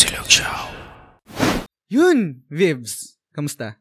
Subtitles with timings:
[0.00, 0.72] Silog Show.
[1.92, 3.20] Yun, Vibs.
[3.36, 3.76] Kamusta?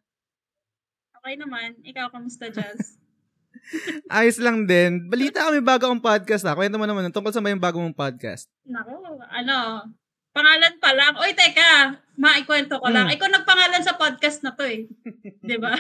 [1.15, 1.79] Okay naman.
[1.79, 2.99] Ikaw, kamusta, Jazz?
[4.12, 5.08] Ayos lang din.
[5.08, 6.60] Balita kami bago akong podcast ha.
[6.60, 8.52] Kwento mo naman tungkol sa may bago mong podcast.
[8.68, 9.00] Nako,
[9.32, 9.88] ano,
[10.36, 11.16] pangalan pa lang.
[11.23, 13.07] Oy, teka, maikwento ko lang.
[13.07, 13.15] Mm.
[13.15, 14.91] Ikaw nagpangalan sa podcast na to eh.
[15.39, 15.71] 'Di ba?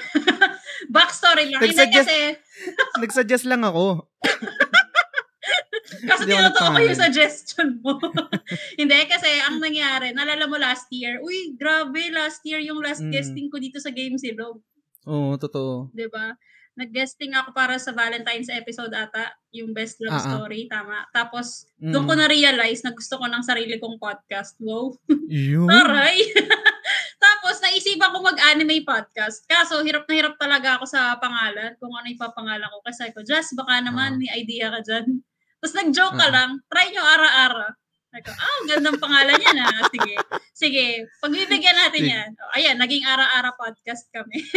[0.95, 1.59] Backstory lang.
[1.59, 2.39] Nagsuggest- kasi,
[3.03, 4.07] Nagsuggest lang ako.
[6.11, 7.97] ako tinutuko ko yung suggestion mo.
[8.79, 13.11] Hindi, kasi ang nangyari, nalala mo last year, uy, grabe, last year yung last Mm.
[13.11, 14.61] guesting ko dito sa Game Silog.
[15.05, 15.89] Oo, totoo.
[15.91, 16.35] 'di ba?
[16.75, 20.27] Nag-guesting ako para sa Valentine's episode ata, yung best love Ah, ah.
[20.39, 21.03] story, tama.
[21.11, 21.91] Tapos, Mm.
[21.91, 24.55] doon ko na-realize na gusto ko ng sarili kong podcast.
[24.63, 24.95] Wow.
[25.27, 25.67] Yun.
[25.71, 26.23] Taray!
[27.19, 29.43] Tapos, naisipan ko mag-anime podcast.
[29.43, 32.79] Kaso, hirap na hirap talaga ako sa pangalan, kung ano ipapangalan ko.
[32.79, 34.19] Kasi ko, Jess, baka naman Ah.
[34.19, 35.19] may idea ka dyan.
[35.59, 36.33] Tapos, nag-joke ka Ah.
[36.33, 37.67] lang, try nyo ara-ara.
[38.09, 39.85] Sabi ko, ah, gandang pangalan yan ah.
[39.87, 40.13] Sige.
[40.51, 40.85] Sige,
[41.19, 42.09] pagbibigyan natin Sige.
[42.09, 42.29] yan.
[42.33, 44.39] O, ayan, naging ara-ara podcast kami.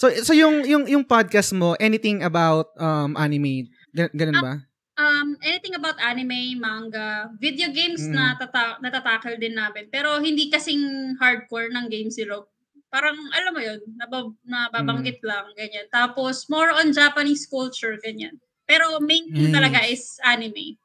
[0.00, 4.54] So so yung yung yung podcast mo, anything about um anime, Gan- ganun ba?
[4.96, 8.16] um, anything about anime, manga, video games Mm.
[8.16, 9.92] na tata- natatackle din namin.
[9.92, 10.80] Pero hindi kasing
[11.20, 12.48] hardcore ng game silog.
[12.88, 15.28] Parang, alam mo yun, nabab- nababanggit Mm.
[15.28, 15.84] lang, ganyan.
[15.92, 18.40] Tapos, more on Japanese culture, ganyan.
[18.70, 19.34] Pero main Mm.
[19.34, 20.78] thing talaga is anime.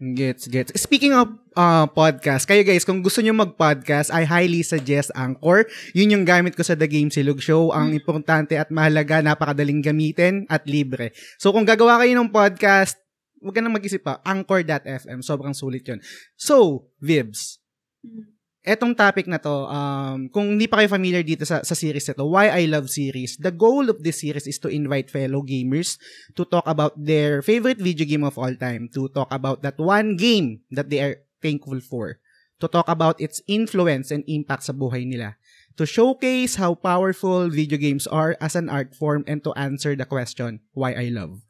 [0.00, 0.72] Gets, gets.
[0.80, 5.68] Speaking of uh, podcast, kayo guys, kung gusto nyo mag-podcast, I highly suggest Anchor.
[5.92, 7.68] Yun yung gamit ko sa The Game Silog Show.
[7.68, 11.12] Ang importante at mahalaga, napakadaling gamitin at libre.
[11.36, 12.96] So kung gagawa kayo ng podcast,
[13.38, 14.24] huwag ka nang mag-isip pa.
[14.24, 15.20] Anchor.fm.
[15.20, 16.00] Sobrang sulit yun.
[16.34, 17.60] So, Vibs,
[18.00, 18.39] Mm.
[18.60, 22.14] Etong topic na to, um, kung hindi pa kayo familiar dito sa, sa series na
[22.16, 25.96] to, Why I Love Series, the goal of this series is to invite fellow gamers
[26.36, 30.16] to talk about their favorite video game of all time, to talk about that one
[30.20, 32.20] game that they are thankful for,
[32.60, 35.40] to talk about its influence and impact sa buhay nila,
[35.80, 40.04] to showcase how powerful video games are as an art form, and to answer the
[40.04, 41.40] question, why I love.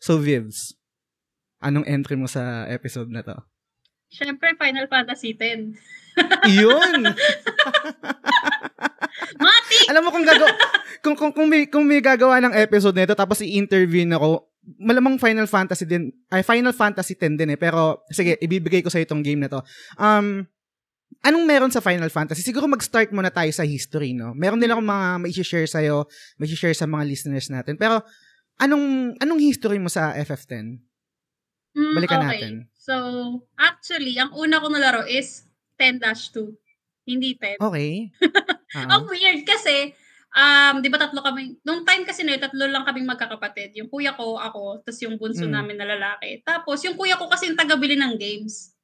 [0.00, 0.72] So, Vivs,
[1.60, 3.44] anong entry mo sa episode na to?
[4.08, 5.76] Siyempre, Final Fantasy X.
[6.48, 7.00] Yun!
[9.42, 9.78] Mati!
[9.90, 10.50] Alam mo kung gagawa
[11.04, 14.48] kung kung kung may, kung may gagawa ng episode nito tapos i-interview ako,
[14.80, 18.98] malamang Final Fantasy din ay Final Fantasy 10 din eh pero sige ibibigay ko sa
[18.98, 19.60] itong game na to.
[20.00, 20.46] Um
[21.22, 22.42] anong meron sa Final Fantasy?
[22.42, 24.34] Siguro mag-start muna tayo sa history, no?
[24.34, 26.06] Meron din ako mga may share sa iyo,
[26.38, 27.78] may share sa mga listeners natin.
[27.78, 28.02] Pero
[28.58, 30.86] anong anong history mo sa FF10?
[31.76, 32.30] Mm, Balikan okay.
[32.32, 32.52] natin.
[32.80, 32.94] So,
[33.60, 35.44] actually, ang una ko nalaro is
[35.78, 36.52] 10-2.
[37.06, 37.60] Hindi 10.
[37.60, 38.10] Okay.
[38.74, 38.98] Ah.
[38.98, 39.94] Ang weird kasi,
[40.34, 43.72] um, di ba tatlo kami, nung time kasi na yun, tatlo lang kaming magkakapatid.
[43.78, 45.54] Yung kuya ko, ako, tapos yung bunso Mm.
[45.54, 46.42] namin na lalaki.
[46.44, 48.74] Tapos yung kuya ko kasi yung tagabili ng games.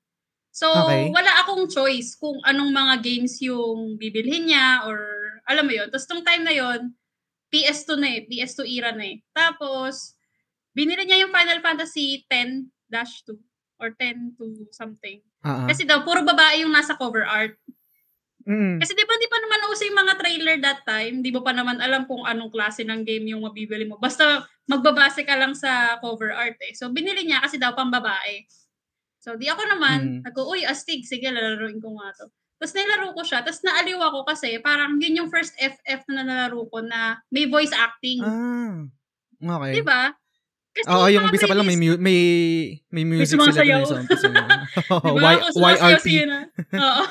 [0.54, 1.10] So, Okay.
[1.12, 4.98] wala akong choice kung anong mga games yung bibilhin niya or
[5.48, 5.88] alam mo yun.
[5.92, 6.94] Tapos nung time na yun,
[7.52, 9.20] PS2 na eh, PS2 era na eh.
[9.34, 10.14] Tapos,
[10.76, 13.40] binili niya yung Final Fantasy 10-2
[13.80, 15.20] or 10 to something.
[15.42, 15.66] Ah.
[15.66, 17.58] Kasi daw, puro babae yung nasa cover art.
[18.42, 18.82] Mm.
[18.82, 21.54] Kasi di ba di pa naman uso yung mga trailer that time, di mo pa
[21.54, 24.02] naman alam kung anong klase ng game yung mabibili mo.
[24.02, 26.74] Basta magbabase ka lang sa cover art eh.
[26.74, 28.42] So binili niya kasi daw pang babae.
[29.22, 30.20] So di ako naman, Mm.
[30.26, 32.26] nagko, uy, astig, sige, lalaroin ko nga to.
[32.58, 36.66] Tapos nilaro ko siya, tapos naaliw ako kasi parang yun yung first FF na nalaro
[36.70, 38.22] ko na may voice acting.
[38.22, 38.86] Ah.
[39.42, 39.78] Okay.
[39.78, 40.14] Di ba?
[40.72, 42.18] Kasi Oo, yung umpisa pa lang may mu- may
[42.88, 43.78] may music mga sila sayaw.
[43.78, 44.26] dun sa umpisa.
[45.04, 45.30] Di ba?
[45.36, 46.00] Y, YRP.
[46.00, 46.38] si Yuna.
[46.72, 47.02] Oo.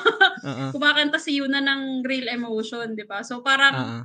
[0.42, 0.64] Oo.
[0.74, 3.22] Kumakanta si Yuna ng real emotion, di ba?
[3.22, 4.00] So parang Oo.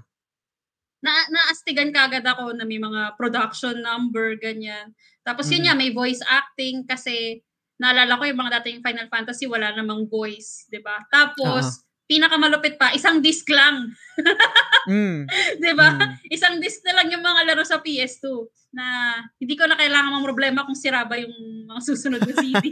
[1.00, 4.94] na naastigan kagad ako na may mga production number, ganyan.
[5.22, 5.68] Tapos yun Mm.
[5.68, 7.42] nga, may voice acting kasi
[7.78, 10.98] naalala ko yung mga dating Final Fantasy, wala namang voice, di ba?
[11.08, 13.92] Tapos, pinakamalupit pa, isang disc lang,
[14.88, 15.28] Mm.
[15.60, 16.00] di ba?
[16.00, 16.32] Mm.
[16.32, 20.24] Isang disc na lang yung mga laro sa PS2 na hindi ko na kailangan mang
[20.24, 21.36] problema kung sira ba yung
[21.68, 22.72] mga susunod na CD.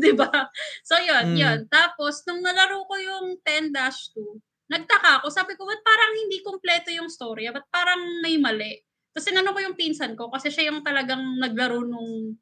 [0.00, 0.48] di ba?
[0.80, 1.38] So, yun, Mm.
[1.38, 1.58] yun.
[1.68, 4.40] Tapos, nung nalaro ko yung 10-2,
[4.72, 5.28] nagtaka ako.
[5.28, 7.52] Sabi ko, ba't parang hindi kompleto yung story?
[7.52, 8.80] Ba't parang may mali?
[9.12, 12.32] Tapos, sinanong ko yung pinsan ko kasi siya yung talagang naglaro nung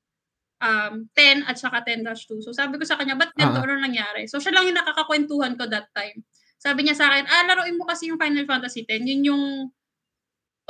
[0.62, 2.38] um, 10 at saka 10-2.
[2.46, 3.58] So, sabi ko sa kanya, ba't ganito?
[3.58, 3.66] Ah.
[3.66, 4.30] Ano nangyari?
[4.30, 6.22] So, siya lang yung nakakakwentuhan ko that time.
[6.62, 9.02] Sabi niya sa akin, ah, laruin mo kasi yung Final Fantasy 10.
[9.02, 9.44] Yun yung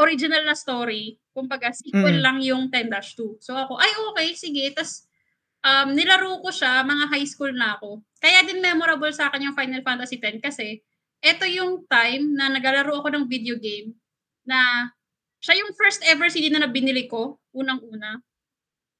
[0.00, 1.20] original na story.
[1.36, 2.24] Kumbaga, sequel Mm.
[2.24, 3.36] lang yung 10-2.
[3.44, 4.64] So, ako, ay, okay, sige.
[4.72, 5.04] Tapos,
[5.60, 8.00] um, nilaro ko siya, mga high school na ako.
[8.18, 10.80] Kaya din memorable sa akin yung Final Fantasy 10 kasi
[11.22, 13.94] ito yung time na naglalaro ako ng video game
[14.42, 14.90] na
[15.38, 18.18] siya yung first ever CD na nabinili ko, unang-una,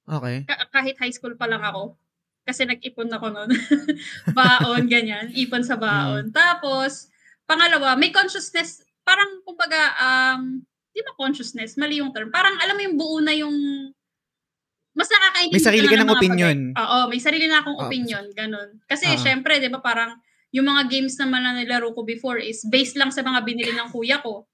[0.03, 0.43] Okay.
[0.43, 1.95] ka- kahit high school pa lang ako.
[2.43, 3.49] Kasi nag-ipon ako noon.
[4.37, 5.31] baon, ganyan.
[5.31, 6.27] Ipon sa baon.
[6.27, 6.35] Mm.
[6.35, 7.07] Tapos,
[7.47, 10.59] pangalawa, may consciousness, parang kumbaga, um,
[10.91, 12.27] di ba consciousness, mali yung term.
[12.35, 13.55] Parang alam mo yung buo na yung
[14.93, 16.57] mas nakakaintindi May sarili ka ng opinion.
[16.77, 17.85] Oo, may sarili na akong oh.
[17.89, 18.77] opinion, ganun.
[18.85, 19.23] Kasi uh-huh.
[19.25, 20.21] syempre, 'di ba, parang
[20.53, 23.89] yung mga games naman na nilaro ko before is based lang sa mga binili ng
[23.89, 24.45] kuya ko.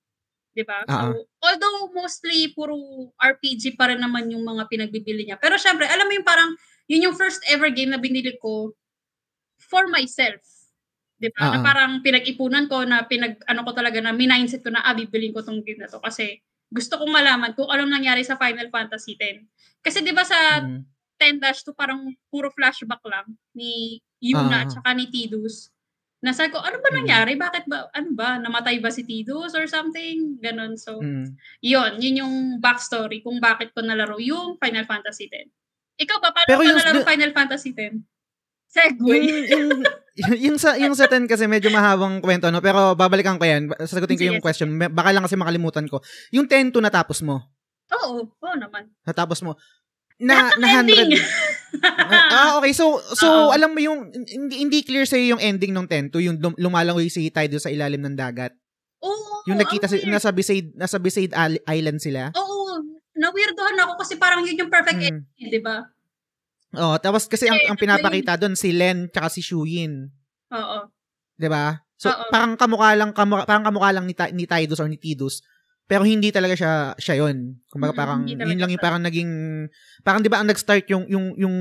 [0.60, 0.84] 'Di ba?
[0.84, 1.16] Uh-huh.
[1.16, 2.76] So, although mostly puro
[3.16, 5.40] RPG pa rin naman yung mga pinagbibili niya.
[5.40, 6.52] Pero syempre, alam mo yung parang
[6.92, 8.76] yun yung first ever game na binili ko
[9.56, 10.44] for myself.
[11.16, 11.48] 'Di ba?
[11.48, 11.54] Uh-huh.
[11.56, 15.32] Na parang pinag-ipunan ko na pinag ano ko talaga na mindset ko na ah, bibilin
[15.32, 19.16] ko tong game na to kasi gusto kong malaman kung anong nangyari sa Final Fantasy
[19.16, 19.48] 10.
[19.80, 20.84] Kasi 'di ba sa mm.
[21.20, 25.72] 10-2 parang puro flashback lang ni Yuna uh, at saka ni Tidus.
[26.20, 26.98] Nasa ko, ano ba mm.
[27.00, 27.34] nangyari?
[27.40, 30.36] Bakit ba, ano ba, namatay ba si Tidus or something?
[30.44, 30.76] Ganon.
[30.76, 31.32] So, mm.
[31.64, 35.48] yun, yun yung backstory kung bakit ko nalaro yung Final Fantasy 10.
[36.04, 37.08] Ikaw ba, paano Pero ka nalaro the...
[37.08, 38.04] Final Fantasy 10?
[38.70, 39.20] Segway.
[39.26, 39.70] yung, yung,
[40.46, 42.60] yung, sa, yung sa 10 kasi medyo mahabang kwento, no?
[42.60, 43.72] Pero babalikan ko yan.
[43.80, 44.32] Sasagutin ko yes.
[44.36, 44.70] yung question.
[44.76, 46.04] Baka lang kasi makalimutan ko.
[46.36, 47.48] Yung 10 to natapos mo?
[47.96, 48.92] Oo, oo naman.
[49.08, 49.56] Natapos mo
[50.20, 51.16] na na 100
[52.36, 53.56] ah okay so so Uh-oh.
[53.56, 57.32] alam mo yung hindi, hindi clear sa yung ending ng 10 to yung lumalangoy si
[57.32, 58.52] Tide sa ilalim ng dagat
[59.00, 59.48] Oo.
[59.48, 61.32] Yung nakita si nasa Beside nasa Beside
[61.68, 62.36] Island sila.
[62.36, 62.84] Oo.
[63.20, 65.08] Na-weirdohan ako kasi parang yun yung perfect hmm.
[65.12, 65.88] ending, 'di ba?
[66.78, 70.08] Oo, tapos kasi ang, ang pinapakita doon si Len tsaka si Shuyin.
[70.52, 70.80] Oo.
[71.36, 71.84] 'Di ba?
[72.00, 72.32] So Uh-oh.
[72.32, 75.44] parang kamukha lang kamukha, parang kamukha lang ni, ni Tidus or ni Tidus
[75.90, 77.58] pero hindi talaga siya siya 'yon.
[77.66, 79.32] Kumbaga parang mm, yun lang yung parang naging
[80.06, 81.56] parang 'di ba ang nag-start yung yung yung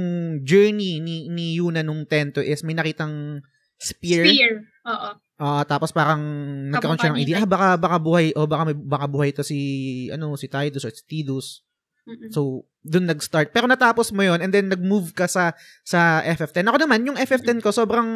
[0.45, 3.41] journey ni ni Yuna nung Tento is may nakitang
[3.81, 4.29] spear.
[4.29, 4.53] Spear.
[4.85, 5.11] Oo.
[5.39, 6.21] Ah, uh, tapos parang
[6.69, 10.11] nagkaroon siya ng idea, ah, baka baka buhay o baka may, baka buhay to si
[10.13, 11.65] ano si Tidus or si Tidus.
[12.05, 12.29] Mm-mm.
[12.33, 13.55] So, doon nag-start.
[13.55, 16.69] Pero natapos mo 'yon and then nag-move ka sa sa FF10.
[16.69, 18.11] Ako naman, yung FF10 ko sobrang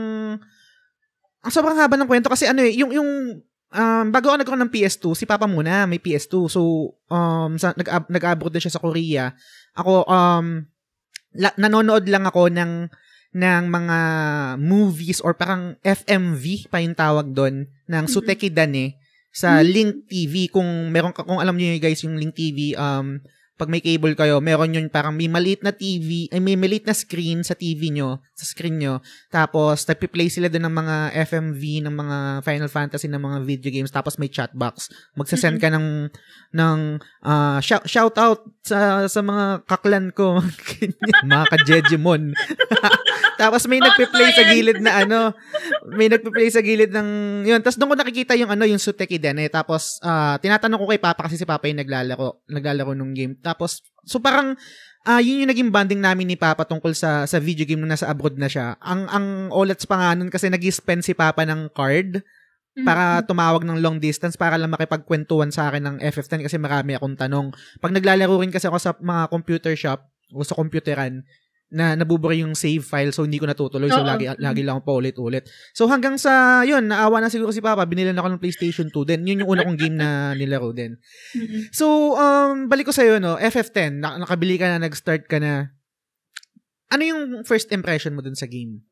[1.42, 3.40] ang sobrang haba ng kwento kasi ano eh, yung yung
[3.72, 6.34] um, bago ako nagkaroon ng PS2, si Papa muna may PS2.
[6.52, 6.60] So,
[7.08, 9.32] um, sa, nag, nag-abroad na siya sa Korea.
[9.74, 10.64] Ako, um,
[11.36, 12.72] la, nanonood lang ako ng
[13.32, 13.98] ng mga
[14.60, 19.00] movies or parang FMV pa yung tawag doon ng Suteki Dane
[19.32, 23.24] sa Link TV kung meron ka kung alam niyo guys yung Link TV um
[23.62, 26.90] pag may cable kayo, meron yun parang may maliit na TV, ay may maliit na
[26.90, 28.98] screen sa TV nyo, sa screen nyo.
[29.30, 30.96] Tapos, nagpi-play sila doon ng mga
[31.30, 33.94] FMV, ng mga Final Fantasy, ng mga video games.
[33.94, 34.90] Tapos, may chat box.
[35.14, 36.10] Magsasend ka ng,
[36.58, 36.78] ng
[37.22, 40.42] uh, shout, shout out sa, sa mga kaklan ko.
[41.30, 42.34] mga ka-Jejimon.
[43.42, 45.38] Tapos, may nagpi-play sa gilid na ano,
[45.86, 47.62] may nagpe-play sa gilid ng, yun.
[47.62, 49.50] Tapos, doon ko nakikita yung ano, yung Suteki din eh.
[49.54, 53.38] Tapos, uh, tinatanong ko kay Papa kasi si Papa yung naglalaro, naglalaro nung game.
[53.38, 53.51] Tapos,
[54.06, 54.56] so parang,
[55.06, 58.08] uh, yun yung naging bonding namin ni Papa tungkol sa sa video game nung nasa
[58.10, 58.78] abroad na siya.
[58.82, 62.22] Ang ang OLEDs pa nga nun kasi nag-spend si Papa ng card
[62.80, 63.28] para mm-hmm.
[63.28, 67.52] tumawag ng long distance para lang makipagkwentuhan sa akin ng FF10 kasi marami akong tanong.
[67.84, 70.00] Pag naglalaro rin kasi ako sa mga computer shop
[70.32, 71.20] o sa computeran,
[71.72, 75.48] na nabubura yung save file so hindi ko natutuloy so lagi lagi lang pa ulit-ulit.
[75.72, 79.20] So hanggang sa yun naawa na siguro si Papa binilan ako ng PlayStation 2 din.
[79.24, 80.08] Yun yung una kong game na
[80.38, 81.00] nilaro din.
[81.72, 85.72] So um balik ko sa iyo no, FF10 na, nakabili ka na nag-start ka na.
[86.92, 88.84] Ano yung first impression mo dun sa game?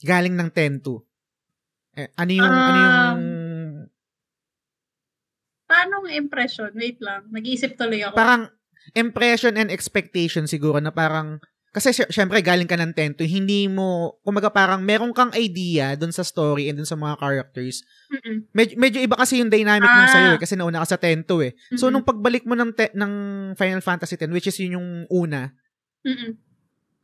[0.00, 1.04] Galing ng 10 to.
[1.92, 3.22] Eh, ano yung um, ano yung um,
[5.72, 6.68] Paano impression?
[6.76, 7.28] Wait lang.
[7.32, 8.12] Nag-iisip tuloy ako.
[8.12, 8.52] Parang
[8.92, 11.40] impression and expectation siguro na parang
[11.72, 16.20] kasi syempre galing ka ng tento, hindi mo, kumaga parang meron kang idea dun sa
[16.20, 17.80] story and dun sa mga characters.
[18.52, 19.96] Medyo, medyo iba kasi yung dynamic ah.
[19.96, 21.56] nung sa'yo eh, kasi nauna ka sa tento eh.
[21.56, 21.80] Mm-mm.
[21.80, 23.12] So nung pagbalik mo ng, te- ng
[23.56, 25.56] Final Fantasy X, which is yun yung una,
[26.04, 26.36] Mm-mm.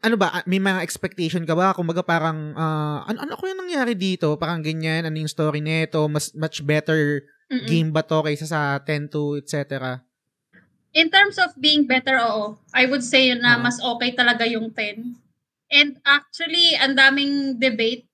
[0.04, 1.72] ano ba, may mga expectation ka ba?
[1.72, 4.36] Kumaga parang, uh, ano, ano ko yung nangyari dito?
[4.36, 6.04] Parang ganyan, ano yung story nito?
[6.12, 7.64] Mas, much better Mm-mm.
[7.64, 10.04] game ba to kaysa sa tento, etc.
[10.98, 12.58] In terms of being better, oo.
[12.74, 15.14] I would say na mas okay talaga yung 10.
[15.70, 18.10] And actually, ang daming debate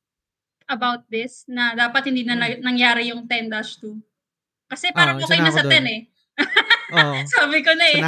[0.68, 2.60] about this na dapat hindi na hmm.
[2.60, 3.96] nangyari yung 10-2.
[4.68, 6.00] Kasi parang oh, okay na sa 10 eh.
[6.92, 8.00] oh, Sabi ko na eh.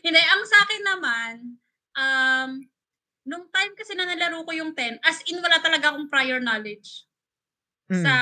[0.00, 1.32] Hindi, ang sa akin naman,
[1.92, 2.50] um,
[3.28, 7.04] nung time kasi na nalaro ko yung 10, as in wala talaga akong prior knowledge
[7.92, 8.00] mm.
[8.00, 8.12] sa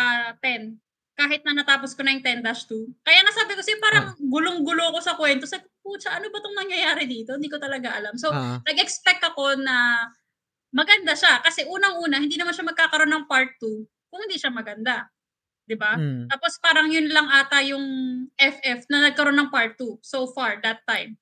[0.42, 0.80] 10
[1.14, 2.90] kahit na natapos ko na yung 10-2.
[3.06, 4.18] Kaya nasabi ko, kasi parang uh.
[4.18, 5.46] gulong-gulo ko sa kwento.
[5.46, 7.36] Sa pucha, ano ba tong nangyayari dito?
[7.36, 8.16] Hindi ko talaga alam.
[8.16, 8.64] So, uh.
[8.64, 10.08] nag-expect ako na
[10.72, 11.44] maganda siya.
[11.44, 15.12] Kasi unang-una, hindi naman siya magkakaroon ng part 2 kung hindi siya maganda.
[15.64, 15.96] 'di ba?
[15.96, 16.28] Mm.
[16.28, 17.84] Tapos parang yun lang ata yung
[18.36, 21.16] FF na nagkaroon ng part 2 so far that time.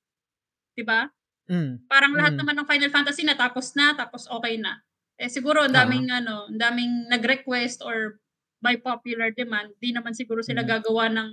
[0.75, 1.07] 'Di ba?
[1.47, 1.87] Mm.
[1.87, 2.39] Parang lahat mm.
[2.43, 4.79] naman ng Final Fantasy natapos na, tapos okay na.
[5.19, 8.19] Eh siguro ang daming ano, ang daming nag-request or
[8.63, 10.69] by popular demand, di naman siguro sila Mm.
[10.69, 11.29] gagawa ng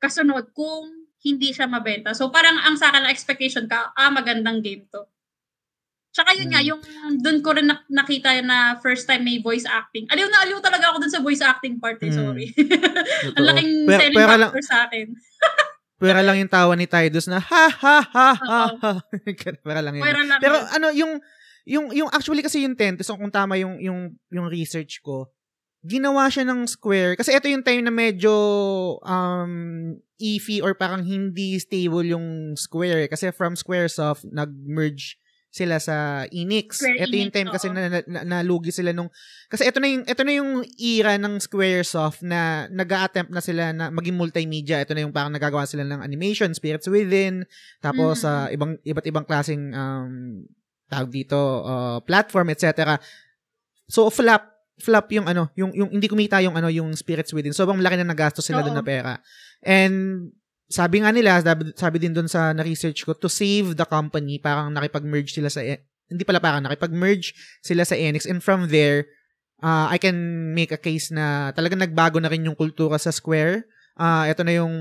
[0.00, 2.12] kasunod kung hindi siya mabenta.
[2.12, 5.02] So parang ang sa akin na expectation ka, ah magandang game to.
[6.08, 6.68] Tsaka yun nga, Mm.
[6.68, 6.80] yung
[7.20, 10.08] doon ko rin nak- nakita na first time may voice acting.
[10.08, 12.16] Aliw na aliw talaga ako dun sa voice acting part, eh, Mm.
[12.16, 12.46] sorry.
[13.28, 13.46] ang Totoo.
[13.46, 15.06] laking Pero- selling pero lang- factor sa akin.
[15.98, 18.92] Pwera lang yung tawa ni Tidus na ha ha ha ha ha.
[19.66, 20.02] Pwera lang yun.
[20.06, 20.68] Pwera lang Pero yun.
[20.70, 21.12] ano yung
[21.68, 25.26] yung yung actually kasi yung tent, so kung tama yung yung yung research ko,
[25.86, 28.32] ginawa siya ng Square kasi ito yung time na medyo
[29.06, 35.14] um iffy or parang hindi stable yung Square kasi from Squaresoft nag-merge
[35.48, 36.82] sila sa Enix.
[36.82, 37.74] Square ito yung Enix, time kasi oo.
[37.78, 39.08] na, na, na nalugi sila nung
[39.48, 43.88] kasi ito na yung ito na yung era ng Squaresoft na nag-a-attempt na sila na
[43.88, 44.82] maging multimedia.
[44.82, 47.46] Ito na yung parang nagagawa sila ng animation, Spirits Within,
[47.80, 48.22] tapos Mm.
[48.26, 50.42] sa ibang iba't ibang klaseng um
[50.90, 52.98] tawag dito uh, platform etc.
[53.88, 57.54] So flop flop yung ano, yung yung hindi kumita yung ano, yung Spirits Within.
[57.54, 58.80] Sobrang laki na nagastos sila doon Oo.
[58.80, 59.12] na pera.
[59.62, 60.30] And
[60.68, 64.68] sabi nga nila, sabi, sabi din doon sa na-research ko, to save the company, parang
[64.68, 65.80] nakipag-merge sila sa, E-
[66.12, 67.32] hindi pala parang, nakipag-merge
[67.64, 68.28] sila sa Enix.
[68.28, 69.08] And from there,
[69.64, 73.64] uh, I can make a case na talagang nagbago na rin yung kultura sa Square.
[73.96, 74.74] Uh, ito na yung,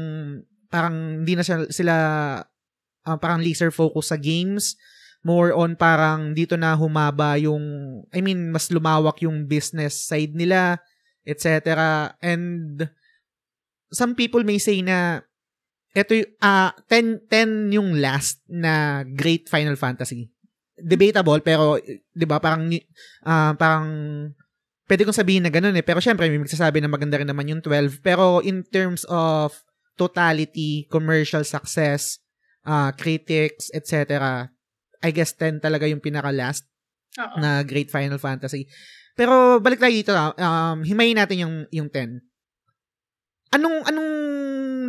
[0.67, 1.95] parang hindi na sila, sila
[3.07, 4.75] uh, parang laser focus sa games.
[5.27, 7.59] More on parang dito na humaba yung,
[8.15, 10.79] I mean, mas lumawak yung business side nila,
[11.27, 12.15] etc.
[12.23, 12.87] And
[13.91, 15.27] some people may say na
[15.95, 20.29] ito y- ah 10 10 yung last na great Final Fantasy.
[20.77, 21.81] Debatable pero
[22.13, 22.69] 'di ba parang
[23.25, 23.87] ah, parang
[24.85, 27.61] pwede kong sabihin na ganun eh pero syempre may magsasabi na maganda rin naman yung
[27.65, 29.51] 12 pero in terms of
[29.97, 32.21] totality, commercial success,
[32.61, 34.53] ah critics, etc.
[35.03, 36.65] I guess 10 talaga yung pinaka last
[37.17, 37.37] Oo.
[37.41, 38.69] na great Final Fantasy.
[39.17, 42.21] Pero balik tayo dito, um, himayin natin yung yung 10.
[43.57, 44.11] Anong anong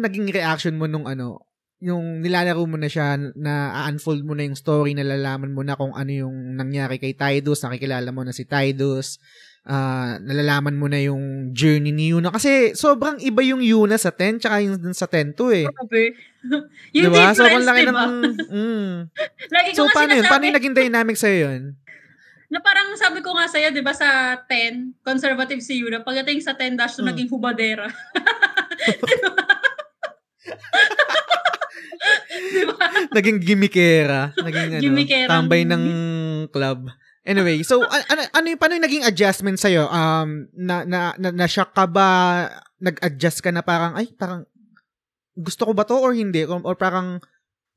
[0.04, 1.48] naging reaction mo nung ano,
[1.78, 5.94] yung nilalaro mo na siya, na unfold mo na yung story, nalalaman mo na kung
[5.94, 9.22] ano yung nangyari kay Tidus, nakikilala mo na si Tidus,
[9.68, 12.28] ah nalalaman mo na yung journey ni Yuna.
[12.28, 15.68] Kasi sobrang iba yung Yuna sa 10, tsaka yung dun sa 10 to eh.
[15.68, 16.16] Grabe.
[16.96, 17.20] yung Diba?
[17.28, 17.92] difference, Sobrang laki diba?
[17.94, 18.14] ng...
[18.48, 18.94] Mm.
[19.48, 20.18] Lagi So, paano yun?
[20.18, 21.64] sinasabi, Paano yung naging dynamic sa'yo yun?
[22.48, 24.08] na parang sabi ko nga sa'yo, di ba sa
[24.40, 27.04] 10, conservative si Yuna, pagdating sa 10 dash, Mm.
[27.06, 27.84] naging hubadera.
[32.48, 32.86] di ba?
[33.12, 35.28] naging gimmickera, naging ano, Gimmickera.
[35.28, 35.84] tambay ng
[36.48, 36.88] club.
[37.28, 41.28] Anyway, so a- ano ano yung paano yung naging adjustment sa Um na na na,
[41.28, 42.08] na shock ka ba?
[42.80, 44.48] Nag-adjust ka na parang ay parang
[45.36, 47.20] gusto ko ba to or hindi or, or parang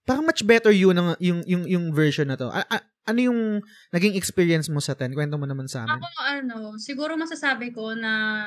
[0.08, 2.48] parang much better yun ang yung yung yung version na to.
[2.48, 3.60] A- a- ano yung
[3.92, 5.12] naging experience mo sa 10?
[5.20, 6.00] Kwento mo naman sa amin.
[6.00, 8.46] Ako, ano, siguro masasabi ko na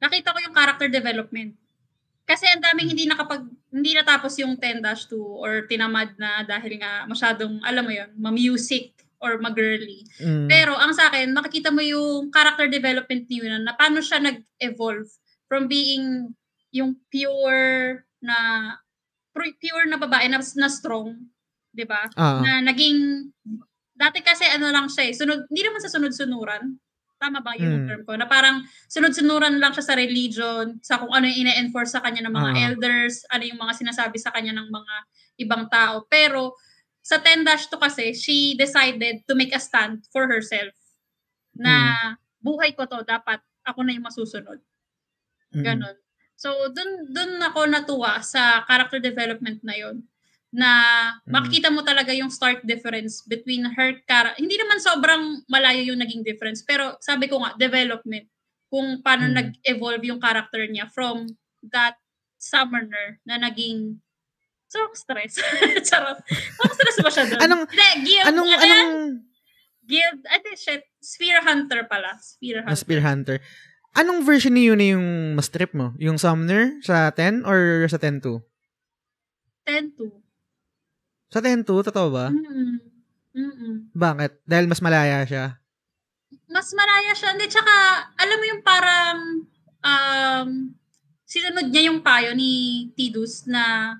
[0.00, 1.58] nakita ko yung character development.
[2.26, 7.62] Kasi ang daming hindi nakapag, hindi natapos yung 10-2 or tinamad na dahil nga masyadong,
[7.62, 10.04] alam mo yun, ma-music or ma-girly.
[10.20, 10.46] Mm.
[10.46, 15.08] Pero ang sa akin, makikita mo yung character development ni Yuna na paano siya nag-evolve
[15.48, 16.32] from being
[16.70, 18.36] yung pure na
[19.32, 21.16] pu- pure na babae na, na strong,
[21.72, 22.04] 'di ba?
[22.14, 23.30] Ah, Na naging
[23.96, 26.76] dati kasi ano lang siya eh, sunod hindi naman sa sunod-sunuran.
[27.16, 27.88] Tama ba yung Mm.
[27.88, 28.12] term ko?
[28.12, 28.60] Na parang
[28.92, 32.60] sunod-sunuran lang siya sa religion, sa kung ano yung ine-enforce sa kanya ng mga Ah.
[32.68, 34.94] elders, ano yung mga sinasabi sa kanya ng mga
[35.40, 36.04] ibang tao.
[36.12, 36.52] Pero
[37.06, 40.74] sa 10-2 kasi, she decided to make a stand for herself.
[41.54, 41.94] Na
[42.42, 44.58] buhay ko to, dapat ako na yung masusunod.
[45.54, 45.62] mm.
[45.62, 45.96] Ganon.
[46.36, 50.04] So, dun, dun ako natuwa sa character development na yon
[50.54, 50.70] na
[51.26, 51.32] Mm.
[51.36, 54.38] makikita mo talaga yung start difference between her character.
[54.40, 58.26] Hindi naman sobrang malayo yung naging difference, pero sabi ko nga, development.
[58.72, 59.34] Kung paano Mm.
[59.36, 61.26] nag-evolve yung character niya from
[61.70, 61.96] that
[62.40, 63.98] summoner na naging
[64.76, 65.40] So, stress.
[65.88, 66.20] Charot.
[66.60, 67.40] Ang stress ba siya doon?
[67.40, 68.26] Anong- Hindi, guild.
[68.28, 68.94] Anong ano anong
[69.82, 70.20] Guild.
[70.26, 70.82] I think shit.
[70.98, 72.18] Sphere Hunter pala.
[72.18, 72.76] Sphere Ah, Hunter.
[72.76, 73.36] Spear Hunter.
[73.94, 75.96] Anong version ni Yuna yung mas trip mo?
[75.96, 78.42] Yung Summoner sa 10 or sa 10-2?
[79.64, 80.10] 10-2.
[81.26, 82.28] Sa 10-2, totoo ba?
[82.28, 82.76] Mm-mm.
[83.32, 83.74] Mm-mm.
[83.92, 84.44] Bakit?
[84.44, 85.56] Dahil mas malaya siya.
[86.46, 87.32] mas malaya siya.
[87.32, 87.74] Hindi, tsaka,
[88.14, 89.18] alam mo yung parang,
[89.80, 90.48] um,
[91.22, 92.52] sinunod niya yung payo ni
[92.92, 93.96] Tidus na,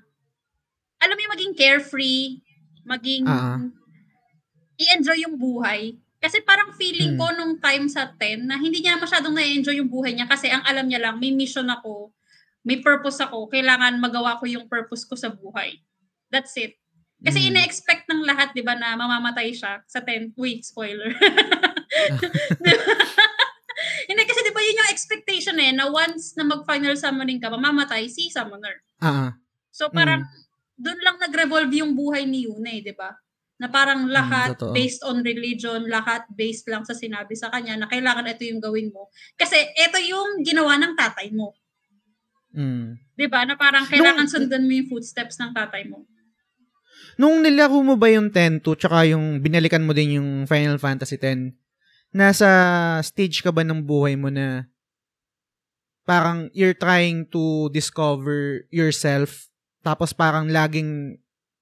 [1.07, 2.43] alam mo yung maging carefree,
[2.83, 3.63] maging, Ah.
[4.77, 5.95] i-enjoy yung buhay.
[6.19, 7.19] Kasi parang feeling Hmm.
[7.19, 10.61] ko nung time sa 10 na hindi niya masyadong na-enjoy yung buhay niya kasi ang
[10.65, 12.11] alam niya lang, may mission ako,
[12.61, 15.79] may purpose ako, kailangan magawa ko yung purpose ko sa buhay.
[16.27, 16.75] That's it.
[17.17, 17.47] Kasi Mm.
[17.55, 20.35] ina-expect ng lahat, di ba, na mamamatay siya sa 10.
[20.37, 21.09] Wait, spoiler.
[24.09, 28.09] Hindi kasi di ba yun yung expectation eh, na once na mag-final summoning ka, mamamatay
[28.09, 28.81] si summoner.
[29.01, 29.37] Ah.
[29.69, 30.25] So parang
[30.77, 33.09] doon lang nag-revolve yung buhay ni Yuna eh, di ba?
[33.57, 34.77] Na parang lahat totoo.
[34.77, 38.93] based on religion, lahat based lang sa sinabi sa kanya na kailangan ito yung gawin
[38.93, 39.09] mo.
[39.33, 41.57] Kasi ito yung ginawa ng tatay mo.
[42.53, 43.01] Mm.
[43.17, 43.49] 'Di ba?
[43.49, 46.05] Na parang kailangan Nung- sundan mo yung footsteps ng tatay mo.
[47.17, 51.49] Nung nilaro mo ba yung 10-2 tsaka yung binalikan mo din yung Final Fantasy 10,
[52.13, 52.49] nasa
[53.01, 54.69] stage ka ba ng buhay mo na
[56.05, 59.49] parang you're trying to discover yourself
[59.81, 61.19] tapos parang laging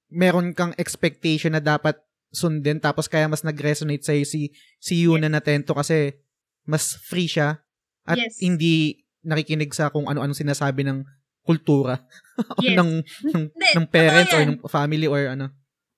[0.08, 1.98] meron kang expectation na dapat
[2.30, 6.14] sundin tapos kaya mas nag-resonate sa'yo si, si Yuna na 10 kasi
[6.66, 7.62] mas free siya
[8.06, 8.38] at Yes.
[8.38, 11.02] hindi nakikinig sa kung ano-ano sinasabi ng
[11.42, 12.02] kultura
[12.62, 12.78] Yes.
[12.78, 15.50] ng, ng, Hindi, ng parents or ng family or ano.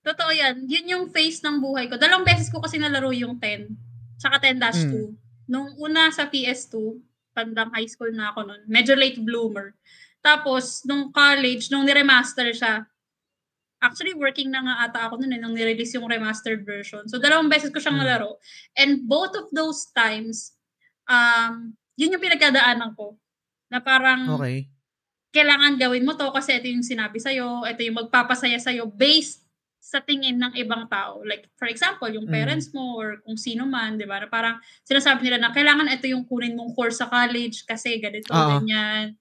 [0.04, 0.64] Totoo yan.
[0.64, 2.00] Yun yung phase ng buhay ko.
[2.00, 3.68] Dalawang beses ko kasi nalaro yung 10.
[4.16, 4.88] Tsaka 10-2.
[4.88, 5.12] Mm.
[5.52, 6.96] Nung una sa PS2,
[7.36, 8.62] pandang high school na ako nun.
[8.72, 9.76] Medyo late bloomer.
[10.24, 12.84] Tapos, nung college, nung niremaster siya,
[13.82, 17.06] actually working na nga ata ako nun eh, nung nirelease yung remastered version.
[17.10, 18.02] So, dalawang beses ko siyang Mm.
[18.06, 18.30] nalaro.
[18.78, 20.54] And both of those times,
[21.10, 23.18] um, yun yung pinagkadaanan ko.
[23.70, 24.68] Na parang, Okay.
[25.34, 29.44] kailangan gawin mo to kasi ito yung sinabi sa'yo, ito yung magpapasaya sa'yo based
[29.80, 31.22] sa tingin ng ibang tao.
[31.24, 32.34] Like, for example, yung Mm.
[32.34, 34.20] parents mo or kung sino man, di ba?
[34.24, 38.32] Na parang sinasabi nila na kailangan ito yung kunin mong course sa college kasi ganito,
[38.34, 38.60] Oo.
[38.60, 39.16] ganyan.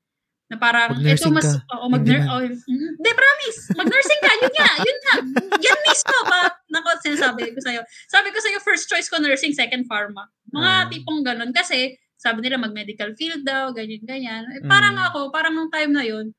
[0.48, 1.60] Na parang, ito mas, ka.
[1.76, 2.32] oo, mag Hindi man.
[2.32, 3.60] oh, mm, Di, promise.
[3.76, 4.32] Mag-nursing ka.
[4.40, 4.70] Yun nga.
[4.80, 5.16] Yun nga.
[5.60, 6.42] Yan mismo ba?
[6.72, 7.84] Nako, sinasabi ko sa'yo.
[8.08, 10.32] Sabi ko sa'yo, first choice ko nursing, second pharma.
[10.56, 10.88] Mga Ah.
[10.88, 11.52] tipong ganun.
[11.52, 14.48] Kasi, sabi nila mag-medical field daw, ganyan-ganyan.
[14.56, 15.06] Eh, parang Mm.
[15.12, 16.32] ako, parang nung time na yun,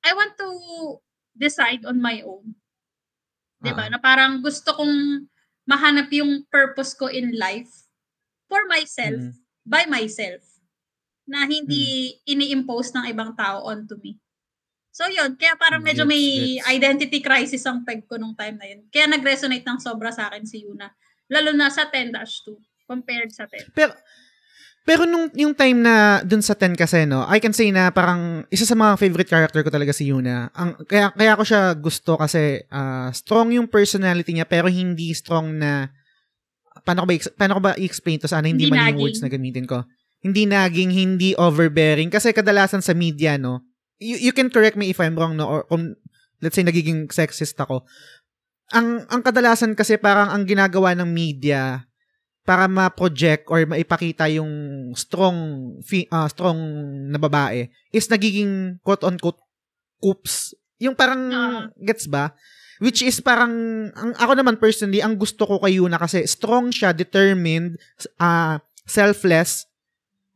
[0.00, 0.48] I want to
[1.36, 2.56] decide on my own.
[3.60, 3.84] 'Di ba?
[3.84, 3.90] Ah.
[3.92, 5.28] Na parang gusto kong
[5.68, 7.68] mahanap yung purpose ko in life
[8.48, 9.34] for myself, Mm.
[9.66, 10.40] by myself.
[11.26, 14.16] Na hindi ini-impose ng ibang tao onto me.
[14.96, 18.88] So yun, kaya parang medyo may identity crisis ang peg ko nung time na yun.
[18.88, 20.88] Kaya nag-resonate ng sobra sa akin si Yuna.
[21.28, 22.16] Lalo na sa 10-2
[22.88, 23.76] compared sa 10.
[23.76, 23.92] Pero,
[24.88, 28.48] pero nung yung time na dun sa 10 kasi, no, I can say na parang
[28.48, 30.48] isa sa mga favorite character ko talaga si Yuna.
[30.56, 35.60] Ang, kaya, kaya ko siya gusto kasi ah, strong yung personality niya pero hindi strong
[35.60, 35.92] na
[36.86, 39.28] paano ko ba, paano ko ba i-explain to sana hindi, Hindi mali yung words na
[39.28, 39.84] gamitin ko.
[40.26, 42.10] Hindi naging, hindi overbearing.
[42.10, 43.62] Kasi kadalasan sa media, no,
[44.02, 45.94] you, you can correct me if I'm wrong, no, or kung,
[46.42, 47.86] let's say, nagiging sexist ako.
[48.74, 51.86] Ang, ang kadalasan kasi parang ang ginagawa ng media
[52.46, 54.50] para ma-project or maipakita yung
[54.94, 55.70] strong
[56.14, 56.58] ah, strong
[57.10, 59.42] na babae is nagiging quote unquote
[59.98, 60.54] coops.
[60.78, 61.26] Yung parang
[61.82, 62.38] gets ba?
[62.78, 63.50] Which is parang
[63.98, 67.82] ang ako naman personally ang gusto ko kay Yuna kasi strong siya, determined,
[68.22, 69.66] ah selfless,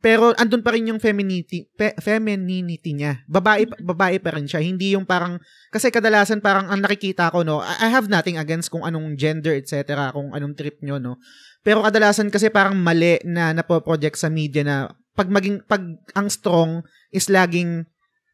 [0.01, 3.21] pero andun pa rin yung femininity, fe- femininity niya.
[3.29, 5.37] Babae babae pa rin siya, hindi yung parang
[5.69, 9.53] kasi kadalasan parang ang nakikita ko no, I I have nothing against kung anong gender
[9.53, 11.21] etc, kung anong trip nyo no.
[11.61, 15.85] Pero kadalasan kasi parang mali na napo-project sa media na pag maging pag
[16.17, 16.81] ang strong
[17.13, 17.85] is laging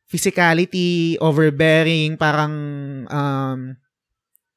[0.07, 2.53] physicality, overbearing, parang
[3.11, 3.75] um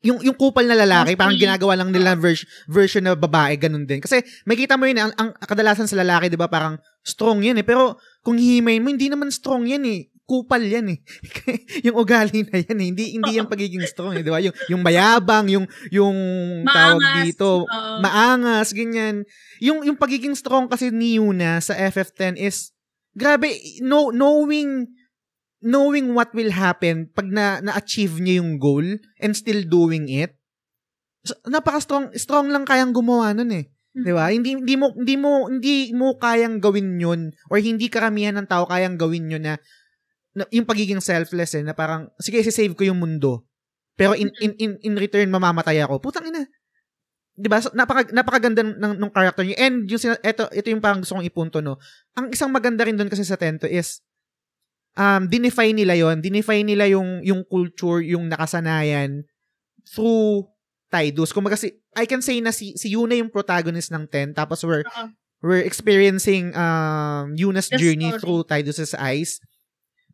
[0.01, 4.01] yung yung kupal na lalaki, parang ginagawa lang nila vers- version na babae, ganun din.
[4.01, 7.67] Kasi makita mo yun, ang, ang kadalasan sa lalaki, di ba, parang strong yan eh.
[7.67, 10.09] Pero kung hihimayin mo, hindi naman strong yan eh.
[10.25, 10.99] Kupal yan eh.
[11.91, 12.87] yung ugali na yan eh.
[12.95, 14.41] Hindi, hindi yan pagiging strong eh, di ba?
[14.41, 16.17] Yung, yung mayabang, yung, yung
[16.65, 17.25] tawag Maangas.
[17.29, 17.97] dito, Oo.
[18.01, 19.29] maangas, ganyan.
[19.61, 22.73] Yung, yung pagiging strong kasi ni Yuna sa FF10 is,
[23.13, 23.53] grabe,
[23.85, 24.89] know, knowing,
[25.61, 28.85] knowing what will happen pag na, na-achieve niya yung goal
[29.20, 30.37] and still doing it,
[31.25, 33.66] so, napaka-strong, strong lang kayang gumawa nun eh.
[33.90, 34.03] Mm.
[34.07, 34.25] 'Di ba?
[34.31, 37.20] Hindi hindi mo hindi mo hindi mo kayang gawin 'yun
[37.51, 39.59] or hindi karamihan ng tao kayang gawin 'yun na,
[40.35, 43.42] na yung pagiging selfless eh na parang sige save ko yung mundo.
[43.99, 45.99] Pero in in in, in return mamamatay ako.
[45.99, 46.46] Putang ina.
[47.35, 47.59] 'Di ba?
[47.59, 49.59] So, napaka napakaganda ng ng character niya.
[49.59, 51.83] And yung ito ito yung parang gusto kong ipunto no.
[52.14, 54.07] Ang isang maganda rin doon kasi sa Tento is
[55.01, 56.21] um dinefine nila 'yon.
[56.21, 59.25] Dinefine nila yung yung culture, yung nakasanayan
[59.89, 60.45] through
[60.93, 61.33] Tidus.
[61.33, 64.85] Kung si I can say na si si Yuna yung protagonist ng 10 tapos we're
[64.85, 65.07] Oo.
[65.41, 68.21] we're experiencing um Yuna's The journey story.
[68.21, 69.41] through Tidus's eyes.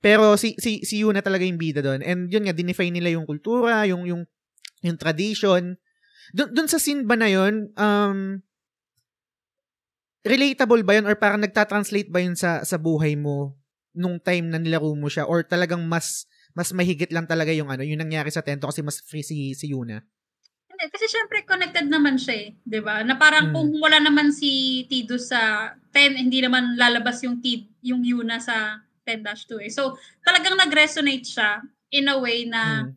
[0.05, 2.05] Pero si si si Yuna talaga yung bida doon.
[2.05, 4.23] And yun nga dinefine nila yung kultura, yung yung
[4.85, 5.81] yung tradition.
[6.37, 8.45] Doon doon sa scene ba na yun, um
[10.27, 13.55] relatable ba yun or parang nagta-translate ba yun sa sa buhay mo
[13.97, 17.83] nung time na nilaro mo siya or talagang mas mas mahigit lang talaga yung ano,
[17.85, 20.07] yung nangyari sa Tento kasi mas free si si Yuna.
[20.71, 23.01] Hindi, kasi syempre connected naman siya eh, 'di ba?
[23.07, 23.55] Na parang Mm.
[23.55, 28.83] kung wala naman si Tido sa 10, hindi naman lalabas yung Tid, yung Yuna sa
[29.07, 29.71] 10-2 eh.
[29.71, 29.95] So,
[30.27, 31.63] talagang nag-resonate siya
[31.95, 32.97] in a way na Mm.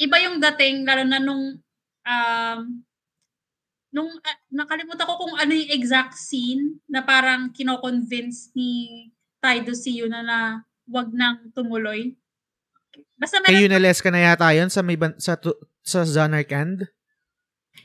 [0.00, 1.60] iba yung dating lalo na nung
[2.06, 2.60] um
[3.92, 9.98] nung ah, nakalimutan ko kung ano yung exact scene na parang kino-convince ni Tido si
[9.98, 10.38] Yuna na
[10.86, 12.14] wag nang tumuloy.
[13.18, 16.86] Basta meron Kay Yunales ka na yata yun sa may ban- sa tu- sa Zanarkand?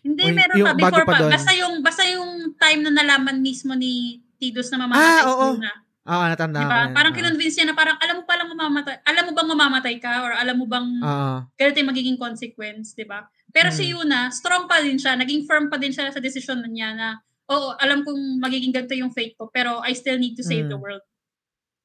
[0.03, 0.77] Hindi, O, meron yung pa.
[0.77, 1.19] Before pa pa.
[1.19, 1.31] doon?
[1.33, 5.45] Basta yung, basta yung time na nalaman mismo ni Tidos na mamamatay Ah, si oo.
[5.57, 5.73] Yuna.
[6.07, 6.69] Oo, natanda Diba?
[6.69, 6.93] ko.
[6.93, 7.17] Parang Oo.
[7.17, 8.95] kinonvince niya na parang alam mo palang mamamatay.
[9.03, 10.11] Alam mo bang mamamatay ka?
[10.21, 11.35] Or alam mo bang Oo.
[11.51, 13.25] ganito yung magiging consequence, di ba?
[13.49, 13.91] Pero si Mm.
[13.97, 15.15] Yuna, strong pa din siya.
[15.15, 17.07] Naging firm pa din siya sa decision niya na,
[17.47, 20.71] oo, alam kong magiging ganito yung fate ko, pero I still need to save Mm.
[20.71, 21.03] the world.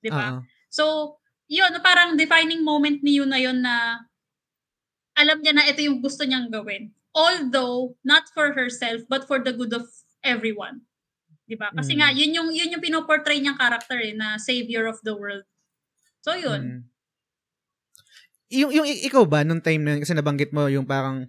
[0.02, 0.36] Di ba?
[0.36, 0.40] Oo.
[0.68, 0.84] So,
[1.46, 4.02] yun, parang defining moment ni Yuna yun na
[5.14, 6.90] alam niya na ito yung gusto niyang gawin.
[7.12, 9.84] Although, not for herself, but for the good of
[10.24, 10.88] everyone.
[11.44, 11.68] Di ba?
[11.76, 11.98] Kasi Mm.
[12.00, 15.44] nga, yun yung, yun yung pinoportray niyang character eh, na savior of the world.
[16.24, 16.62] So, yun.
[16.64, 16.80] Mm.
[18.52, 21.28] Yung, yung ikaw ba, nung time na, kasi nabanggit mo yung parang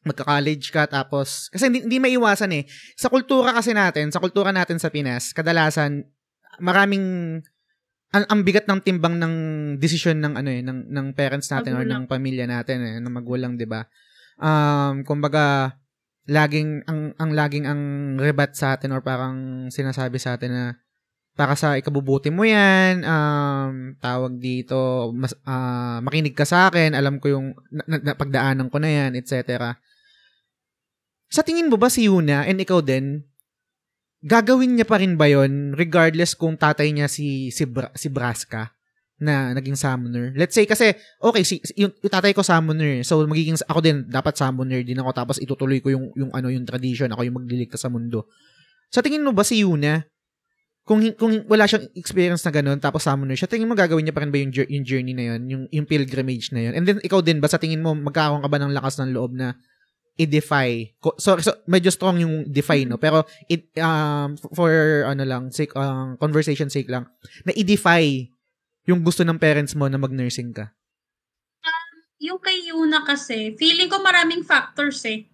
[0.00, 2.64] magka-college ka tapos, kasi hindi, hindi maiwasan eh.
[2.96, 6.08] Sa kultura kasi natin, sa kultura natin sa Pinas, kadalasan,
[6.56, 7.40] maraming,
[8.10, 9.34] ang, ang bigat ng timbang ng
[9.78, 12.04] desisyon ng ano eh, ng, ng parents natin or Magulang.
[12.06, 13.86] ng pamilya natin eh, ng magulang, 'di ba?
[14.40, 15.78] Um, kumbaga,
[16.26, 17.80] laging ang ang laging ang
[18.18, 20.64] rebat sa atin or parang sinasabi sa atin na
[21.38, 27.16] para sa ikabubuti mo yan, um, tawag dito, mas, ah, makinig ka sa akin, alam
[27.16, 29.72] ko yung na, na- napagdaanan ko na yan, etc.
[31.30, 33.24] Sa tingin mo ba si Yuna and ikaw din,
[34.20, 38.72] gagawin niya pa rin ba yon regardless kung tatay niya si si, Bra- si Braska
[39.20, 40.32] na naging summoner?
[40.32, 44.32] Let's say kasi, okay, si, yung, yung tatay ko summoner, so magiging, ako din, dapat
[44.32, 47.92] summoner din ako, tapos itutuloy ko yung, yung, ano, yung tradition, ako yung magliligtas sa
[47.92, 48.24] mundo.
[48.88, 50.08] Sa tingin mo ba si Yuna,
[50.88, 54.24] kung kung wala siyang experience na ganun tapos summoner siya, tingin mo gagawin niya pa
[54.24, 56.72] rin ba yung, yung journey na yun, yung, yung pilgrimage na yun?
[56.74, 59.36] And then ikaw din ba sa tingin mo magkakaroon ka ba ng lakas ng loob
[59.36, 59.54] na
[60.20, 60.92] i-defy?
[61.16, 64.68] So, so medyo strong yung defy no, pero it um for
[65.08, 67.08] ano lang, sake um, conversation sake lang,
[67.48, 68.28] na i-defy
[68.84, 70.76] yung gusto ng parents mo na mag-nursing ka.
[72.20, 75.24] Yung kay Yuna kasi, feeling ko maraming factors eh.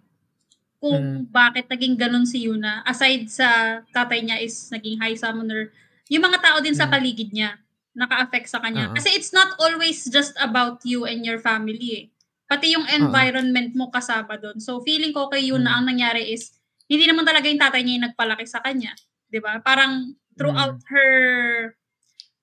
[0.79, 2.79] Kung bakit naging ganun si Yuna.
[2.87, 5.75] Aside sa tatay niya is naging high summoner,
[6.07, 6.93] yung mga tao din sa Mm.
[6.95, 7.59] paligid niya
[7.97, 8.87] naka-affect sa kanya.
[8.87, 8.95] Oo.
[8.95, 12.05] Kasi it's not always just about you and your family eh.
[12.47, 14.57] Pati yung environment mo kasama doon.
[14.63, 15.77] So feeling ko kay Yuna Mm.
[15.77, 16.55] ang nangyari is,
[16.87, 18.95] hindi naman talaga yung tatay niya yung nagpalaki sa kanya.
[19.27, 21.11] 'Di ba Parang throughout her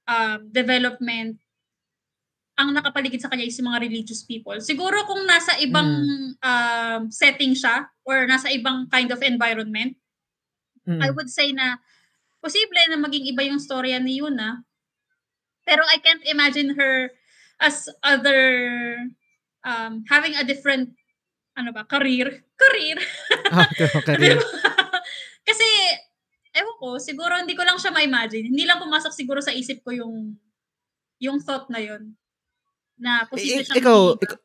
[0.04, 1.40] um, development,
[2.54, 4.54] ang nakapaligid sa kanya is yung mga religious people.
[4.60, 5.88] Siguro kung nasa ibang
[6.38, 9.96] um, setting siya or nasa ibang kind of environment,
[10.84, 11.00] Mm.
[11.00, 11.80] I would say na
[12.44, 14.68] posible na maging iba yung storya ni Yuna.
[15.64, 17.08] Pero I can't imagine her
[17.56, 18.44] as other
[19.64, 20.92] um, having a different
[21.54, 22.44] ano ba, career.
[22.58, 22.98] Career.
[23.50, 23.66] Ah,
[24.02, 24.38] career.
[24.42, 24.46] Diba?
[25.46, 25.66] Kasi,
[26.50, 28.50] ewan ko, siguro hindi ko lang siya ma-imagine.
[28.50, 30.34] Hindi lang pumasok siguro sa isip ko yung
[31.22, 32.18] yung thought na yun.
[32.98, 34.38] Na posible siyang ikaw, ikaw,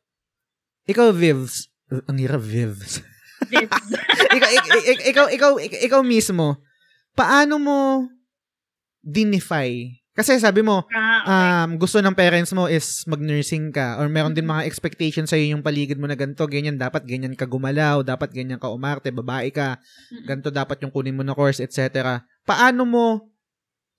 [0.86, 1.66] ikaw, Vivs.
[2.06, 3.02] Ang hirap, Vivs.
[3.50, 3.86] Vibs.
[4.38, 6.62] ikaw, ik- ik- ikaw, ikaw, ik- ikaw mismo,
[7.18, 7.78] paano mo
[9.02, 9.98] dinify?
[10.10, 11.30] Kasi sabi mo, ah, okay.
[11.30, 15.62] um, gusto ng parents mo is mag-nursing ka or meron din mga expectation sa'yo yung
[15.62, 19.78] paligid mo na ganito, ganyan, dapat ganyan ka gumalaw, dapat ganyan ka umarte, babae ka,
[20.26, 22.18] ganito dapat yung kunin mo na course, etc.
[22.42, 23.04] Paano mo,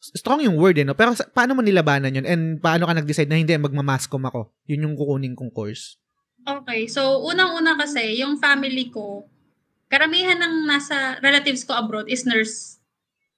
[0.04, 1.00] strong yung word eh, no?
[1.00, 4.92] pero sa- paano mo nilabanan yun and paano ka nag-decide na hindi, magmamascom ako, yun
[4.92, 5.96] yung kukunin kong course?
[6.44, 9.24] Okay, so unang-una kasi, yung family ko,
[9.88, 12.84] karamihan ng nasa relatives ko abroad is nurse.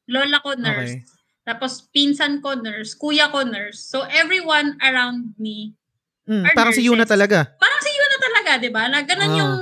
[0.09, 0.97] Lola ko nurse.
[0.97, 1.22] Okay.
[1.43, 3.83] Tapos pinsan ko nurse, kuya ko nurse.
[3.83, 5.75] So everyone around me,
[6.23, 7.19] Mm, Are parang si Yuna nurses.
[7.19, 7.39] talaga.
[7.59, 8.83] parang si Yuna talaga, 'di ba?
[8.87, 9.39] Na ganun Ah.
[9.43, 9.53] yung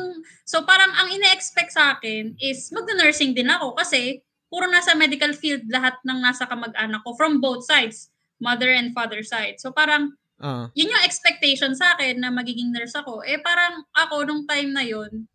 [0.45, 5.63] So parang ang ine-expect sa akin is mag-nursing din ako kasi puro nasa medical field
[5.71, 9.57] lahat ng nasa kamag-anak ko from both sides, mother and father side.
[9.57, 10.69] So parang Ah.
[10.75, 13.23] yun yung expectation sa akin na magiging nurse ako.
[13.23, 15.25] Eh parang ako nung time na yun,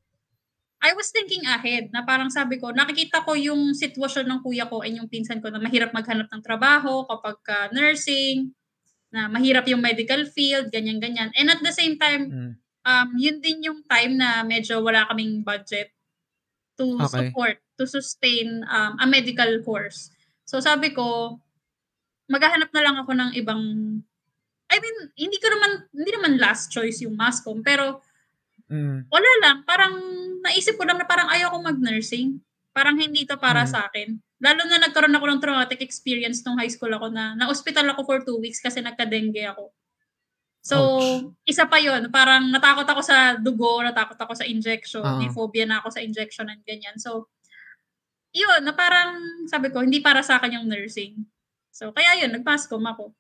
[0.83, 4.85] I was thinking ahead na parang sabi ko, nakikita ko yung sitwasyon ng kuya ko
[4.85, 8.53] and yung pinsan ko na mahirap maghanap ng trabaho kapag ka nursing,
[9.09, 11.33] na mahirap yung medical field, ganyan-ganyan.
[11.33, 12.53] And at the same time, Mm.
[12.85, 15.97] um, yun din yung time na medyo wala kaming budget
[16.77, 17.09] to Okay.
[17.09, 20.13] support, to sustain um, a medical course.
[20.45, 21.41] So sabi ko,
[22.29, 23.63] maghahanap na lang ako ng ibang,
[24.67, 28.03] I mean, hindi ko naman, hindi naman last choice yung Mascom, pero
[28.67, 29.07] Mm.
[29.07, 29.95] Wala lang, parang
[30.43, 32.43] naisip ko lang na parang ayaw ko mag-nursing.
[32.75, 33.71] Parang hindi to para Mm.
[33.71, 34.19] sa akin.
[34.37, 38.19] Lalo na nagkaroon ako ng traumatic experience nung high school ako na na-hospital ako for
[38.21, 39.73] two weeks kasi nagka-dengue ako.
[40.67, 41.31] So, Ouch.
[41.47, 45.23] isa pa yon parang natakot ako sa dugo, natakot ako sa injection, Oo.
[45.23, 46.99] may phobia na ako sa injection and ganyan.
[46.99, 47.31] So,
[48.35, 49.17] yun, na parang
[49.49, 51.23] sabi ko, hindi para sa akin yung nursing.
[51.71, 53.15] So, kaya yun, nag-pascom ako.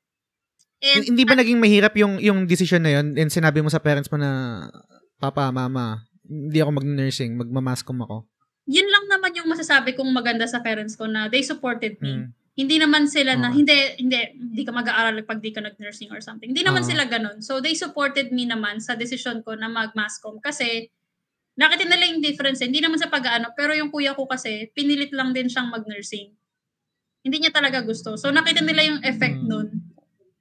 [0.82, 4.12] And, Hindi ba naging mahirap yung yung decision na yun and sinabi mo sa parents
[4.12, 4.68] mo na
[5.16, 8.26] papa, mama, hindi ako mag-nursing, magmamaskom ako.
[8.66, 12.18] yun lang naman yung masasabi kong maganda sa parents ko na they supported me.
[12.18, 12.26] Mm.
[12.56, 13.62] Hindi naman sila na, Okay.
[13.62, 16.50] hindi, hindi, hindi ka mag-aaral pag di ka nag-nursing or something.
[16.50, 16.88] Hindi naman Oo.
[16.88, 17.38] sila ganun.
[17.38, 20.90] So, they supported me naman sa decision ko na mag-mascom kasi
[21.54, 22.58] nakita nila yung difference.
[22.58, 22.66] eh.
[22.66, 26.34] Hindi naman sa pag-ano, pero yung kuya ko kasi, pinilit lang din siyang mag-nursing.
[27.22, 28.18] Hindi niya talaga gusto.
[28.18, 29.46] So, nakita nila yung effect Mm.
[29.46, 29.68] nun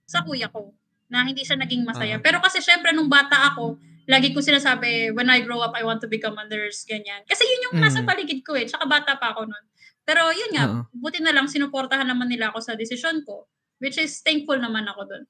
[0.10, 0.74] sa kuya ko
[1.10, 2.18] na hindi siya naging masaya.
[2.18, 2.24] Ah.
[2.26, 6.02] Pero kasi syempre, nung bata ako, lagi ko sinasabi, when I grow up, I want
[6.06, 7.26] to become a nurse, ganyan.
[7.26, 8.08] Kasi yun yung nasa Mm.
[8.08, 8.66] paligid ko eh.
[8.70, 9.66] Tsaka bata pa ako nun.
[10.06, 10.82] Pero yun nga, Oo.
[10.94, 13.50] buti na lang sinuportahan naman nila ako sa desisyon ko.
[13.82, 15.24] Which is thankful naman ako dun.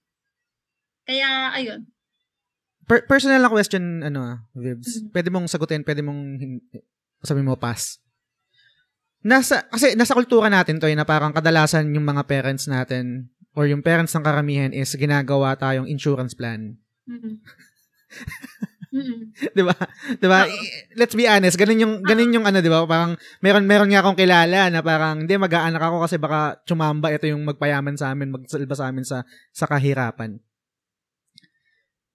[1.08, 1.88] Kaya, ayun.
[2.86, 5.02] Per- personal na question, ano ah, Vibs.
[5.02, 5.10] Mm.
[5.10, 6.22] Pwede mong sagutin, pwede mong
[7.24, 7.98] sabi mo pass.
[9.26, 13.66] Nasa, kasi nasa kultura natin to eh, na parang kadalasan yung mga parents natin or
[13.66, 16.78] yung parents ng karamihan is ginagawa tayong insurance plan.
[17.10, 17.42] Mm-mm.
[19.55, 19.75] 'Di ba?
[20.15, 20.47] 'Di ba?
[20.95, 22.86] Let's be honest, ganun yung ganun yung ano, 'di ba?
[22.86, 27.27] Parang meron meron nga akong kilala na parang hindi mag-aanak ako kasi baka chumamba ito
[27.27, 30.39] yung magpayaman sa amin, magsalba sa amin sa sa kahirapan.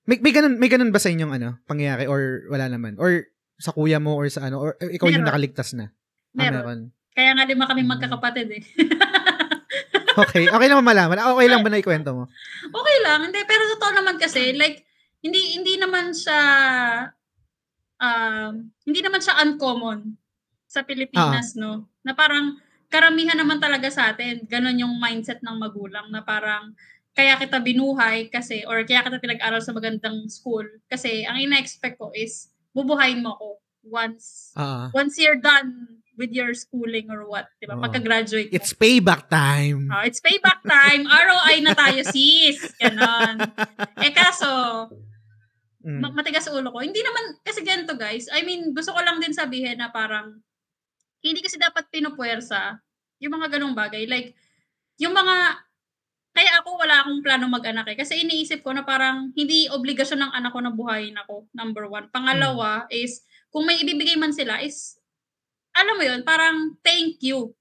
[0.09, 2.97] May, may ganun may ganun ba sa inyong ano, pangyayari or wala naman?
[2.97, 3.29] Or
[3.61, 5.31] sa kuya mo or sa ano or ikaw yung Meron.
[5.31, 5.93] nakaligtas na?
[6.35, 6.55] Ah, Meron.
[6.57, 6.81] meron.
[7.11, 7.91] Kaya nga lima kami Mm.
[7.91, 8.63] magkakapatid eh.
[10.11, 11.23] Okay, okay lang malaman.
[11.23, 12.25] Okay lang ba na ikwento mo?
[12.67, 13.31] okay lang.
[13.31, 14.83] Hindi, pero totoo naman kasi, like,
[15.25, 16.43] hindi hindi naman siya,
[18.01, 18.53] um,
[18.87, 20.17] hindi naman siya uncommon
[20.71, 21.89] sa Pilipinas, no?
[22.07, 22.59] Na parang,
[22.91, 26.75] karamihan naman talaga sa atin, ganun yung mindset ng magulang na parang,
[27.15, 32.11] kaya kita binuhay kasi, or kaya kita pinag-aral sa magandang school, kasi ang ina-expect ko
[32.17, 33.49] is, bubuhayin mo ko
[33.87, 34.89] once, Ah.
[34.95, 37.75] once you're done with your schooling or what, di ba?
[37.75, 37.81] Oo.
[37.81, 38.55] Pagka-graduate mo.
[38.55, 39.89] it's payback time.
[39.89, 41.09] Oh, it's payback time.
[41.09, 42.61] ROI na tayo, sis.
[42.77, 43.41] Ganon.
[43.97, 44.49] Eh kaso,
[45.81, 45.97] Mm.
[45.97, 46.85] ma- matigas ulo ko.
[46.85, 50.37] Hindi naman, kasi ganito guys, I mean, gusto ko lang din sabihin na parang,
[51.25, 52.77] hindi kasi dapat pinupuwersa
[53.17, 54.05] yung mga ganong bagay.
[54.05, 54.37] Like,
[55.01, 55.57] yung mga,
[56.31, 57.97] kaya ako wala akong plano mag-anak eh.
[57.97, 62.13] Kasi iniisip ko na parang, hindi obligasyon ng anak ko na buhayin ako, number one.
[62.13, 65.00] Pangalawa is, kung may ibibigay man sila is,
[65.73, 67.55] alam mo yun, parang thank you.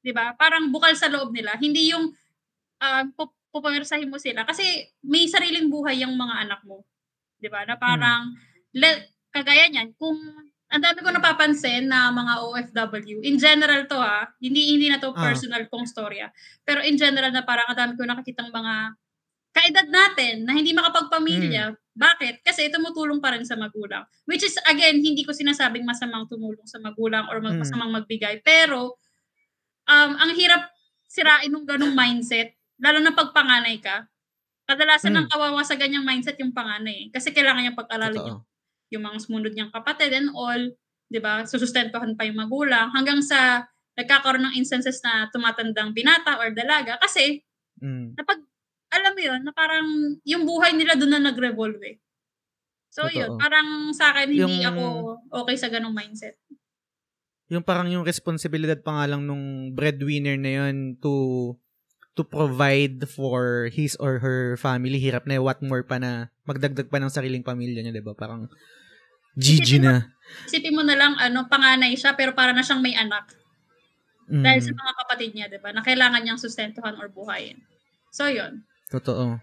[0.00, 0.32] 'Di ba?
[0.36, 1.56] Parang bukal sa loob nila.
[1.60, 2.08] Hindi yung
[2.80, 3.04] uh,
[3.52, 4.44] pupuwersahin mo sila.
[4.44, 4.64] Kasi
[5.04, 6.84] may sariling buhay yung mga anak mo.
[7.36, 7.64] 'Di ba?
[7.64, 8.32] Na parang,
[8.72, 10.16] le- kagaya niyan, kung
[10.70, 15.10] ang dami ko napapansin na mga OFW, in general to ha, hindi hindi na to
[15.10, 15.18] Ah.
[15.34, 16.30] personal kong storya,
[16.62, 18.94] pero in general na parang ang dami ko nakikitang mga
[19.50, 21.74] kaedad natin na hindi makapagpamilya.
[21.90, 22.46] Bakit?
[22.46, 24.06] Kasi tumutulong pa rin sa magulang.
[24.24, 27.62] Which is, again, hindi ko sinasabing masamang tumulong sa magulang or mag- Mm.
[27.66, 28.40] masamang magbigay.
[28.46, 28.94] Pero,
[29.86, 30.70] um, ang hirap
[31.10, 34.06] sirain ng ganong mindset, lalo na pag panganay ka.
[34.70, 35.18] Kadalasan Mm.
[35.18, 37.06] ng kawawa sa ganyang mindset yung panganay.
[37.06, 37.12] eh.
[37.12, 38.40] Kasi kailangan niyang pag-aralin yung,
[38.90, 40.62] yung mga sumunod niyang kapatid and all.
[41.10, 42.86] 'di ba Susustentuhan pa yung magulang.
[42.94, 43.66] Hanggang sa
[43.98, 46.94] nagkakaroon ng instances na tumatandang binata or dalaga.
[47.02, 47.42] Kasi,
[47.82, 48.14] Mm.
[48.14, 48.38] na pag,
[48.90, 49.86] alam mo yun, na parang
[50.26, 51.96] yung buhay nila doon na nag-revolve eh.
[52.90, 53.14] So Totoo.
[53.14, 54.82] yun, parang sa akin hindi Yung- ako
[55.30, 56.34] okay sa ganong mindset.
[57.50, 61.54] yung parang yung responsibilidad pa nga lang nung breadwinner na yun to
[62.14, 65.02] to provide for his or her family.
[65.02, 68.14] Hirap na eh, what more pa na magdagdag pa ng sariling pamilya niya, 'di ba?
[68.14, 68.46] Parang
[69.34, 70.14] GG na.
[70.46, 73.30] Isipin mo na lang, ano, panganay siya pero para na siyang may anak.
[74.30, 75.74] Mm, Dahil sa mga kapatid niya, di ba?
[75.74, 77.58] Na kailangan niyang sustentuhan or buhayin.
[78.14, 78.62] So yun.
[78.90, 79.38] Totoo.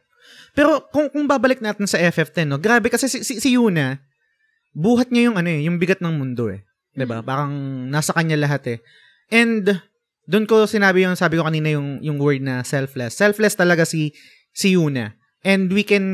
[0.52, 4.04] Pero kung kung babalik natin sa FF10, no, grabe kasi si, si, si Yuna,
[4.76, 6.68] buhat niya yung ano eh, yung bigat ng mundo eh.
[6.94, 7.24] 'Di ba?
[7.24, 7.26] Mm.
[7.26, 7.54] Parang
[7.88, 8.80] nasa kanya lahat eh.
[9.32, 9.80] And
[10.28, 13.16] doon ko sinabi yung sabi ko kanina yung yung word na selfless.
[13.16, 14.12] Selfless talaga si
[14.52, 15.16] si Yuna.
[15.46, 16.06] And we can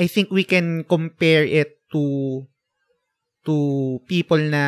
[0.00, 2.02] I think we can compare it to
[3.44, 3.54] to
[4.10, 4.64] people na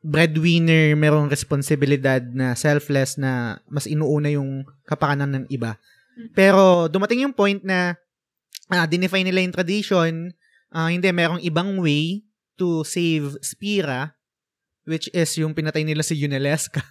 [0.00, 5.76] breadwinner, merong responsibilidad na selfless na mas inuuna yung kapakanan ng iba.
[6.16, 6.32] Mm.
[6.32, 8.00] Pero dumating yung point na
[8.72, 10.32] ah, dinefine nila yung tradition,
[10.72, 12.24] ah, hindi, merong ibang way
[12.56, 14.16] to save Spira,
[14.88, 16.80] which is yung pinatay nila si Yunelesca.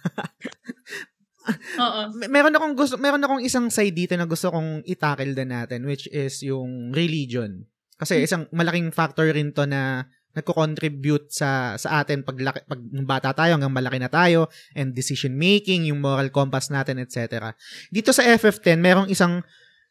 [1.82, 2.00] Oo.
[2.14, 5.82] Mer- meron akong gusto, meron akong isang side dito na gusto kong itakil din natin,
[5.82, 7.66] which is yung religion.
[7.98, 13.30] Kasi isang malaking factor rin to na nagko-contribute sa sa atin pag laki, pag bata
[13.34, 17.50] tayo hanggang malaki na tayo and decision making, yung moral compass natin, etc.
[17.88, 19.42] Dito sa FF10, merong isang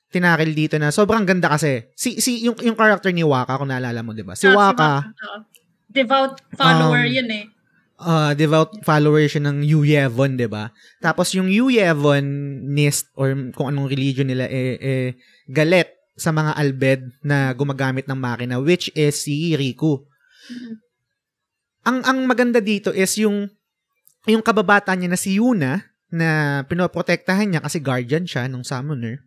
[0.09, 1.85] tinakil dito na sobrang ganda kasi.
[1.93, 4.33] Si si yung yung character ni Waka kung naalala mo, 'di ba?
[4.33, 5.13] Si Ah, Waka.
[5.89, 7.45] Devout follower Um, yun eh.
[7.97, 10.69] uh, devout follower siya ng Yu Yevon, 'di ba?
[10.97, 12.25] Tapos yung Yu Yevon
[12.69, 15.07] nist or kung anong religion nila eh, eh
[15.49, 20.08] galit sa mga albed na gumagamit ng makina which is si Riku.
[20.49, 20.73] Mhm.
[21.79, 23.47] Ang ang maganda dito is yung
[24.27, 25.79] yung kababata niya na si Yuna
[26.11, 29.23] na pinoprotektahan niya kasi guardian siya nung summoner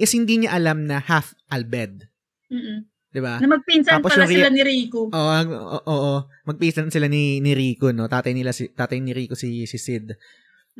[0.00, 2.08] is hindi niya alam na half albed,
[2.48, 2.88] Mm-mm.
[3.12, 3.38] 'di ba?
[3.40, 5.12] Na magpinsan Tapos pala yung sila ni Riku.
[5.12, 6.14] Oo, ang- oo, oo.
[6.48, 8.08] Magpisan sila ni ni Rico, no?
[8.08, 10.16] Tatay nila si tatay ni Rico si si Sid.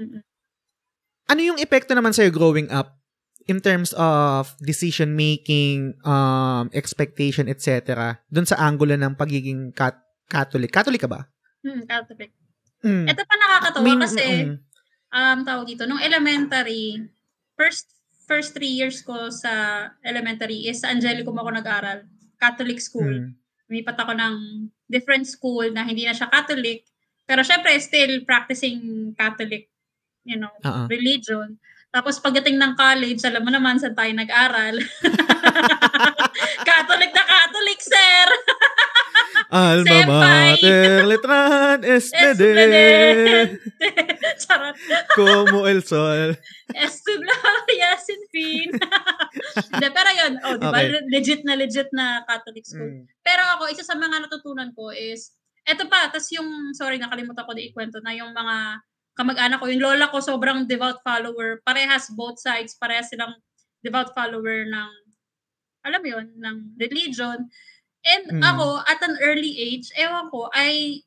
[0.01, 0.20] Mm-mm.
[1.27, 2.96] Ano yung epekto naman sa'yo growing up
[3.46, 8.18] in terms of decision making, um, expectation, etc.
[8.26, 10.74] Doon sa angulo ng pagiging cat- Catholic.
[10.74, 11.30] Catholic ka ba?
[11.62, 12.35] Hmm, Catholic.
[12.82, 13.06] Mm.
[13.06, 14.54] Ito pa nakakatawa Min- kasi, mm,
[15.14, 16.98] um, tawag dito, nung elementary,
[17.54, 17.87] first
[18.26, 22.02] first three years ko sa elementary is sa Angelicum ako nag-aral.
[22.37, 23.30] Catholic school.
[23.30, 23.32] mm.
[23.70, 24.35] Lumipat ako ng
[24.90, 26.87] different school na hindi na siya Catholic.
[27.26, 29.70] Pero syempre, still practicing Catholic,
[30.22, 30.87] you know, Oo.
[30.87, 31.59] religion.
[31.96, 34.76] Tapos pagdating ng college, alam mo naman saan tayo nag-aral.
[36.68, 38.26] Catholic na Catholic, sir!
[39.48, 42.52] Alma mater, letran, esplede,
[44.44, 44.76] Charot.
[45.16, 46.37] como el sol.
[46.76, 48.76] Estiblaria sin fin.
[49.72, 50.80] Hindi, pero yun, oh, di ba?
[50.85, 51.00] Okay.
[51.09, 52.92] Legit na legit na Catholic school.
[52.92, 53.09] Mm.
[53.24, 55.32] Pero ako, isa sa mga natutunan ko is,
[55.64, 58.85] eto pa, tas yung, sorry, nakalimutan ko na ikwento na yung mga
[59.16, 61.64] kamag-anak ko, yung lola ko, sobrang devout follower.
[61.64, 63.33] Parehas both sides, parehas silang
[63.81, 64.90] devout follower ng,
[65.88, 67.48] alam mo yun, ng religion.
[68.07, 68.42] And Mm.
[68.44, 71.00] ako, at an early age, ewan ko, I,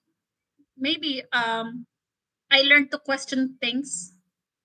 [0.76, 1.86] maybe, um,
[2.50, 4.17] I learned to question things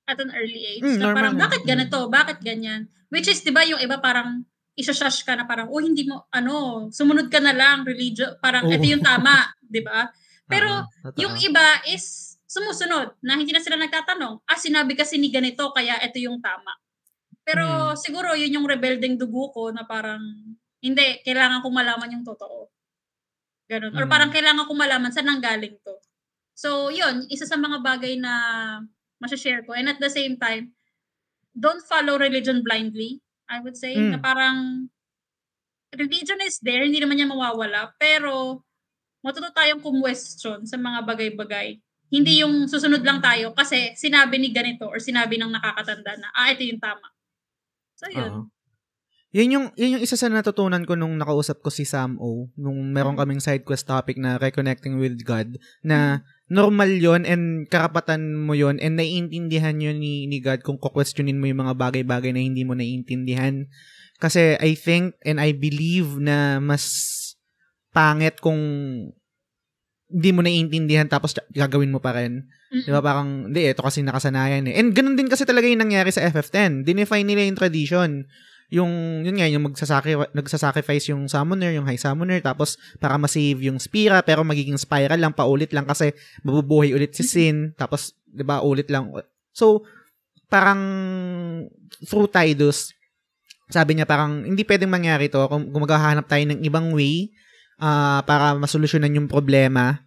[0.08, 0.82] at an early age.
[0.82, 1.98] Mm, na normal parang, bakit ganito?
[2.08, 2.88] Bakit ganyan?
[3.12, 4.42] Which is, di ba, yung iba parang,
[4.74, 8.74] isa-shush ka na parang, oh, hindi mo, ano, sumunod ka na lang, religion, parang, Oo.
[8.74, 10.08] ito yung tama, di ba?
[10.50, 11.20] Pero, totoo.
[11.22, 15.98] yung iba is, sumusunod, na hindi na sila nagtatanong, ah, sinabi kasi ni ganito, kaya
[16.06, 16.70] ito yung tama.
[17.42, 17.98] Pero, Hmm.
[17.98, 20.22] siguro, yun yung rebelding dugo ko na parang,
[20.78, 22.70] hindi, kailangan kong malaman yung totoo.
[23.66, 23.92] Ganun.
[23.98, 24.12] Or Hmm.
[24.12, 25.98] parang kailangan kong malaman saan nanggaling to.
[26.54, 28.32] So, yun, isa sa mga bagay na
[29.18, 29.74] masashare ko.
[29.74, 30.70] And at the same time,
[31.50, 33.18] don't follow religion blindly,
[33.50, 33.94] I would say.
[33.98, 34.14] Mm.
[34.14, 34.88] Na parang,
[35.94, 37.94] religion is there, hindi naman yan mawawala.
[37.98, 38.62] Pero,
[39.24, 41.78] matuto tayong kumwestiyon sa mga bagay-bagay.
[42.12, 46.52] Hindi yung susunod lang tayo kasi sinabi ni ganito or sinabi ng nakakatanda na, ah,
[46.52, 47.10] ito yung tama.
[47.94, 48.30] So, yun.
[48.30, 48.54] Oo.
[49.34, 52.94] Yun yung, yun yung isa sa natutunan ko nung nakausap ko si Sam O, nung
[52.94, 53.20] meron Mm.
[53.26, 58.78] kaming side quest topic na reconnecting with God, na normal yon and karapatan mo yon
[58.78, 62.78] and naiintindihan yun ni, ni God kung kukwestiyonin mo yung mga bagay-bagay na hindi mo
[62.78, 63.66] naiintindihan.
[64.22, 66.86] Kasi I think and I believe na mas
[67.90, 68.62] pangit kung
[70.10, 72.44] hindi mo naiintindihan tapos gagawin mo pa rin.
[72.70, 72.84] Mm-mm.
[72.86, 74.76] Di ba parang, hindi, ito kasi nakasanayan eh.
[74.76, 76.84] And ganun din kasi talaga yung nangyari sa FF10.
[76.84, 78.10] Dinefine nila yung tradition.
[78.72, 83.78] Yung, yun nga, yung magsasakri- nagsasacrifice yung summoner, yung high summoner, tapos para ma-save yung
[83.78, 86.10] Spira, pero magiging spiral lang, paulit lang kasi
[86.42, 89.12] mabubuhay ulit si Sin, tapos, di ba, ulit lang.
[89.54, 89.86] So,
[90.48, 90.80] parang
[92.02, 92.94] through Tidus,
[93.70, 97.32] sabi niya parang hindi pwedeng mangyari to kung, maghahanap tayo ng ibang way
[97.80, 100.04] ah, para masolusyonan yung problema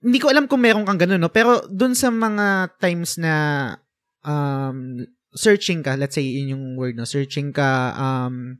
[0.00, 1.32] hindi ko alam kung meron kang ganun, no?
[1.32, 3.34] Pero dun sa mga times na
[4.24, 5.04] um,
[5.36, 7.04] searching ka, let's say yun yung word, no?
[7.04, 8.56] Searching ka, um,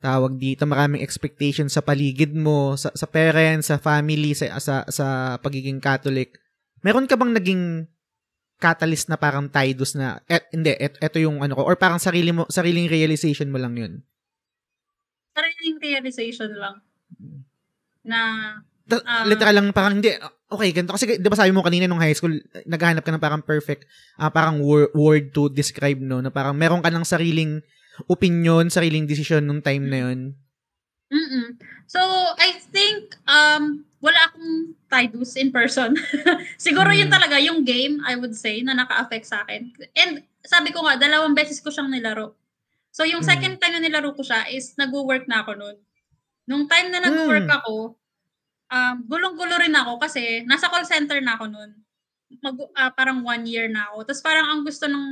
[0.00, 5.36] tawag dito, maraming expectations sa paligid mo, sa, sa parents, sa family, sa, sa, sa
[5.44, 6.32] pagiging Catholic.
[6.80, 7.92] Meron ka bang naging
[8.56, 12.32] catalyst na parang tidus na, et, hindi, et, eto yung ano ko, or parang sarili
[12.32, 14.00] mo, sariling realization mo lang yun?
[15.36, 16.85] Sariling realization lang.
[18.02, 18.18] Na,
[18.86, 19.26] Ah.
[19.26, 20.14] literal lang parang hindi
[20.46, 22.30] okay ganito kasi 'di ba sabi mo kanina nung high school
[22.70, 23.82] naghahanap ka ng parang perfect
[24.14, 27.58] ah, parang wor- word to describe no na parang meron ka ng sariling
[28.06, 30.36] opinion, sariling decision nung time na yun.
[31.08, 31.56] mm
[31.86, 31.98] So,
[32.36, 35.94] I think, um, wala akong Tidus in person.
[36.58, 37.14] Siguro yun Mm.
[37.14, 39.70] talaga, yung game, I would say, na naka-affect sa akin.
[39.94, 40.12] And
[40.42, 42.34] sabi ko nga, dalawang beses ko siyang nilaro.
[42.90, 43.30] So, yung Mm.
[43.32, 45.76] second time na nilaro ko siya is nag-work na ako noon.
[46.46, 47.56] Nung time na nag-work Mm.
[47.58, 47.74] ako,
[48.72, 51.72] um, gulong-gulo rin ako kasi nasa call center na ako noon.
[52.42, 54.06] Mag, ah, parang one year na ako.
[54.10, 55.06] Tapos parang ang gusto ng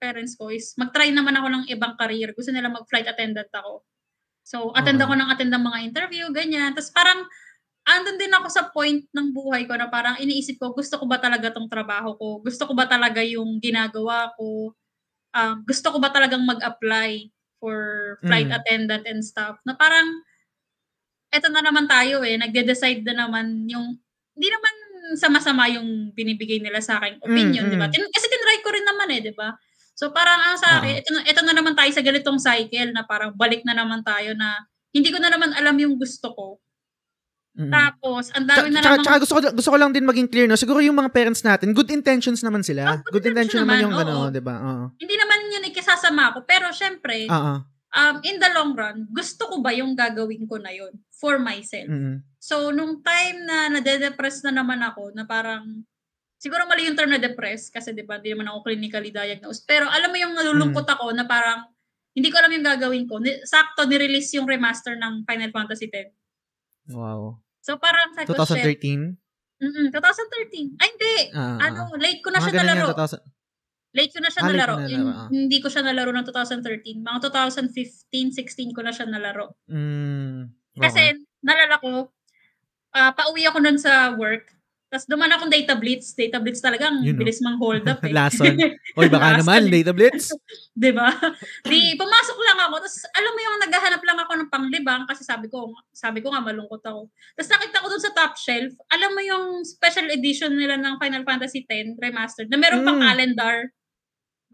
[0.00, 2.32] parents ko is mag-try naman ako ng ibang career.
[2.36, 3.84] Gusto nila mag-flight attendant ako.
[4.44, 6.72] So, attend ako ng attend ng mga interview, ganyan.
[6.76, 7.22] Tapos parang,
[7.88, 11.18] andun din ako sa point ng buhay ko na parang iniisip ko, gusto ko ba
[11.22, 12.28] talaga tong trabaho ko?
[12.44, 14.72] Gusto ko ba talaga yung ginagawa ko?
[15.36, 17.28] Um, gusto ko ba talagang mag-apply
[17.62, 17.78] for
[18.26, 18.56] flight Mm.
[18.56, 19.58] attendant and stuff?
[19.68, 20.08] Na parang,
[21.30, 23.96] eto na naman tayo eh, nagde-decide na naman yung,
[24.34, 24.74] hindi naman
[25.16, 27.86] sama-sama yung binibigay nila sa akin opinion, Mm, di ba?
[27.86, 27.92] mm.
[27.94, 29.54] Tin- Kasi tinry ko rin naman eh, di ba?
[29.94, 31.00] So parang ang sa akin, Oo.
[31.02, 34.34] ito, na- ito na naman tayo sa ganitong cycle na parang balik na naman tayo
[34.34, 34.58] na
[34.90, 36.46] hindi ko na naman alam yung gusto ko.
[37.58, 37.66] Mm.
[37.68, 39.02] Tapos, ang dami na namang...
[39.02, 40.54] tsaka gusto, ko, gusto ko lang din maging clear, no?
[40.54, 42.86] Siguro yung mga parents natin, good intentions naman sila.
[42.86, 44.54] Oh, good good intention intention naman naman, yung ano, di ba?
[44.94, 46.38] Hindi naman yun ikisasama ko.
[46.46, 47.54] Pero syempre, Oo.
[47.92, 51.86] Um, in the long run, gusto ko ba yung gagawin ko na yun for myself?
[51.86, 52.22] Mm.
[52.40, 55.84] So, nung time na nade-depress na naman ako, na parang,
[56.40, 59.68] siguro mali yung term na depress, kasi di ba, di naman ako clinically diagnosed.
[59.68, 60.94] Pero alam mo yung nalulungkot Mm.
[60.96, 61.68] ako na parang,
[62.10, 63.20] hindi ko alam yung gagawin ko.
[63.22, 66.10] Ni- Sakto, nirelease yung remaster ng Final Fantasy X.
[66.90, 67.38] Wow.
[67.60, 68.26] So, parang shit.
[68.26, 69.14] 2013?
[69.60, 70.80] Mm-mm, 2013.
[70.80, 71.16] Ay, hindi.
[71.36, 72.96] Ah, ano, late ko na siya nalaro.
[72.96, 73.39] yan, 2000.
[73.90, 74.74] Late ko na siya Ah, nalaro.
[74.76, 75.28] mo nalaro, ah.
[75.28, 77.02] Hindi ko siya nalaro ng 2013.
[77.02, 79.58] Mga 2015, 16 ko na siya nalaro.
[79.66, 80.82] Mm, okay.
[80.82, 81.02] Kasi,
[81.42, 82.14] nalala ko,
[82.92, 84.54] ah, pauwi ako nun sa work.
[84.90, 86.18] Tapos duman akong data blitz.
[86.18, 87.22] Data blitz talagang Yun, no?
[87.22, 88.10] bilis mang hold up eh.
[88.10, 88.58] Lason.
[88.98, 90.34] Oy, baka naman, data blitz.
[90.74, 91.14] 'Di ba?
[91.62, 92.74] Di pumasok lang ako.
[92.82, 96.42] Tapos alam mo yung naghahanap lang ako ng panglibang kasi sabi ko, sabi ko nga
[96.42, 97.06] malungkot ako.
[97.06, 101.22] Tapos nakita ko dun sa top shelf, alam mo yung special edition nila ng Final
[101.22, 103.06] Fantasy X remastered na meron pang Mm.
[103.06, 103.56] calendar.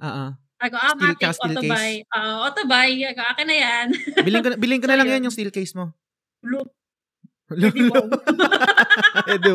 [0.00, 0.26] Oo.
[0.56, 1.72] Ako, ah, Steel- matik, tsaka steel auto case.
[1.72, 1.92] buy.
[2.10, 2.90] Ah, auto buy.
[3.12, 3.86] Ako, akin na yan.
[4.26, 5.14] Bilhin ko bilhin ko na lang yun.
[5.14, 5.92] yan yung steel case mo.
[6.40, 6.64] Blue.
[7.60, 8.02] Lolo.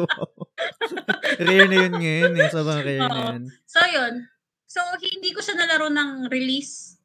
[1.42, 2.48] Rare na yun ngayon eh.
[2.50, 3.24] Sobrang rare na Oo.
[3.36, 3.42] yun.
[3.66, 4.14] So, yun.
[4.64, 6.96] So, hindi ko siya nalaro ng release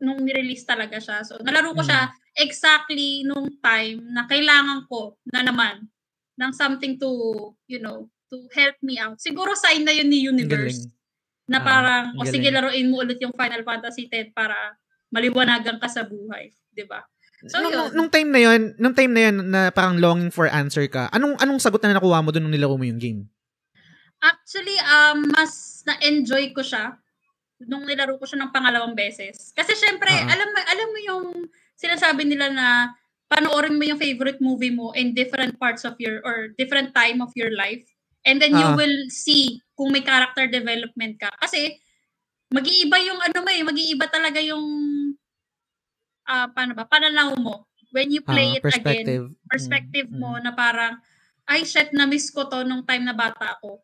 [0.00, 1.20] nung ni-release talaga siya.
[1.20, 1.88] So, nalaro ko Mm.
[1.88, 2.00] siya
[2.36, 5.88] exactly nung time na kailangan ko na naman
[6.36, 7.10] ng something to,
[7.66, 9.16] you know, to help me out.
[9.18, 10.24] Siguro sign na yun ni.
[10.24, 10.88] Universe.
[11.46, 14.54] Na Ah, parang, ang o sige, laruin mo ulit yung Final Fantasy X para
[15.14, 16.50] maliwanagan ka sa buhay.
[16.74, 17.00] 'di ba?
[17.46, 17.90] So, nung, yun.
[17.94, 21.36] nung time na yun, nung time na yun na parang longing for answer ka, anong
[21.38, 23.20] anong sagot na nakuha mo doon nung nilaro mo yung game?
[24.24, 26.96] Actually, um, mas na-enjoy ko siya
[27.62, 29.52] nung nilaro ko siya ng pangalawang beses.
[29.52, 30.28] Kasi syempre, Oo.
[30.28, 31.26] alam mo, alam mo yung
[31.76, 32.96] sinasabi nila na
[33.28, 37.32] panoorin mo yung favorite movie mo in different parts of your or different time of
[37.36, 37.84] your life.
[38.26, 38.76] And then you Oo.
[38.76, 41.30] will see kung may character development ka.
[41.38, 41.78] Kasi
[42.50, 44.66] mag-iiba yung ano mo eh, mag-iiba talaga yung
[46.26, 49.24] ah paano ba, pananaw mo when you play Ah, it again perspective.
[49.46, 50.98] perspective Mm, mo na parang,
[51.46, 53.78] ay shit, na-miss ko to nung time na bata ako.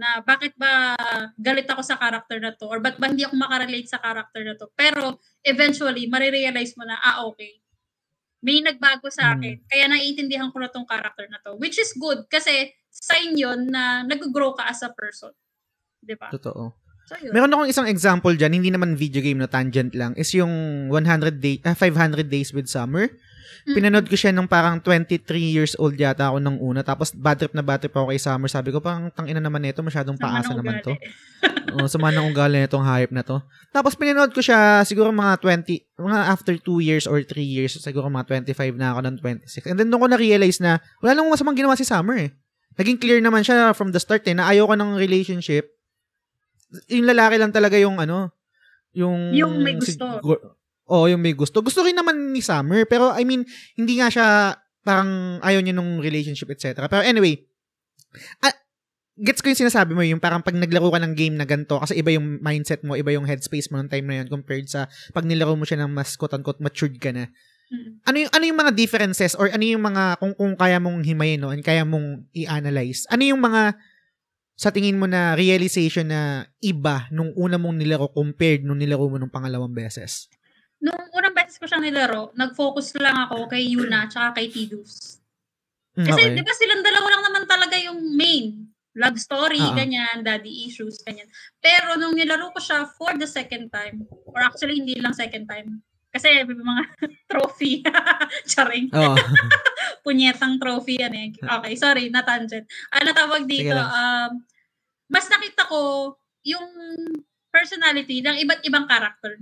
[0.00, 0.96] Na bakit ba
[1.36, 2.64] galit ako sa character na to?
[2.64, 4.72] Or ba't ba hindi ako makarelate sa character na to?
[4.72, 7.60] Pero eventually, marirealize mo na, ah okay,
[8.40, 9.36] may nagbago sa Mm.
[9.38, 9.56] akin.
[9.68, 11.60] Kaya naiintindihan ko na tong character na to.
[11.60, 15.32] Which is good kasi sign yon na nag-grow ka as a person.
[16.04, 16.28] Di ba?
[16.28, 16.76] Totoo.
[17.08, 17.32] So yun.
[17.34, 21.42] Meron akong isang example dyan, hindi naman video game na tangent lang, is yung 100
[21.42, 23.10] day, ah, 500 Days with Summer.
[23.62, 23.74] Mm.
[23.78, 26.82] Pinanood ko siya nung parang 23 years old yata ako nung una.
[26.82, 28.50] Tapos bad trip na bad trip ako kay Summer.
[28.50, 30.94] Sabi ko, parang tangina naman nito, masyadong paasa naman to.
[31.78, 33.38] oh, sama ng ugali na itong hype na to.
[33.70, 38.10] Tapos pinanood ko siya siguro mga 20, mga after 2 years or 3 years, siguro
[38.10, 39.16] mga 25 na ako ng
[39.46, 39.70] 26.
[39.70, 42.30] And then doon ko na-realize na wala namang masamang ginawa si Summer eh.
[42.78, 45.68] Naging clear naman siya from the start eh, na ayaw ko ng relationship.
[46.88, 48.32] Yung lalaki lang talaga yung ano,
[48.96, 49.32] yung...
[49.36, 50.00] Yung may gusto.
[50.00, 50.56] Sigur-
[50.92, 51.64] Oo, yung may gusto.
[51.64, 53.46] Gusto rin naman ni Summer, pero I mean,
[53.78, 56.90] hindi nga siya parang ayaw niya nung relationship, etc.
[56.90, 57.38] Pero anyway,
[58.42, 58.52] ah,
[59.16, 61.96] gets ko yung sinasabi mo, yung parang pag naglaro ka ng game na ganito, kasi
[61.96, 65.24] iba yung mindset mo, iba yung headspace mo ng time na yun compared sa pag
[65.24, 67.30] nilaro mo siya ng mas quote-unquote matured ka na.
[68.04, 71.40] Ano yung, ano yung mga differences or ano yung mga, kung, kung kaya mong himayin,
[71.40, 73.76] no, and kaya mong i-analyze, ano yung mga
[74.62, 79.16] sa tingin mo na realization na iba nung una mong nilaro compared nung nilaro mo
[79.16, 80.28] nung pangalawang beses?
[80.78, 85.22] Nung unang beses ko siyang nilaro, nag-focus lang ako kay Yuna tsaka kay Tidus.
[85.98, 86.34] Mm, Kasi okay.
[86.36, 88.70] di ba silang dalawa lang naman talaga yung main.
[88.92, 89.72] Love story, Oo.
[89.72, 91.24] ganyan, daddy issues, ganyan.
[91.64, 95.80] Pero nung nilaro ko siya for the second time, or actually hindi lang second time,
[96.12, 96.84] kasi may mga
[97.32, 97.80] trophy.
[98.52, 98.92] Charing.
[98.92, 99.16] Oo.
[100.06, 101.28] Punyetang trophy yan eh.
[101.34, 102.68] Okay, sorry, na-tangent.
[102.92, 103.80] Ano tawag Sige dito?
[103.80, 104.44] Um,
[105.08, 106.68] mas nakita ko yung
[107.48, 109.40] personality ng iba't ibang character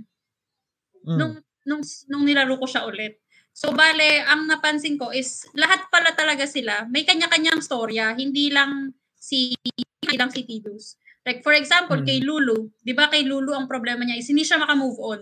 [1.01, 1.17] Mm.
[1.17, 1.33] nung
[1.65, 1.81] nung
[2.13, 3.17] nung nilaro ko siya ulit.
[3.57, 8.93] So bale, ang napansin ko is lahat pala talaga sila may kanya-kanyang storya, hindi lang
[9.17, 11.01] si hindi lang si Tidus.
[11.25, 12.05] Like for example, Mm.
[12.05, 15.21] kay Lulu, 'di ba kay Lulu ang problema niya is hindi siya maka-move on.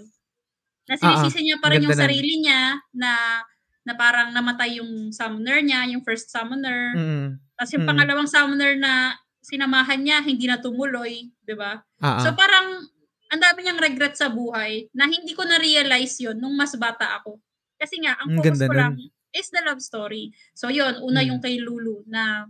[0.89, 1.29] Na Ah, ah.
[1.29, 2.01] niya pa rin yung nun.
[2.01, 3.45] sarili niya na
[3.85, 6.93] na parang namatay yung summoner niya, yung first summoner.
[6.97, 7.37] Mm.
[7.55, 7.89] Tapos yung Mm.
[7.93, 11.77] pangalawang summoner na sinamahan niya, hindi na tumuloy, di ba?
[12.01, 12.85] Ah, So parang
[13.29, 17.37] ang dami niyang regret sa buhay na hindi ko na-realize yon nung mas bata ako.
[17.77, 18.81] Kasi nga, ang Ang focus ganda ko nun.
[18.81, 18.93] lang
[19.31, 20.33] is the love story.
[20.53, 21.27] So yon una Mm.
[21.29, 22.49] yung kay Lulu na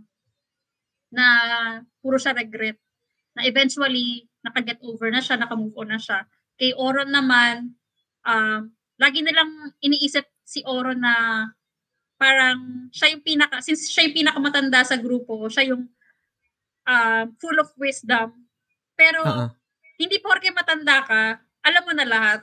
[1.10, 1.24] na
[2.00, 2.78] puro siya regret.
[3.34, 6.26] Na eventually, nakaget over na siya, nakamove on na siya.
[6.56, 7.74] Kay Oron naman,
[8.26, 11.46] um, lagi nilang iniisip si Oron na
[12.20, 15.88] parang siya yung pinaka, since siya yung pinakamatanda sa grupo, siya yung
[16.84, 18.44] um, full of wisdom.
[18.92, 19.48] Pero, ah.
[19.96, 22.40] hindi porke matanda ka, alam mo na lahat.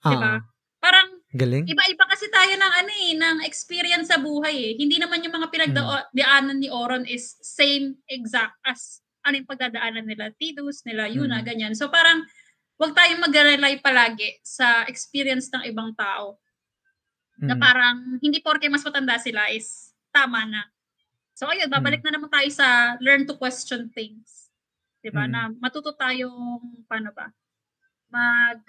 [0.00, 0.34] Ah, Di ba?
[0.80, 1.68] Parang, Galing.
[1.68, 4.72] iba-iba kasi tayo ng ano eh, ng experience sa buhay eh.
[4.80, 10.30] Hindi naman yung mga pinagdaanan ni Oron is same exact as ano yung pagdadaanan nila
[10.38, 11.44] Tidus, nila Yuna, Mm.
[11.44, 11.72] ganyan.
[11.76, 12.24] So parang,
[12.76, 16.36] wag tayong mag-rely palagi sa experience ng ibang tao
[17.36, 17.60] na Mm.
[17.60, 20.64] parang hindi porke mas matanda sila is tama na.
[21.36, 24.48] So ayun, babalik na naman tayo sa learn to question things.
[25.04, 25.28] 'Di ba?
[25.28, 25.32] Mm.
[25.32, 27.28] Na matuto tayong paano ba?
[28.08, 28.60] Mag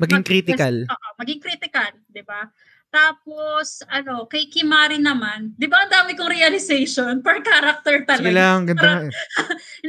[0.00, 0.74] Maging mag- critical.
[0.88, 2.48] Oo, maging critical, 'di ba?
[2.90, 8.26] Tapos ano, kay Kimari naman, 'di ba ang dami kong realization per character talaga.
[8.26, 9.12] Sige lang, ganda nga eh.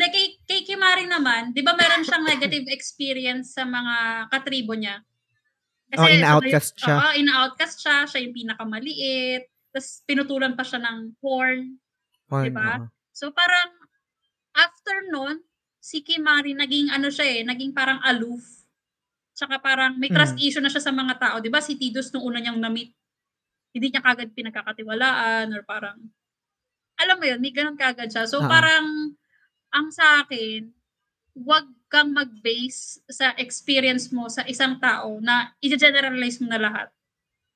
[0.13, 5.01] Kay, kay Kimari naman, di ba meron siyang negative experience sa mga katribo niya?
[5.97, 6.95] Oh, ina-outcast siya.
[6.95, 7.97] Oo, ina-outcast siya.
[8.07, 9.43] Siya yung pinakamaliit.
[9.75, 11.75] Tapos pinutulan pa siya ng horn.
[12.31, 12.79] Fun, diba?
[12.79, 12.87] oo.
[13.11, 13.75] So parang
[14.55, 15.43] after nun,
[15.83, 18.60] si Kimari naging ano siya eh, naging parang aloof.
[19.41, 20.45] Tsaka parang may trust Mm.
[20.45, 21.41] issue na siya sa mga tao.
[21.41, 22.93] Di ba si Tidus nung una niyang na-meet,
[23.73, 25.97] hindi niya kagad pinagkakatiwalaan or parang,
[27.01, 28.29] alam mo yun, may ganun kagad siya.
[28.29, 28.45] So Ah.
[28.45, 29.17] parang,
[29.73, 30.69] ang sa akin,
[31.41, 36.87] wag kang mag-base sa experience mo sa isang tao na i-generalize mo na lahat.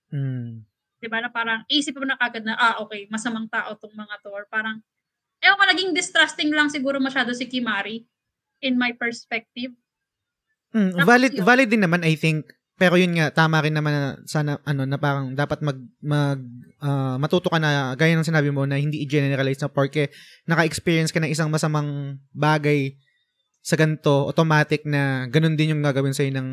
[0.09, 0.65] Mm.
[0.97, 1.21] Di ba?
[1.21, 4.33] Na parang isip mo na kagad na, ah, okay, masamang tao tong mga to.
[4.33, 4.81] Or parang,
[5.37, 8.09] ewan ko, naging distrusting lang siguro masyado si Kimari
[8.65, 9.69] in my perspective.
[10.75, 11.43] Mm, valid yun.
[11.47, 12.51] valid din naman I think.
[12.75, 16.39] Pero yun nga tama rin naman na sana ano na parang dapat mag mag
[16.83, 20.11] ah, matuto ka na gaya ng sinabi mo na hindi i-generalize na porque
[20.43, 22.99] naka-experience ka ng isang masamang bagay
[23.65, 26.49] sa ganito, automatic na ganun din yung gagawin sa'yo ng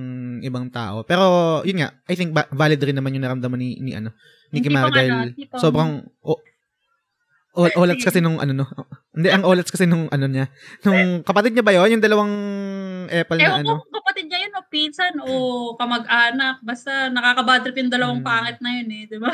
[0.49, 1.05] ibang tao.
[1.05, 4.17] Pero, yun nga, I think ba- valid rin naman yung naramdaman ni, ni ano,
[4.49, 5.91] ni Kimara dahil ano, tipong- sobrang,
[6.25, 6.41] o,
[7.53, 8.67] o- olats kasi nung ano no.
[9.13, 10.49] Hindi, ang olats kasi nung ano niya.
[10.83, 11.93] Nung kapatid niya ba yun?
[11.93, 12.33] Yung dalawang
[13.07, 13.75] apple na Ewan ano?
[13.79, 15.33] kung kapatid niya yun o pinsan o
[15.77, 16.61] kamag-anak.
[16.61, 18.27] Basta nakakabadrip yung dalawang Mm.
[18.27, 19.33] pangit na yun eh, di ba?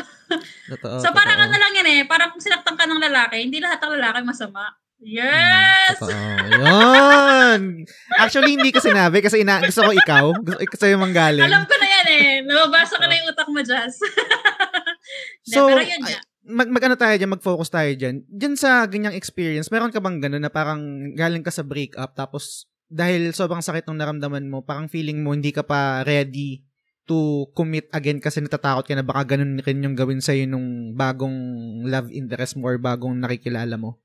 [0.69, 3.79] Totoo, so parang ano lang yan eh, parang kung sinaktan ka ng lalaki, hindi lahat
[3.79, 4.67] ng lalaki masama.
[4.99, 5.95] Mm, Yes!
[5.97, 6.11] Totoo.
[6.59, 7.61] Yun!
[8.19, 10.35] Actually, hindi ko sinabi kasi ina gusto ko ikaw.
[10.37, 11.39] Gusto ko sa'yo manggaling.
[11.41, 12.27] Alam ko na yan eh.
[12.43, 13.95] Nababasa ko na yung utak mo, Jazz.
[15.49, 16.21] So, pero yun nga.
[16.49, 18.25] Mag, mag ano tayo dyan, mag-focus tayo dyan.
[18.27, 22.65] Dyan sa ganyang experience, meron ka bang gano'n na parang galing ka sa breakup tapos
[22.89, 26.65] dahil sobrang sakit ng naramdaman mo, parang feeling mo hindi ka pa ready
[27.05, 31.37] to commit again kasi natatakot ka na baka ganun rin yung gawin sa'yo nung bagong
[31.85, 34.01] love interest mo or bagong nakikilala mo.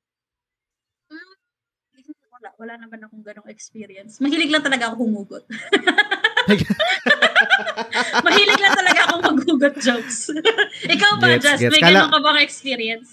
[2.62, 4.22] Wala, naman akong ganong experience.
[4.22, 5.44] Mahilig lang talaga ako humugot.
[8.26, 10.30] Mahilig lang talaga akong maghugot jokes.
[10.96, 11.60] Ikaw ba, Gets, Jazz?
[11.60, 11.74] gets.
[11.74, 13.10] May Kala- ganon ka bang experience?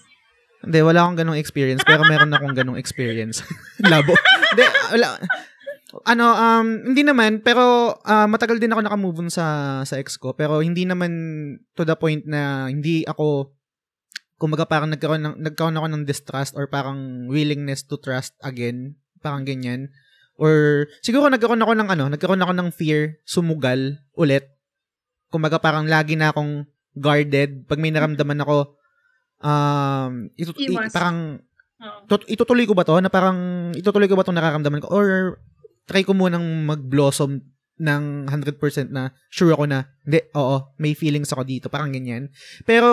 [0.60, 3.40] Hindi, wala akong ganong experience, pero meron akong ganong experience.
[3.90, 4.12] Labo.
[4.12, 5.16] Hindi, wala.
[6.04, 10.36] Ano, um, hindi naman, pero ah, matagal din ako nakamove on sa, sa ex ko,
[10.36, 11.10] pero hindi naman
[11.74, 13.56] to the point na hindi ako,
[14.36, 19.44] kumbaga parang nagkaroon, ng, nagkaroon ako ng distrust or parang willingness to trust again, parang
[19.44, 19.88] ganyan.
[20.34, 24.48] Or, siguro nagkaroon ako ng ano, nagkaroon ako ng fear, sumugal, ulit.
[25.28, 26.64] Kumbaga parang lagi na akong
[26.96, 27.68] guarded.
[27.68, 28.74] Pag may naramdaman ako,
[29.40, 31.18] um, ito, i- parang,
[32.08, 32.96] tut- itutuloy ko ba to?
[32.98, 33.36] Na parang,
[33.72, 34.88] itutuloy ko ba itong nararamdaman ko?
[34.88, 35.36] Or,
[35.84, 37.40] try ko munang mag-blossom
[37.80, 41.66] ng 100% na sure ako na, hindi, oo, may feelings ako dito.
[41.68, 42.28] Parang ganyan.
[42.64, 42.88] Pero,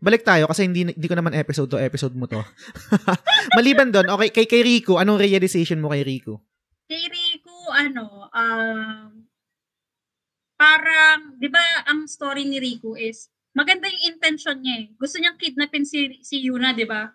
[0.00, 2.40] balik tayo kasi hindi, hindi ko naman episode to, episode mo to.
[3.56, 6.40] Maliban doon, okay, kay, kay Rico, anong realization mo kay Rico?
[6.88, 9.28] Kay Rico, ano, um,
[10.56, 14.86] parang, di ba, ang story ni Rico is, maganda yung intention niya eh.
[14.96, 17.12] Gusto niyang kidnapin si, si Yuna, di ba?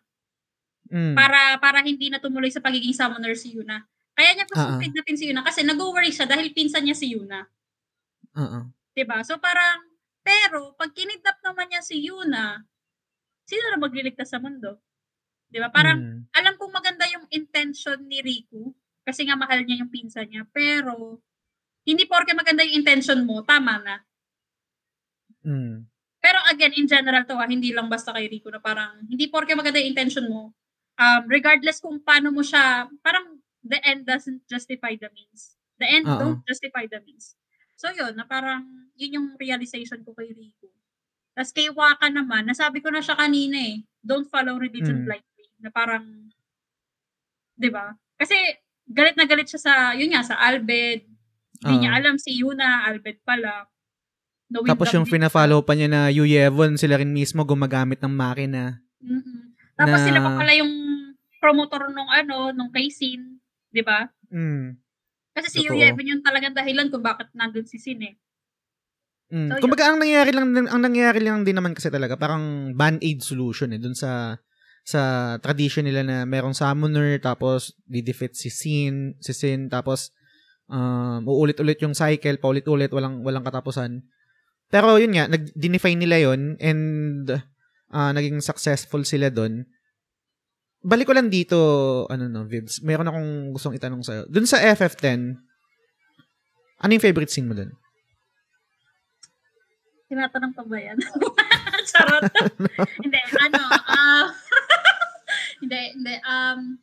[0.93, 1.17] Mm.
[1.17, 3.81] Para, para hindi na tumuloy sa pagiging summoner si Yuna.
[4.15, 4.79] Kaya niya gusto ah.
[4.79, 7.43] kidnapin si Yuna kasi nag-worry siya dahil pinsan niya si Yuna.
[8.39, 8.71] Oo.
[8.95, 9.19] 'Di ba?
[9.27, 9.91] So parang
[10.23, 12.63] pero pag kinidnap naman niya si Yuna,
[13.45, 14.81] sino na magliligtas sa mundo?
[15.51, 15.69] 'Di ba?
[15.73, 16.19] Parang Mm.
[16.35, 18.73] alam kong maganda yung intention ni Riku
[19.05, 21.21] kasi nga mahal niya yung pinsan niya, pero
[21.87, 23.95] hindi porke maganda yung intention mo, tama na.
[25.43, 25.85] Mm.
[26.23, 29.53] Pero again, in general to ha, hindi lang basta kay Rico na parang, hindi porke
[29.57, 30.53] maganda yung intention mo,
[30.97, 35.57] um, regardless kung paano mo siya, parang the end doesn't justify the means.
[35.77, 36.17] The end Oo.
[36.17, 37.35] don't justify the means.
[37.75, 40.71] So yun, na parang, yun yung realization ko kay Rico.
[41.35, 45.05] Tapos kay Waka naman, nasabi ko na siya kanina eh, don't follow religion Mm.
[45.05, 45.47] blindly.
[45.59, 46.31] Na parang,
[47.53, 47.91] di ba?
[48.15, 48.35] Kasi,
[48.87, 51.03] galit na galit siya sa, yun nga, sa Albed.
[51.57, 51.81] Hindi Oo.
[51.81, 53.67] niya alam si Yuna, Albed pala.
[54.47, 58.13] Knowing Tapos yung din pina-follow pa niya na Yu Yevon, sila rin mismo gumagamit ng
[58.13, 58.79] makina.
[59.01, 59.57] Mm-mm.
[59.75, 60.71] Tapos Na- sila pa pala yung
[61.41, 64.05] promotor nung ano, nung kay Sin, 'di ba?
[64.29, 64.77] Mm.
[65.33, 65.75] Kasi si Totoo.
[65.75, 68.15] Yevon yung talagang dahilan kung bakit nandun si Sin eh.
[69.33, 69.57] Mm.
[69.57, 73.73] So, Kumbaga ang nangyayari lang ang nangyayari lang din naman kasi talaga parang band-aid solution
[73.73, 74.37] eh dun sa
[74.85, 80.13] sa tradition nila na merong summoner tapos di-defeat si Sin, si Sin tapos
[80.69, 84.05] um, uulit-ulit yung cycle, paulit-ulit, walang walang katapusan.
[84.69, 87.33] Pero yun nga, nag-define nila yon and
[87.93, 89.65] ah, naging successful sila doon.
[90.85, 91.57] Balik ko lang dito,
[92.13, 94.29] ano no, Vibs, meron akong gustong itanong sa'yo.
[94.29, 95.33] Doon sa FF10,
[96.77, 97.73] ano yung favorite scene mo doon?
[100.15, 100.95] Tinatanong pa ba yan?
[101.91, 102.23] Charot.
[103.03, 104.31] hindi, ano, ah,
[105.61, 106.79] hindi, hindi, um,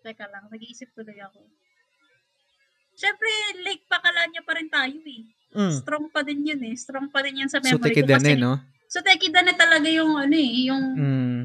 [0.00, 1.44] teka lang, nag-iisip tuloy ako.
[2.96, 3.28] Siyempre,
[3.60, 5.28] Lake Pakalanya pa rin tayo eh.
[5.52, 5.72] Mm.
[5.76, 6.72] Strong pa din yun eh.
[6.72, 7.86] Strong pa din yan sa So, memory ko.
[8.00, 8.56] Tekidane, Kasi, no?
[8.88, 11.40] so, Tekidane talaga yung ano eh, yung Mm.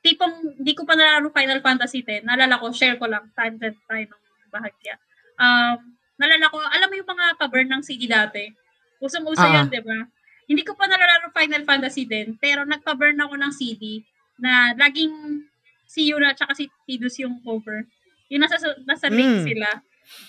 [0.00, 2.24] tipong hindi ko pa nalaro Final Fantasy 10.
[2.24, 4.96] Nalala ko, share ko lang, tangent tayo ng bahagya.
[5.36, 8.48] Um, nalala ko, alam mo yung mga cover ng CD dati?
[8.96, 9.60] Usong-uso Ah.
[9.60, 10.08] yan, di ba?
[10.44, 14.04] Hindi ko pa nalalaro Final Fantasy 10, pero nagpa-burn ako ng CD
[14.36, 15.44] na laging
[15.88, 17.86] si Yuna at si Tidus yung cover.
[18.28, 19.46] Yung nasa, nasa link Mm.
[19.46, 19.68] sila.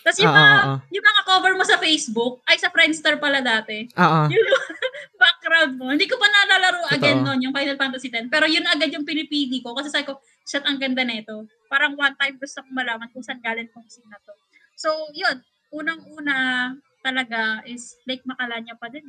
[0.08, 0.78] Tapos yung, mga, ah, ah.
[0.88, 4.28] yung mga cover mo sa Facebook, ay sa Friendster pala dati Ah, ah.
[4.32, 4.40] yung
[5.22, 5.92] background mo.
[5.92, 6.96] Hindi ko pa nalalaro Totoo.
[6.96, 8.32] again noon, yung Final Fantasy 10.
[8.32, 11.44] Pero yun agad yung pinipili ko kasi sabi ko, shit, ang ganda nito.
[11.68, 14.32] Parang one time gusto kong malaman kung saan galing scene na to.
[14.80, 15.44] So, yun.
[15.76, 16.72] Unang-una
[17.04, 19.04] talaga is Lake Macalanya pa din.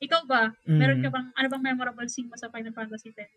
[0.00, 0.06] Eh.
[0.08, 0.42] Ikaw ba?
[0.64, 1.04] Meron Mm.
[1.04, 3.28] ka bang, ano bang memorable scene mo sa Final Fantasy 10?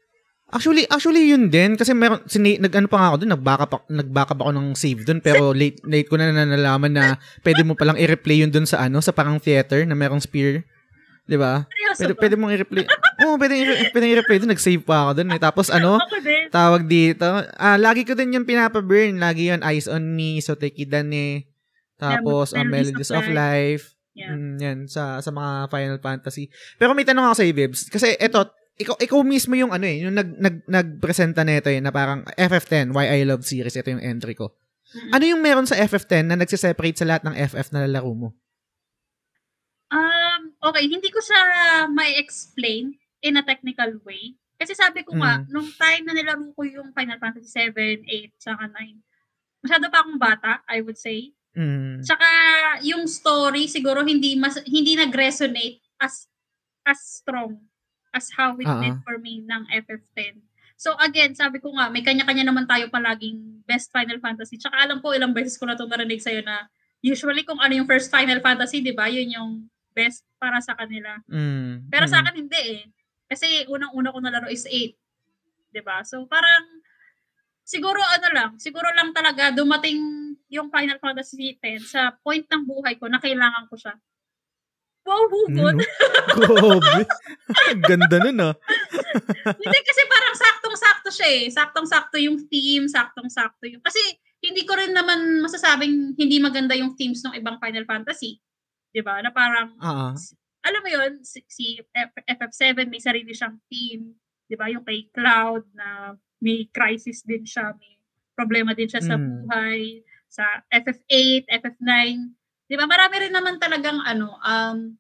[0.45, 3.83] Actually, actually yun din kasi meron sini, nag ano pa nga ako doon, nag-backup ako,
[3.89, 7.05] nag-backup ako ng save doon pero late late ko na nalalaman na
[7.41, 10.61] pwede mo palang i-replay yun doon sa ano, sa parang theater na merong spear.
[11.23, 11.63] 'Di ba?
[11.95, 12.19] Pwede, ba?
[12.19, 12.83] pwede mong i-replay.
[13.23, 14.51] Oo, pwede, i- pwede i-replay doon.
[14.51, 15.29] Nag-save pa ako doon.
[15.31, 15.39] Eh.
[15.39, 15.95] Tapos ano,
[16.51, 17.25] tawag dito.
[17.55, 19.17] Ah, lagi ko din yung pinapa-burn.
[19.17, 21.47] Lagi yun, Eyes on Me, Sotekidane.
[21.95, 23.92] Tapos, Yeah, um, Melodies of Life.
[24.13, 24.33] Yeah.
[24.33, 26.49] Mm, yan, sa, sa mga Final Fantasy.
[26.77, 27.89] Pero may tanong ako sa Bibs.
[27.89, 28.45] Kasi eto,
[28.77, 32.93] ikaw, ikaw mismo yung ano eh, yung nag, nag, nagpresenta nito eh, na parang FF10,
[32.93, 33.73] Why I Love Series.
[33.73, 34.53] Ito yung entry ko.
[34.93, 35.11] Mm-mm.
[35.17, 38.29] Ano yung meron sa FF10 na nagsiseparate sa lahat ng FF na lalaro mo?
[39.89, 41.41] Um, okay, hindi ko siya
[41.89, 44.37] may explain in a technical way.
[44.57, 45.49] Kasi sabi ko nga, Mm.
[45.49, 49.01] nung time na nilaro ko yung Final Fantasy 7, 8, saka 9,
[49.65, 51.33] masyado pa akong bata, I would say.
[51.53, 52.01] Mm.
[52.01, 52.27] Tsaka
[52.81, 56.25] yung story siguro hindi mas hindi nag-resonate as
[56.83, 57.61] as strong
[58.09, 59.01] as how it Ah, did ah.
[59.05, 60.41] for me ng FF10.
[60.77, 64.57] So again, sabi ko nga, may kanya-kanya naman tayo palaging best Final Fantasy.
[64.57, 66.65] Tsaka alam ko ilang beses ko na ito narinig sa'yo na
[66.99, 69.51] usually kung ano yung first Final Fantasy, di ba, yun yung
[69.93, 71.21] best para sa kanila.
[71.29, 71.87] Mm.
[71.89, 72.21] Pero sa Mm.
[72.25, 72.83] akin hindi eh.
[73.29, 74.97] Kasi unang-una ko nalaro is 8.
[75.71, 76.01] 'Di ba?
[76.05, 76.81] So parang
[77.63, 79.97] siguro ano lang, siguro lang talaga dumating
[80.53, 83.97] yung Final Fantasy 10 sa point ng buhay ko na kailangan ko siya.
[85.03, 85.75] Wow, hugot.
[85.75, 85.83] Mm,
[86.39, 87.03] Grabe.
[87.83, 88.53] Ganda nun ah.
[89.59, 91.43] hindi kasi parang saktong-sakto siya eh.
[91.51, 93.83] Saktong-sakto yung theme, saktong-sakto yung...
[93.83, 93.99] Kasi
[94.43, 98.43] hindi ko rin naman masasabing hindi maganda yung themes ng ibang Final Fantasy.
[98.91, 99.23] 'Di ba?
[99.23, 100.11] Na parang ah.
[100.63, 104.11] alam mo yun, si, si F- FF7 may sarili siyang team,
[104.47, 104.67] di ba?
[104.67, 107.95] Yung kay Cloud na may crisis din siya, may
[108.35, 109.47] problema din siya sa Mm.
[109.47, 110.03] buhay,
[110.33, 111.91] sa FF8, FF9.
[112.65, 112.89] Di ba?
[112.89, 114.97] Marami rin naman talagang ano, um,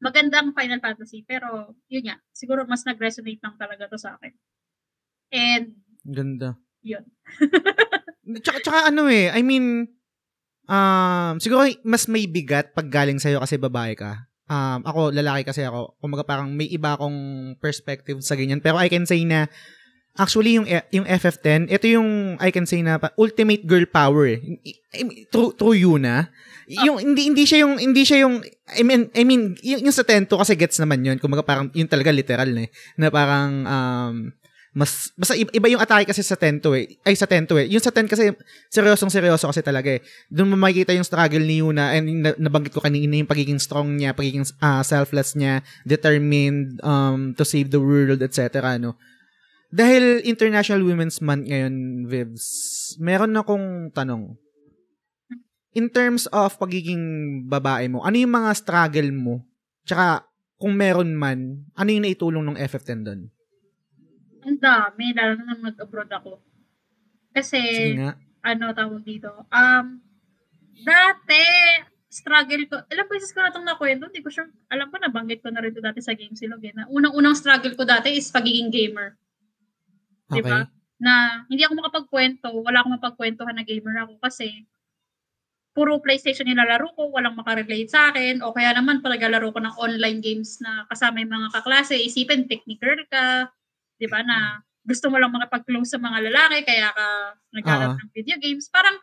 [0.00, 4.32] magandang Final Fantasy, pero yun nga, siguro mas nag-resonate lang talaga to sa akin.
[5.28, 5.76] And,
[6.08, 6.56] Ganda.
[6.80, 7.04] yun.
[8.44, 9.84] Tsaka, tsaka ano eh, I mean,
[10.64, 14.24] um, siguro mas may bigat pag galing sa'yo kasi babae ka.
[14.48, 16.00] Um, ako, lalaki kasi ako.
[16.00, 18.64] Kumaga parang may iba akong perspective sa ganyan.
[18.64, 19.52] Pero I can say na,
[20.14, 24.40] actually yung, E- yung FF10, ito yung, I can say na, ultimate girl power eh.
[24.94, 26.30] I- True, true yun ah.
[26.70, 28.40] Yung, hindi, hindi siya yung, hindi siya yung,
[28.72, 31.18] I mean, I mean, yung, yung sa Tento kasi gets naman yun.
[31.18, 32.70] Kumaga parang, yun talaga literal na eh.
[32.96, 34.16] Na parang, um,
[34.74, 36.98] mas basta iba, yung atake kasi sa 10 to eh.
[37.06, 37.70] Ay sa 10 to eh.
[37.70, 38.34] Yung sa 10 kasi
[38.74, 40.02] seryosong seryoso kasi talaga eh.
[40.26, 43.94] Doon mo makikita yung struggle ni Yuna and na, nabanggit ko kanina yung pagiging strong
[43.94, 48.74] niya, pagiging uh, selfless niya, determined um to save the world, etc.
[48.82, 48.98] no.
[49.74, 52.46] Dahil International Women's Month ngayon, Vivs,
[53.02, 54.38] meron akong tanong.
[55.74, 57.02] In terms of pagiging
[57.50, 59.42] babae mo, ano yung mga struggle mo?
[59.82, 60.30] Tsaka,
[60.62, 63.20] kung meron man, ano yung naitulong ng FF10 doon?
[64.46, 66.38] Ang dami, lalo na nang nag-abroad ako.
[67.34, 67.58] Kasi,
[68.46, 69.86] ano tawag dito, um,
[70.86, 71.42] dati,
[72.06, 75.50] struggle ko, ilang beses ko na itong nakwento, hindi ko sure, alam ko, nabanggit ko
[75.50, 78.70] na rin ito dati sa Game Silog, eh, na unang-unang struggle ko dati is pagiging
[78.70, 79.18] gamer.
[80.32, 80.40] Okay.
[80.40, 80.58] Diba?
[81.02, 84.64] Na, hindi ako makapagkwento, wala akong mapagkwentuhan na gamer ako kasi,
[85.76, 89.76] puro PlayStation nilalaro ko, walang makarelate sa akin, o kaya naman pag naglalaro ko ng
[89.76, 93.50] online games na kasama yung mga kaklase, isipin, technical ka,
[94.00, 97.06] 'di ba, na gusto mo lang makapag-close sa mga lalaki kaya ka
[97.56, 98.04] naglalaro uh-huh.
[98.06, 98.68] ng video games.
[98.70, 98.96] Parang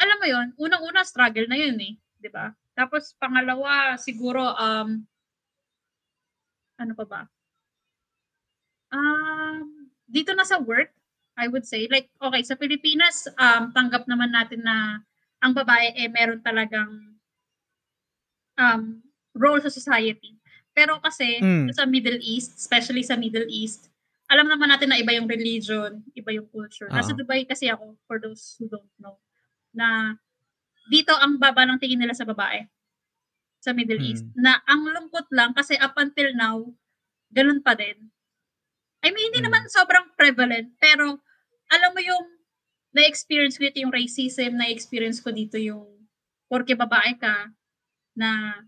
[0.00, 2.52] alam mo 'yon, unang-una struggle na 'yun eh, 'di ba?
[2.76, 5.06] Tapos pangalawa siguro um
[6.78, 7.20] ano pa ba?
[8.92, 9.73] Um
[10.14, 10.94] dito na sa work,
[11.34, 15.02] I would say like okay, sa Pilipinas um tanggap naman natin na
[15.42, 17.18] ang babae eh meron talagang
[18.54, 19.02] um
[19.34, 20.38] role sa society.
[20.74, 21.74] Pero kasi mm.
[21.74, 23.90] sa Middle East, especially sa Middle East,
[24.30, 26.90] alam naman natin na iba yung religion, iba yung culture.
[26.90, 26.98] Uh-huh.
[26.98, 29.18] Nasa Dubai kasi ako, for those who don't know,
[29.70, 30.18] na
[30.90, 32.66] dito ang baba ng tingin nila sa babae
[33.62, 34.08] sa Middle mm.
[34.10, 34.26] East.
[34.34, 36.66] Na ang lungkot lang kasi up until now,
[37.30, 38.10] ganun pa din.
[39.04, 39.46] I mean, hindi mm.
[39.52, 41.20] naman sobrang prevalent, pero
[41.68, 42.24] alam mo yung
[42.96, 45.84] na-experience ko dito yung racism, na-experience ko dito yung
[46.48, 47.52] porke babae ka,
[48.16, 48.62] na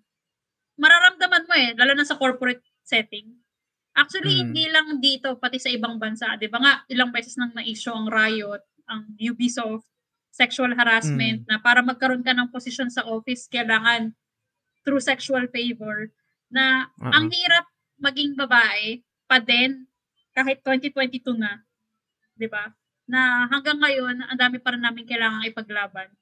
[0.76, 3.32] mararamdaman mo eh, lalo na sa corporate setting.
[3.96, 4.40] Actually, mm.
[4.44, 6.36] hindi lang dito, pati sa ibang bansa.
[6.36, 8.60] Di ba nga, ilang beses nang na-issue ang riot,
[8.92, 9.88] ang Ubisoft,
[10.28, 11.48] sexual harassment, mm.
[11.48, 14.12] na para magkaroon ka ng posisyon sa office, kailangan
[14.84, 16.12] through sexual favor,
[16.52, 17.14] na uh-huh.
[17.14, 17.66] ang hirap
[17.96, 19.85] maging babae pa din,
[20.36, 21.64] kahit 2022 na.
[22.36, 22.68] Di ba?
[23.08, 26.12] Na hanggang ngayon, ang dami pa rin namin kailangan ipaglaban.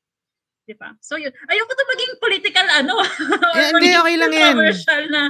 [0.65, 0.97] 'di ba?
[1.01, 1.33] So yun.
[1.49, 2.95] Ayoko to maging political ano.
[3.59, 4.55] eh, hindi okay lang 'yan.
[4.57, 5.23] Commercial na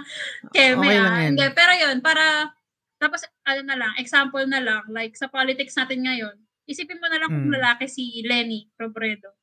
[0.54, 0.78] keme.
[0.78, 1.30] Okay lang yan.
[1.34, 2.54] Hindi, pero yun para
[3.02, 6.36] tapos ano na lang, example na lang like sa politics natin ngayon.
[6.64, 7.36] Isipin mo na lang mm.
[7.36, 7.56] kung hmm.
[7.60, 9.36] lalaki si Lenny Robredo.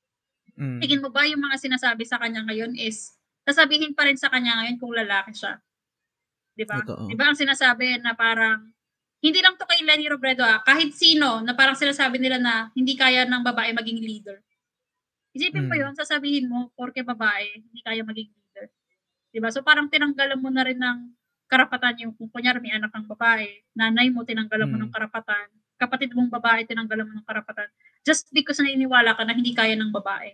[0.57, 0.81] Mm.
[0.81, 3.13] Tingin mo ba yung mga sinasabi sa kanya ngayon is
[3.45, 5.61] sasabihin pa rin sa kanya ngayon kung lalaki siya?
[6.57, 6.81] 'Di ba?
[6.81, 8.73] 'Di ba ang sinasabi na parang
[9.21, 12.97] hindi lang to kay Lenny Robredo ah, kahit sino na parang sinasabi nila na hindi
[12.97, 14.41] kaya ng babae maging leader.
[15.31, 15.81] Isipin mo hmm.
[15.85, 18.65] yun, sasabihin mo, porke babae, hindi kaya maging leader.
[19.29, 19.53] Diba?
[19.53, 21.13] So parang tinanggalan mo na rin ng
[21.45, 23.47] karapatan yung kung kunyari may anak kang babae,
[23.77, 24.97] nanay mo tinanggalan mo ng hmm.
[24.97, 25.47] karapatan,
[25.77, 27.69] kapatid mong babae tinanggalan mo ng karapatan,
[28.01, 30.33] just because naniniwala ka na hindi kaya ng babae.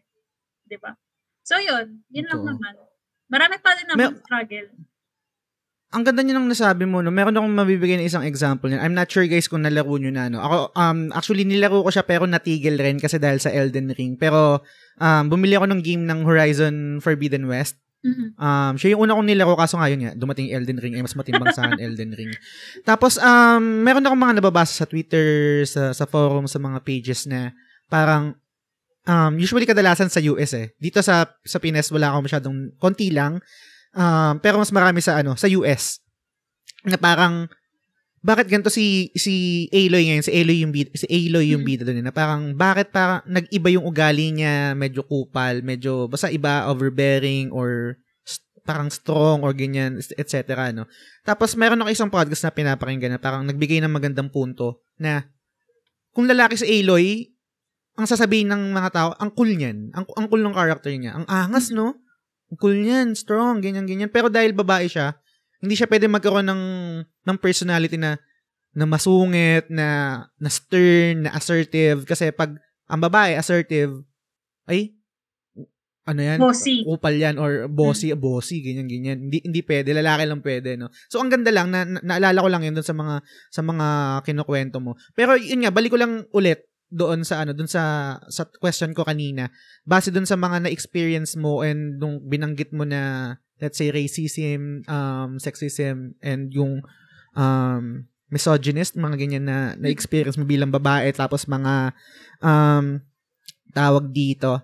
[0.63, 0.95] Diba?
[1.43, 2.39] So yun, yun Ito.
[2.39, 2.73] lang naman.
[3.27, 4.71] Marami pa din naman may, struggle
[5.87, 7.15] ang ganda niyo nang nasabi mo, no?
[7.15, 8.83] Meron akong mabibigay ng isang example niyan.
[8.83, 10.43] I'm not sure guys kung nalaro niyo na, no?
[10.43, 14.19] Ako, um, actually, nilaro ko siya pero natigil rin kasi dahil sa Elden Ring.
[14.19, 14.67] Pero,
[14.99, 17.79] um, bumili ako ng game ng Horizon Forbidden West.
[18.03, 18.35] Mm-hmm.
[18.35, 21.55] Um, siya yung una kong nilaro kaso ngayon nga, dumating Elden Ring, ay mas matimbang
[21.55, 22.35] sa Elden Ring.
[22.83, 27.55] Tapos, um, meron akong mga nababasa sa Twitter, sa, sa forum, sa mga pages na
[27.87, 28.35] parang,
[29.07, 30.75] um, usually kadalasan sa US eh.
[30.75, 33.39] Dito sa, sa Pinas, wala akong masyadong, konti lang
[33.97, 35.97] Um, pero mas marami sa ano, sa US.
[36.85, 37.49] Na parang
[38.21, 42.05] bakit ganito si si Aloy ngayon, si Aloy yung bida, si Aloy yung bida doon
[42.05, 47.97] na parang bakit parang nag-iba yung ugali niya, medyo kupal, medyo basta iba overbearing or
[48.67, 50.43] parang strong or ganyan, etc.
[50.75, 50.85] No?
[51.23, 55.23] Tapos meron ako isang podcast na pinapakinggan na parang nagbigay ng magandang punto na
[56.11, 57.31] kung lalaki si Aloy,
[57.95, 59.89] ang sasabihin ng mga tao, ang cool niyan.
[59.95, 61.15] Ang, ang cool ng character niya.
[61.17, 61.97] Ang angas, no?
[62.55, 64.07] Cool niyan, strong, ganyan, ganyan.
[64.07, 65.19] Pero dahil babae siya,
[65.59, 66.63] hindi siya pwede magkaroon ng,
[67.03, 68.15] ng personality na,
[68.71, 72.07] na masungit, na, na stern, na assertive.
[72.07, 72.55] Kasi pag
[72.87, 74.05] ang babae, assertive,
[74.63, 74.95] ay,
[76.07, 76.39] ano yan?
[76.39, 76.87] Bossy.
[76.87, 78.21] Upal yan or bossy, hmm.
[78.23, 79.27] bossy, ganyan, ganyan.
[79.27, 80.87] Hindi, hindi pwede, lalaki lang pwede, no?
[81.11, 83.19] So, ang ganda lang, na, na naalala ko lang yun dun sa mga,
[83.51, 83.87] sa mga
[84.23, 84.95] kinukwento mo.
[85.11, 89.03] Pero, yun nga, balik ko lang ulit, doon sa ano doon sa sa question ko
[89.03, 89.51] kanina
[89.83, 95.35] base doon sa mga na-experience mo and nung binanggit mo na let's say racism um
[95.35, 96.79] sexism and yung
[97.35, 101.91] um misogynist mga ganyan na na-experience mo bilang babae tapos mga
[102.39, 103.03] um
[103.75, 104.63] tawag dito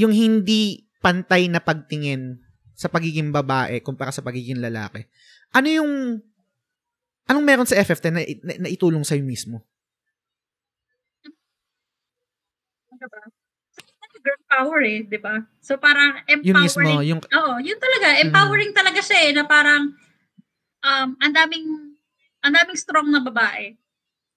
[0.00, 2.40] yung hindi pantay na pagtingin
[2.72, 5.04] sa pagiging babae kumpara sa pagiging lalaki
[5.52, 5.92] ano yung
[7.28, 9.60] anong meron sa FF10 na, na, na itulong sa'yo mismo?
[12.88, 13.20] Ano ba?
[14.28, 15.40] Girl power eh, di ba?
[15.58, 16.44] So parang empowering.
[16.44, 18.20] Yun mismo, yung, Oo, yun talaga.
[18.20, 19.96] Empowering talaga siya eh, na parang
[20.84, 21.64] um, ang daming
[22.44, 23.72] ang daming strong na babae.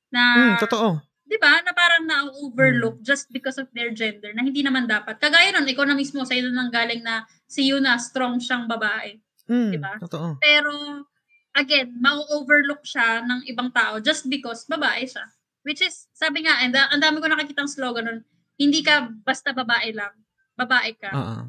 [0.08, 1.00] Na, mm, totoo.
[1.24, 3.08] di ba, na parang na-overlook Hmm.
[3.08, 5.16] just because of their gender, na hindi naman dapat.
[5.16, 9.16] Kagaya nun, ikaw na mismo, sa'yo nang galing na si Yuna, strong siyang babae.
[9.48, 9.96] Mm, Diba?
[10.04, 10.36] Totoo.
[10.44, 11.08] Pero,
[11.56, 15.24] again, ma-overlook siya ng ibang tao just because babae siya.
[15.64, 18.20] Which is, sabi nga, and ang dami ko nakikitang slogan nun,
[18.62, 20.14] hindi ka basta babae lang,
[20.54, 21.10] babae ka.
[21.12, 21.42] Oo.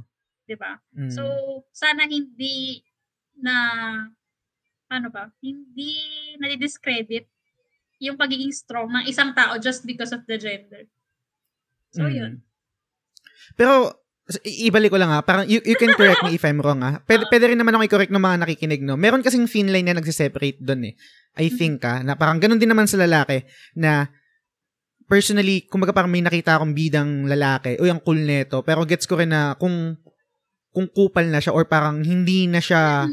[0.43, 0.75] di ba?
[0.91, 1.13] Mm.
[1.13, 1.23] So,
[1.71, 2.81] sana hindi
[3.39, 3.55] na,
[4.89, 5.95] ano ba, hindi
[6.37, 7.29] na-discredit
[7.99, 10.89] yung pagiging strong ng isang tao just because of the gender.
[11.91, 12.13] So, Mm.
[12.13, 12.33] yun.
[13.55, 13.95] Pero,
[14.43, 16.99] ibalik ko lang ha, parang you, you can correct me if I'm wrong ha.
[17.05, 17.31] Pwede, Ah.
[17.31, 18.99] pwede rin naman ako i-correct ng mga nakikinig, no?
[18.99, 20.95] Meron kasing thin line na nagsiseparate doon eh.
[21.33, 21.57] I Mm-hmm.
[21.57, 24.11] think ha, na parang ganun din naman sa lalaki, na
[25.13, 29.21] personally, kumbaga parang may nakita akong bidang lalaki, uy, ang cool neto, pero gets ko
[29.21, 30.01] rin na kung
[30.73, 33.05] kung kupal na siya or parang hindi na siya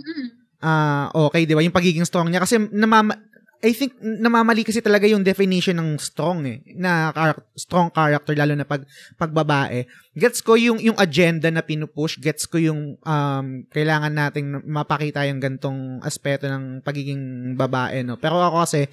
[0.64, 1.64] ah okay, 'di ba?
[1.64, 3.20] Yung pagiging strong niya kasi namama
[3.60, 6.64] I think namamali kasi talaga yung definition ng strong eh.
[6.80, 8.88] Na char- strong character lalo na pag
[9.20, 9.84] pagbabae.
[10.16, 15.43] Gets ko yung yung agenda na pinupush, gets ko yung um kailangan nating mapakita yung
[15.43, 18.16] gantong aspeto ng pagiging babae no.
[18.16, 18.88] Pero ako kasi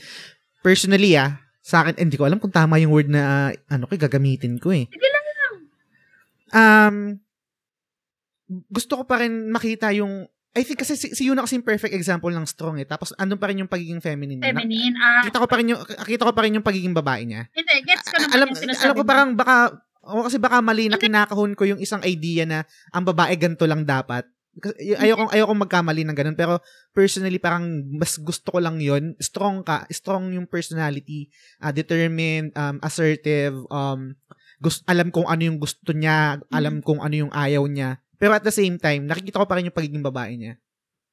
[0.66, 3.98] personally ah, sa akin hindi ko alam kung tama yung word na ah, ano ko
[3.98, 4.86] gagamitin ko eh.
[4.86, 5.54] Sige lang lang.
[6.54, 6.96] Um
[8.70, 11.92] gusto ko pa rin makita yung I think kasi si, si Yuna kasi yung perfect
[11.92, 12.86] example ng strong eh.
[12.86, 14.40] Tapos andun pa rin yung pagiging feminine.
[14.40, 14.94] Feminine.
[14.94, 17.50] Ah, kita ko pa rin yung kita ko pa rin yung pagiging babae niya.
[17.50, 19.56] hindi, gets ko naman alam yung sinasabi alam ko parang baka
[20.06, 22.62] o kasi baka mali na kinakahon ko yung isang idea na
[22.94, 24.22] ang babae ganito lang dapat.
[24.56, 26.36] Kasi Ayoko ayoko magkamali ng ganun.
[26.36, 31.28] Pero personally parang mas gusto ko lang yon strong ka strong yung personality
[31.60, 34.16] uh, determined um, assertive um
[34.56, 38.00] gusto alam kung ano yung gusto niya alam kung ano yung ayaw niya.
[38.16, 40.54] Pero at the same time nakikita ko pa rin yung pagiging babae niya.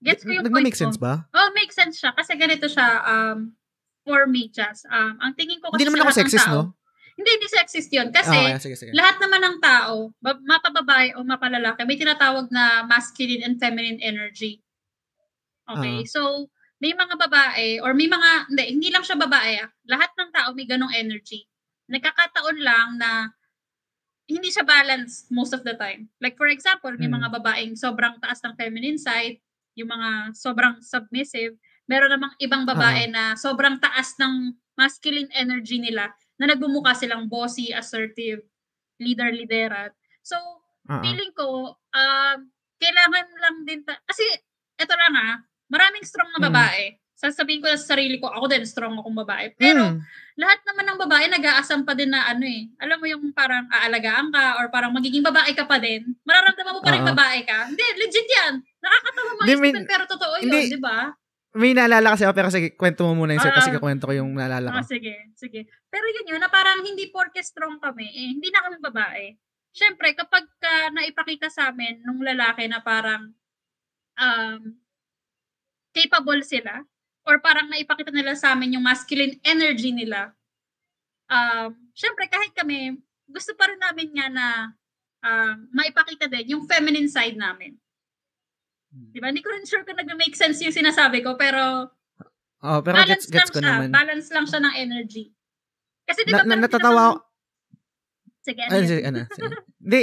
[0.04, 1.04] Gets ko yung Nag-make point sense mo.
[1.08, 1.14] ba?
[1.32, 2.12] Oh, makes sense siya.
[2.12, 3.56] Kasi ganito siya, um,
[4.04, 4.84] for me, Jazz.
[4.92, 6.83] Um, ang tingin ko kasi hindi naman ako sexist tao- no
[7.24, 8.12] Hindi, hindi sexist yun.
[8.12, 12.84] Kasi, okay, sige sige lahat naman ng tao, ba- mapababae o mapalalaki, may tinatawag na
[12.84, 14.60] masculine and feminine energy.
[15.64, 16.04] Okay?
[16.04, 16.08] Ah.
[16.12, 16.52] So,
[16.84, 19.64] may mga babae, or may mga, hindi, hindi lang siya babae.
[19.64, 19.72] ah.
[19.88, 21.48] Lahat ng tao may ganong energy.
[21.88, 23.32] Nagkakataon lang na
[24.28, 26.12] hindi siya balanced most of the time.
[26.20, 27.20] Like for example, may Mm.
[27.24, 29.40] mga babaeng sobrang taas ng feminine side,
[29.76, 31.56] yung mga sobrang submissive.
[31.88, 37.70] Meron namang ibang babae na sobrang taas ng masculine energy nila na nagbumuka silang bossy,
[37.70, 38.42] assertive,
[38.98, 39.94] leader-liderat.
[40.22, 40.38] So,
[40.84, 41.02] Ah, ah.
[41.02, 42.38] feeling ko, um,
[42.76, 44.24] kailangan lang din, ta- kasi,
[44.76, 45.36] eto lang ah,
[45.72, 46.48] maraming strong na Mm.
[46.52, 46.84] babae.
[47.16, 49.56] Sasabihin ko na sa sarili ko, ako din strong akong babae.
[49.56, 50.04] Pero, Mm.
[50.36, 52.68] lahat naman ng babae nag-aasam pa din na ano eh.
[52.84, 56.04] Alam mo yung parang aalagaan ka or parang magiging babae ka pa din.
[56.28, 57.10] Mararamdaman mo pa rin Oo.
[57.16, 57.72] babae ka.
[57.72, 58.54] Hindi, legit yan.
[58.84, 61.16] Nakakatawa mga isipin, pero totoo yun, di ba?
[61.54, 64.34] May naalala kasi ako, pero sige, kwento mo muna yung Ah, kasi kwento ko yung
[64.34, 64.82] naalala ko.
[64.82, 65.70] Ah, sige, sige.
[65.94, 69.38] Pero yun yun, na parang hindi porke strong kami, eh, hindi na kami babae.
[69.70, 73.38] Siyempre, kapag ka naipakita sa amin nung lalaki na parang
[74.18, 74.62] um,
[75.94, 76.82] capable sila,
[77.24, 80.34] or parang naipakita nila sa amin yung masculine energy nila,
[81.30, 82.98] um, siyempre, kahit kami,
[83.30, 84.48] gusto pa rin namin nga na
[85.22, 87.78] um, maipakita din yung feminine side namin.
[88.94, 89.28] Di ba?
[89.28, 91.90] Hindi ko rin sure kung nag-make sense yung sinasabi ko, pero
[92.64, 93.68] Oh, pero balance gets, gets lang ko siya.
[93.76, 93.90] naman.
[93.92, 95.24] Balance lang siya ng energy.
[96.04, 97.16] Kasi di Na, ba na, natatawa ako.
[97.18, 97.32] naman-
[98.40, 99.48] Sige, ano Ano, sige, ano, sige.
[99.80, 100.02] Hindi,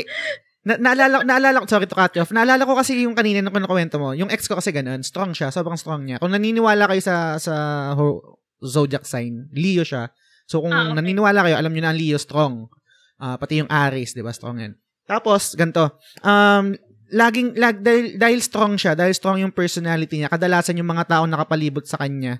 [0.62, 3.53] na, naalala, naalala ko, sorry to cut you off, naalala ko kasi yung kanina nung
[3.53, 6.16] kinukwento mo, yung ex ko kasi ganun, strong siya, sobrang strong niya.
[6.16, 7.55] Kung naniniwala kayo sa, sa
[7.93, 10.09] ho- zodiac sign, Leo siya.
[10.45, 10.97] So kung Ah, okay.
[10.97, 12.68] naniniwala kayo, alam niyo na ang Leo strong.
[13.16, 14.72] Ah, pati yung Aries, di ba, strong yan.
[15.05, 16.72] Tapos, ganito, um,
[17.11, 21.24] laging, lag, dahil, dahil strong siya, dahil strong yung personality niya, kadalasan yung mga tao
[21.26, 22.38] nakapalibot sa kanya,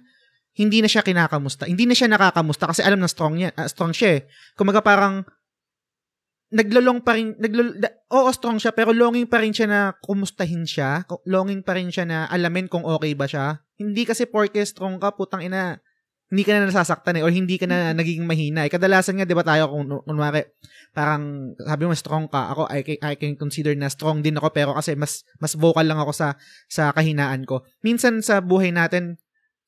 [0.59, 1.67] hindi na siya kinakamusta.
[1.67, 4.21] Hindi na siya nakakamusta kasi alam na strong niya, ah, strong siya eh.
[4.59, 5.23] Kumaga parang
[6.51, 10.67] naglolong pa rin, naglol, da, oo, strong siya, pero longing pa rin siya na kumustahin
[10.67, 11.07] siya.
[11.27, 13.63] Longing pa rin siya na alamin kung okay ba siya.
[13.79, 15.79] Hindi kasi porke strong ka, putang ina,
[16.31, 18.63] hindi ka na nasasaktan eh, or hindi ka na nagiging mahina.
[18.63, 20.47] Eh, kadalasan nga, di ba tayo, kung kunwari,
[20.95, 24.55] parang, sabi mo, strong ka, ako, I can, I can consider na strong din ako,
[24.55, 26.39] pero kasi mas, mas vocal lang ako sa,
[26.71, 27.67] sa kahinaan ko.
[27.83, 29.19] Minsan sa buhay natin,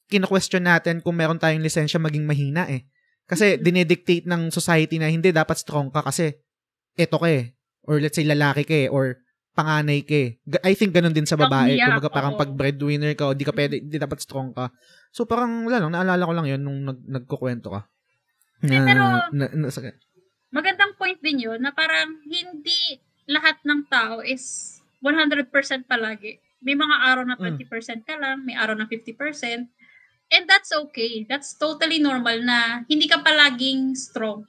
[0.06, 2.86] kino-question natin kung meron tayong lisensya maging mahina eh.
[3.26, 6.36] Kasi dinedictate ng society na hindi dapat strong ka kasi
[6.92, 7.56] eto ka eh.
[7.88, 8.88] Or let's say lalaki ka eh.
[8.92, 9.18] Or
[9.56, 10.28] panganay ka eh.
[10.68, 11.80] I think ganun din sa babae.
[11.80, 14.68] Kumbaga parang pag breadwinner ka o di ka pwede, di dapat strong ka.
[15.12, 17.80] So parang wala lang, naalala ko lang yun nung nag, nagkukwento ka.
[18.64, 19.84] Eh, pero- na, na, sa-
[20.48, 22.96] Magandang point din yun na parang hindi
[23.28, 25.48] lahat ng tao is 100%
[25.84, 26.40] palagi.
[26.62, 27.58] May mga araw na Mm.
[27.60, 29.68] 20% ka lang, may araw na 50%.
[30.32, 31.28] And that's okay.
[31.28, 34.48] That's totally normal na hindi ka palaging strong.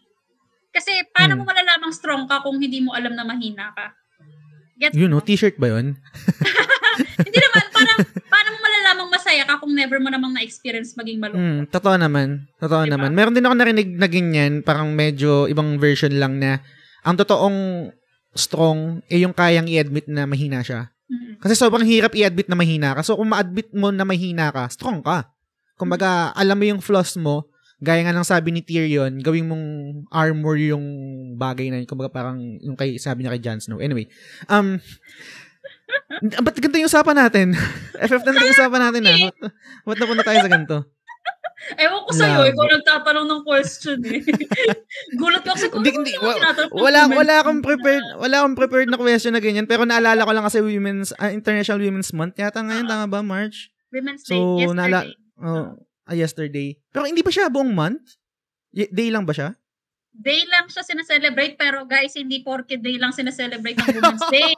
[0.72, 1.40] Kasi paano Mm.
[1.40, 3.92] mo malalamang strong ka kung hindi mo alam na mahina ka?
[4.80, 5.20] Get yun mo?
[5.20, 6.00] no, t-shirt ba yun?
[7.26, 8.43] hindi naman, parang malalamang
[9.34, 11.42] masaya ka kung never mo namang na-experience maging malungkot?
[11.42, 12.46] Mm, totoo naman.
[12.62, 12.94] Totoo Diba?
[12.94, 13.18] naman.
[13.18, 16.62] Meron din ako narinig na ganyan, parang medyo ibang version lang na
[17.02, 17.90] ang totoong
[18.38, 20.94] strong eh yung kayang i-admit na mahina siya.
[21.10, 21.42] Mm.
[21.42, 23.02] Kasi sobrang hirap i-admit na mahina ka.
[23.02, 25.34] So kung ma-admit mo na mahina ka, strong ka.
[25.82, 27.50] Kumbaga, alam mo yung flaws mo,
[27.82, 29.66] gaya nga ng sabi ni Tyrion, gawing mong
[30.14, 30.86] armor yung
[31.36, 31.90] bagay na yun.
[31.90, 33.82] Kumbaga parang yung kay, sabi niya kay Jon Snow.
[33.82, 34.06] Anyway,
[34.48, 34.78] um,
[36.40, 37.48] ba't ganito yung usapan natin?
[38.10, 39.18] FF na yung usapan natin ah.
[39.20, 39.36] Ba't,
[39.86, 40.78] ba't napunta tayo sa ganito?
[41.74, 42.52] Ewan ko sa'yo, Love.
[42.52, 44.20] ikaw nagtatanong ng question eh.
[45.20, 48.58] Gulat ko kasi kung ano tinatanong ng wala comment wala akong na- prepared wala akong
[48.58, 52.36] prepared na question na ganyan pero naalala ko lang kasi women's ah, International Women's Month
[52.36, 54.76] yata ngayon tama ba March Women's Day, So, yesterday.
[54.76, 55.08] nala-
[55.40, 58.20] oh ah, yesterday pero hindi pa siya buong month
[58.70, 59.56] Y- day lang ba siya
[60.14, 64.54] Day lang siya sinaselebrate, pero guys, hindi porke day lang sinaselebrate ng Women's Day.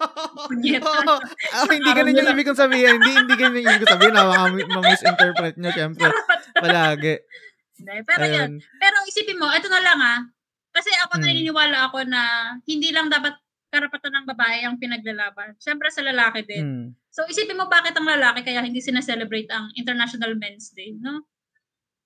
[0.52, 0.92] Punyeta.
[1.56, 4.16] ah, hindi ganun yung ibig kong sabihin hindi hindi ganun yung ibig kong sabihin
[4.68, 6.12] ma-misinterpret nyo syempre
[6.60, 7.24] palagi
[7.76, 8.36] Hindi, pero yun.
[8.36, 8.52] Ayun.
[8.80, 10.20] Pero isipin mo, ito na lang ah.
[10.76, 11.24] Kasi ako Hmm.
[11.24, 12.22] naniniwala ako na
[12.68, 13.36] hindi lang dapat
[13.72, 15.56] karapatan ng babae ang pinaglalaban.
[15.60, 16.64] Siyempre sa lalaki din.
[16.64, 16.88] Hmm.
[17.12, 21.28] So isipin mo bakit ang lalaki kaya hindi sinaselebrate ang International Men's Day, no?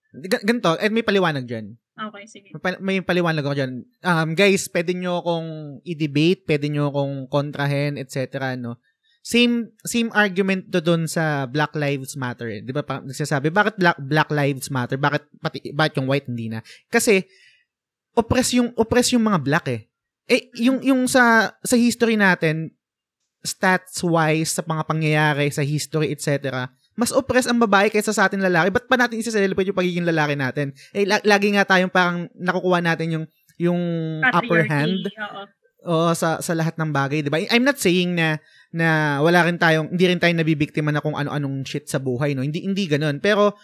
[0.09, 2.47] Ga- ganito eh may paliwanag dyan Okay, sige.
[2.55, 3.73] May pal- may paliwanag ako dyan.
[4.07, 5.49] Um, guys, pwede nyo akong
[5.83, 8.55] i-debate, pwede nyo akong kontrahen, etc.
[8.55, 8.79] No?
[9.19, 12.47] Same same argument to doon sa Black Lives Matter.
[12.47, 12.61] Eh.
[12.63, 12.87] Di ba?
[12.87, 14.95] Nagsasabi, bakit Black, Black Lives Matter?
[14.95, 16.63] Bakit, pati, bakit yung white hindi na?
[16.87, 17.27] Kasi,
[18.15, 19.81] oppress yung, oppress yung mga black eh.
[20.29, 22.71] Eh, yung, yung sa, sa history natin,
[23.43, 26.69] stats-wise, sa mga pangyayari, sa history, etc.,
[26.99, 28.75] mas oppress ang babae kaysa sa atin lalaki.
[28.75, 30.75] Ba't pa natin isa-celebrate yung pagiging lalaki natin?
[30.91, 33.25] Eh, la- lagi nga tayong parang nakukuha natin yung
[33.59, 33.79] yung
[34.23, 35.19] upper hand Patriarchy,
[35.87, 36.07] Oo.
[36.07, 37.39] o sa sa lahat ng bagay, 'di ba?
[37.51, 38.39] I'm not saying na
[38.71, 42.43] na wala rin tayong hindi rin tayo nabibiktima na kung ano-anong shit sa buhay, no.
[42.43, 43.19] Hindi hindi ganoon.
[43.19, 43.55] Pero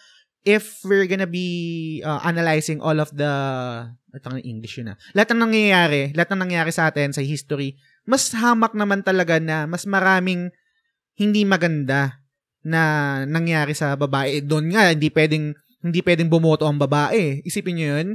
[0.44, 3.32] if we're gonna be uh, analyzing all of the
[4.16, 4.98] ito ang English yun ah.
[5.16, 7.76] Lahat ng nangyayari, lahat ng nangyayari sa atin sa history,
[8.08, 10.52] mas hamak naman talaga na mas maraming
[11.16, 12.25] hindi maganda
[12.66, 12.82] na
[13.30, 14.42] nangyari sa babae.
[14.42, 15.54] Doon nga hindi pwedeng
[15.86, 17.46] hindi pwedeng bumoto ang babae.
[17.46, 18.08] Isipin niyo 'yun.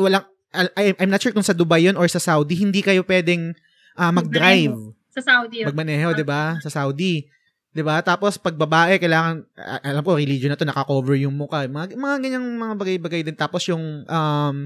[0.00, 3.54] Walang I, I'm not sure kung sa Dubai yun or sa Saudi, hindi kayo pwedeng
[3.94, 4.74] ah, mag-drive,
[5.14, 5.62] Sa Saudi.
[5.62, 5.70] yun.
[5.70, 6.58] magmaneho, 'di ba?
[6.58, 7.28] Sa Saudi.
[7.70, 8.02] 'Di ba?
[8.02, 9.46] Tapos pag babae, kailangan
[9.86, 11.70] alam ko religion na 'to, naka-cover yung mukha.
[11.70, 13.36] Mga mga ganyang mga bagay-bagay din.
[13.38, 14.56] Tapos yung um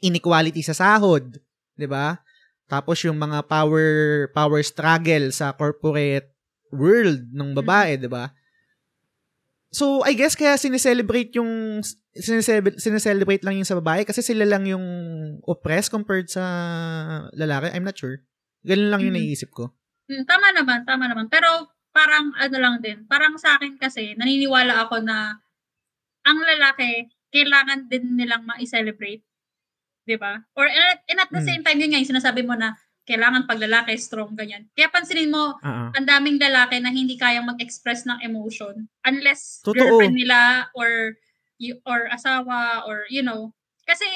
[0.00, 1.36] inequality sa sahod,
[1.76, 2.16] 'di ba?
[2.72, 3.88] Tapos yung mga power
[4.32, 6.32] power struggle sa corporate
[6.72, 8.32] world ng babae, 'di ba?
[9.72, 11.80] So, I guess kaya sineselebrate yung
[12.12, 14.84] sineselebrate, lang yung sa babae kasi sila lang yung
[15.48, 16.44] oppressed compared sa
[17.32, 17.72] lalaki.
[17.72, 18.20] I'm not sure.
[18.68, 19.24] Ganun lang yung Mhm.
[19.24, 19.72] naiisip ko.
[20.12, 21.32] Hmm, tama naman, tama naman.
[21.32, 25.40] Pero parang ano lang din, parang sa akin kasi naniniwala ako na
[26.22, 29.24] ang lalaki kailangan din nilang ma-celebrate.
[30.04, 30.36] 'Di ba?
[30.52, 31.48] Or and, and at the Mm.
[31.48, 34.70] same time yun nga yung sinasabi mo na kailangan pag lalaki strong ganyan.
[34.78, 35.84] Kaya pansinin mo, Oo.
[35.90, 39.74] ang daming lalaki na hindi kayang mag-express ng emotion unless Totoo.
[39.98, 41.18] girlfriend nila or
[41.86, 43.50] or asawa or you know.
[43.82, 44.06] Kasi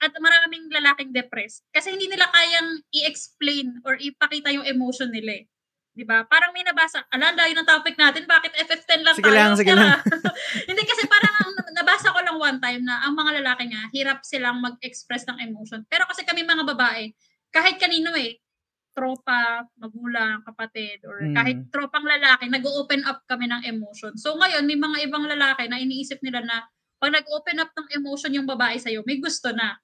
[0.00, 5.50] at maraming lalaking depressed kasi hindi nila kayang i-explain or ipakita yung emotion nila eh.
[5.92, 6.24] 'Di ba?
[6.24, 9.36] Parang may nabasa, ala, layo ng topic natin, bakit FF10 lang Sige tayo?
[9.36, 10.00] lang, sige Tara.
[10.70, 14.24] hindi kasi parang ang nabasa ko lang one time na ang mga lalaki nga, hirap
[14.24, 15.84] silang mag-express ng emotion.
[15.90, 17.12] Pero kasi kami mga babae,
[17.50, 18.38] kahit kanino eh,
[18.90, 21.34] tropa, magulang, kapatid, or Mm.
[21.34, 24.12] kahit tropang lalaki, nag-open up kami ng emotion.
[24.18, 26.66] So ngayon, may mga ibang lalaki na iniisip nila na
[27.00, 29.78] pag nag-open up ng emotion yung babae sa'yo, may gusto na.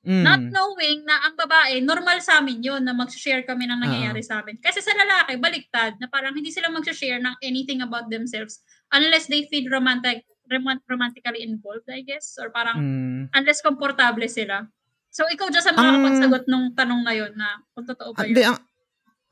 [0.00, 0.24] Mm.
[0.24, 4.40] Not knowing na ang babae, normal sa amin yun na mag-share kami ng nangyayari sa
[4.40, 4.56] amin.
[4.56, 8.64] Kasi sa lalaki, baliktad, na parang hindi sila mag-share ng anything about themselves
[8.96, 12.40] unless they feel romantic, romant- romantically involved, I guess.
[12.40, 13.22] Or parang Mm.
[13.36, 14.64] unless komportable sila.
[15.10, 18.42] So, ikaw sa Ang- makakapagsagot nung tanong na yun na kung totoo ba Ah, Hindi,
[18.46, 18.54] yun.
[18.54, 18.58] ang,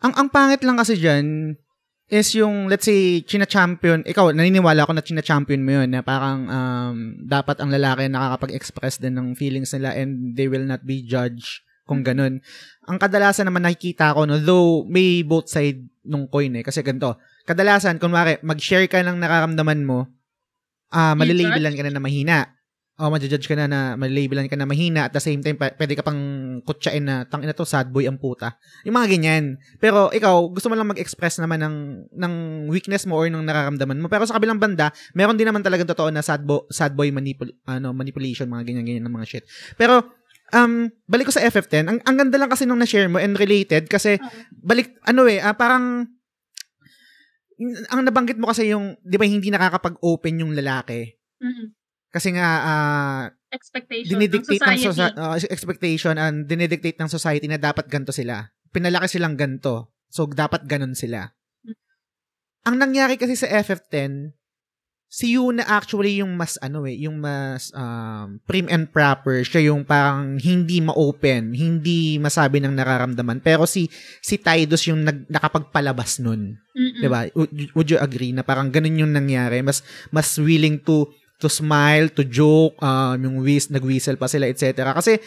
[0.03, 1.55] ang, ang pangit lang kasi dyan
[2.09, 6.97] is yung, let's say, china-champion, ikaw, naniniwala ako na china-champion mo yun, na parang um,
[7.23, 12.01] dapat ang lalaki nakakapag-express din ng feelings nila and they will not be judged kung
[12.01, 12.41] ganun.
[12.89, 16.65] Ang kadalasan naman nakikita ko, no, though may both side, nung coin eh.
[16.65, 20.09] Kasi ganito, kadalasan, kunwari, mag-share ka ng nararamdaman mo,
[20.89, 22.39] ah malilabelan ka na na mahina.
[22.99, 25.07] O, madjudge ka na na malilabelan ka na mahina.
[25.07, 26.19] At the same time, pa- pwede ka pang
[26.67, 28.59] kutsain na, tang ina to, sad boy ang puta.
[28.83, 29.45] Yung mga ganyan.
[29.79, 31.77] Pero ikaw, gusto mo lang mag-express naman ng,
[32.11, 32.35] ng
[32.67, 34.11] weakness mo or ng nararamdaman mo.
[34.11, 37.55] Pero sa kabilang banda, meron din naman talagang totoo na sad, bo- sad boy manipul-
[37.71, 39.45] ano, manipulation, mga ganyan-ganyan ng mga shit.
[39.79, 40.03] Pero,
[40.51, 43.87] um, balik ko sa FF10, ang, ang ganda lang kasi nung na-share mo and related
[43.87, 44.19] kasi
[44.51, 46.03] balik, ano eh, ah, parang,
[47.95, 51.15] ang nabanggit mo kasi yung, di ba hindi nakakapag-open yung lalaki.
[51.39, 51.78] Mm-mm.
[52.09, 54.89] Kasi nga, ah, Expectation ng dinidictate ng society.
[54.93, 58.49] soci- ah, expectation and dinidictate ng society na dapat ganto sila.
[58.69, 59.93] Pinalaki silang ganto.
[60.09, 61.33] So, dapat ganon sila.
[61.65, 61.77] Hmm.
[62.69, 64.37] Ang nangyari kasi sa FF10,
[65.09, 69.41] si Yuna actually yung mas, ano eh, yung mas um, prim and proper.
[69.41, 73.41] Siya yung parang hindi ma-open, hindi masabi ng nararamdaman.
[73.41, 73.89] Pero si
[74.21, 76.61] si Tidus yung nag, nakapagpalabas nun.
[76.77, 77.01] Mm-mm.
[77.01, 77.25] 'di ba?
[77.33, 79.65] Would, would you agree na parang ganun yung nangyari?
[79.65, 79.81] Mas
[80.13, 81.09] mas willing to
[81.39, 84.91] to smile, to joke, um, yung whis, nag-whistle pa sila, etc.
[84.91, 85.23] Kasi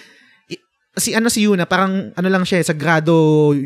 [0.91, 3.15] si ano si Yuna, parang ano lang siya, eh, sagrado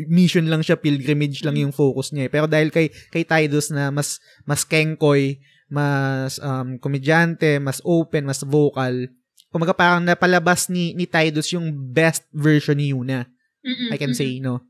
[0.06, 2.26] mission lang siya, pilgrimage lang yung focus niya.
[2.26, 2.30] eh.
[2.30, 8.46] Pero dahil kay kay Tidus na mas mas kengkoy, mas um, komedyante, mas open, mas
[8.46, 9.10] vocal,
[9.50, 13.26] kumaga parang napalabas ni ni Tidus yung best version ni Yuna.
[13.66, 13.90] Mm-mm.
[13.90, 14.18] I can Mm-mm.
[14.22, 14.62] say, no?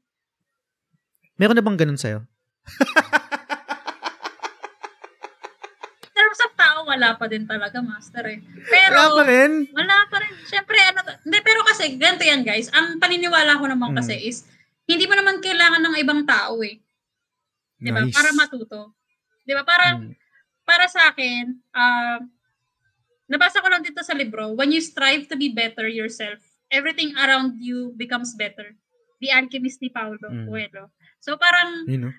[1.36, 2.24] Meron na bang ganun sa'yo?
[6.00, 8.40] In terms of tao, wala pa din talaga, master eh.
[8.64, 9.52] Pero, Wala pa rin.
[9.76, 10.32] Wala pa rin.
[10.48, 12.72] Siyempre, ano, hindi, pero kasi, ganito yan, guys.
[12.72, 13.98] Ang paniniwala ko naman Mm.
[14.00, 14.48] kasi is,
[14.88, 16.80] hindi mo naman kailangan ng ibang tao eh.
[17.76, 18.00] Di ba?
[18.00, 18.16] Nice.
[18.16, 18.96] Para matuto.
[19.44, 19.60] Di ba?
[19.62, 20.16] Parang, Mm.
[20.64, 22.20] para sa akin, um,
[23.28, 26.40] nabasa ko lang dito sa libro, when you strive to be better yourself,
[26.72, 28.72] everything around you becomes better.
[29.20, 30.48] The Alchemist ni Paulo Mm.
[30.48, 30.90] Coelho.
[31.20, 32.12] So parang, Yun, no?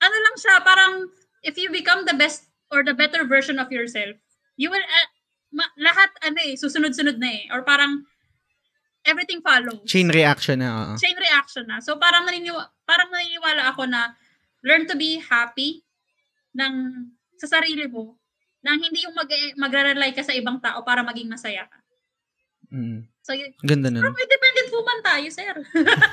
[0.00, 0.92] ano lang siya, parang,
[1.42, 4.16] if you become the best or the better version of yourself,
[4.56, 5.08] you will, uh,
[5.52, 7.42] ma- lahat, ano eh, susunod-sunod na eh.
[7.50, 8.06] Or parang,
[9.04, 9.82] everything follows.
[9.90, 10.92] Chain reaction na, oo.
[10.96, 11.82] Chain reaction na.
[11.82, 14.14] So, parang, naniniwa- parang naniniwala ako na,
[14.62, 15.82] learn to be happy
[16.54, 16.72] ng,
[17.36, 18.16] sa sarili mo,
[18.60, 21.78] nang hindi yung mag, magre-rely ka sa ibang tao para maging masaya ka.
[22.70, 23.08] Mm.
[23.24, 24.04] So, yun, Ganda nun.
[24.04, 25.54] independent woman tayo, sir.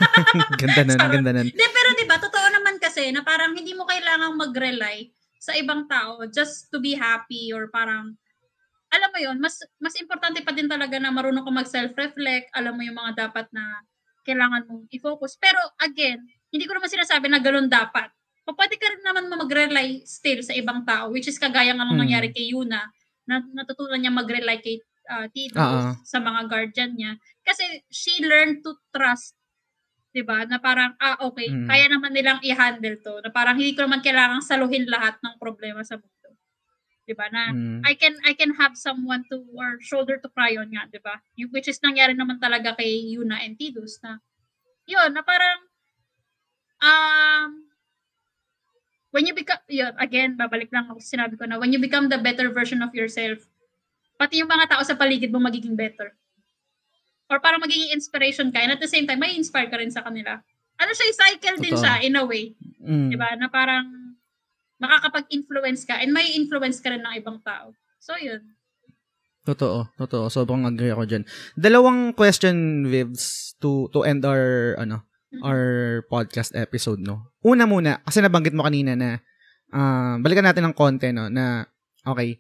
[0.62, 1.12] ganda nun, Sarap.
[1.14, 1.48] ganda nun.
[1.52, 5.86] Hindi, pero di ba totoo naman kasi na parang hindi mo kailangang mag-rely sa ibang
[5.88, 8.18] tao just to be happy or parang,
[8.92, 12.82] alam mo yon mas mas importante pa din talaga na marunong ka mag-self-reflect, alam mo
[12.84, 13.84] yung mga dapat na
[14.28, 15.40] kailangan mong i-focus.
[15.40, 16.20] Pero again,
[16.52, 18.12] hindi ko naman sinasabi na ganun dapat.
[18.48, 21.96] O pwede ka rin naman mag-rely still sa ibang tao, which is kagaya nga ng
[21.96, 22.04] Hmm.
[22.08, 22.80] nangyari kay Yuna,
[23.28, 24.80] na natutunan niya mag-rely kay
[25.12, 25.96] uh, Tito Oo.
[26.04, 27.12] sa mga guardian niya.
[27.44, 29.37] Kasi she learned to trust
[30.14, 30.44] 'di ba?
[30.48, 31.68] Na parang ah okay, Mm.
[31.68, 33.20] kaya naman nilang i-handle 'to.
[33.24, 36.30] Na parang hindi ko naman kailangang saluhin lahat ng problema sa mundo.
[37.08, 37.28] 'Di ba?
[37.34, 37.82] Na Mm.
[37.88, 41.20] I can I can have someone to or shoulder to cry on nga, 'di ba?
[41.40, 44.20] Yung which is nangyari naman talaga kay Yuna and Tidus na
[44.90, 45.60] yun, na parang
[46.82, 47.68] um
[49.12, 52.20] when you become yun, again, babalik lang ako sinabi ko na when you become the
[52.20, 53.48] better version of yourself,
[54.20, 56.16] pati yung mga tao sa paligid mo magiging better.
[57.28, 60.04] Or parang magiging inspiration ka and at the same time, may inspire ka rin sa
[60.04, 60.40] kanila.
[60.80, 61.84] Ano siya, cycle din Totoo.
[61.84, 62.56] siya in a way.
[62.80, 63.10] Mm.
[63.12, 63.36] Di ba?
[63.36, 64.16] Na parang
[64.78, 67.74] makakapag-influence ka and may influence ka rin ng ibang tao.
[67.98, 68.46] So, yun.
[69.44, 70.28] Totoo, totoo.
[70.28, 71.24] Sobrang agree ako dyan.
[71.56, 75.42] Dalawang question, Vivs, to to end our, ano, Mhm.
[75.44, 75.64] our
[76.08, 77.32] podcast episode, no?
[77.44, 79.20] Una muna, kasi nabanggit mo kanina na,
[79.72, 81.64] ah, balikan natin ng konti, no, na,
[82.04, 82.40] okay,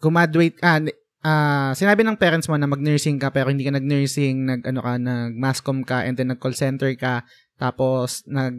[0.00, 0.80] graduate, ah,
[1.22, 4.92] ah, sinabi ng parents mo na mag-nursing ka, pero hindi ka nag-nursing, nag, ano ka,
[4.98, 7.24] nag-masscom ka, and then nag-call center ka,
[7.56, 8.56] tapos, nag,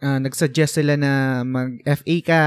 [0.00, 2.44] ah, nag-suggest sila na mag-FA ka,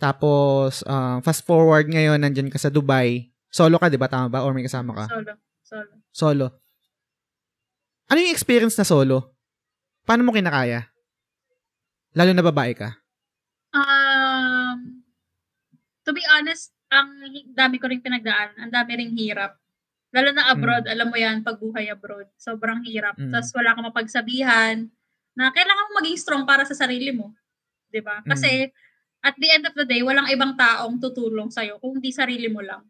[0.00, 4.08] tapos, ah, fast forward ngayon, nandyan ka sa Dubai, solo ka, di ba?
[4.08, 4.42] Tama ba?
[4.42, 5.04] Or may kasama ka?
[5.12, 5.32] Solo.
[5.62, 5.92] Solo.
[6.12, 6.46] Solo.
[8.12, 9.36] Ano yung experience na solo?
[10.04, 10.90] Paano mo kinakaya?
[12.12, 12.92] Lalo na babae ka.
[13.72, 15.00] Um,
[16.04, 17.08] to be honest, ang
[17.56, 18.52] dami ko ring pinagdaan.
[18.60, 19.56] Ang dami ring hirap.
[20.12, 22.28] Lalo na abroad, alam mo yan, pagbuhay abroad.
[22.36, 23.16] Sobrang hirap.
[23.16, 23.32] Mm.
[23.32, 24.76] Tapos wala kang mapagsabihan
[25.32, 27.32] na kailangan mo maging strong para sa sarili mo.
[27.88, 28.20] 'Di ba?
[28.28, 28.68] Kasi
[29.24, 32.58] at the end of the day, walang ibang taong tutulong sa'yo kung di sarili mo
[32.58, 32.82] lang.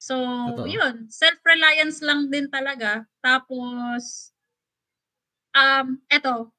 [0.00, 0.16] So,
[0.56, 0.66] Totoo.
[0.66, 1.06] yun.
[1.12, 3.04] Self-reliance lang din talaga.
[3.20, 4.32] Tapos,
[5.52, 6.50] um, eto,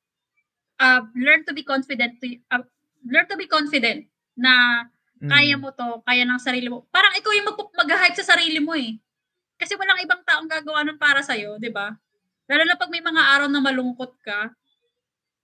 [0.79, 2.21] uh, learn to be confident.
[2.21, 2.63] To, uh,
[3.09, 4.05] learn to be confident
[4.37, 4.85] na
[5.23, 5.31] Mm.
[5.31, 6.83] kaya mo to, kaya ng sarili mo.
[6.91, 8.99] Parang ikaw yung mag- mag-hype sa sarili mo eh.
[9.55, 11.95] Kasi walang ibang taong gagawa nun para sa'yo, di ba?
[12.51, 14.51] Lalo na pag may mga araw na malungkot ka,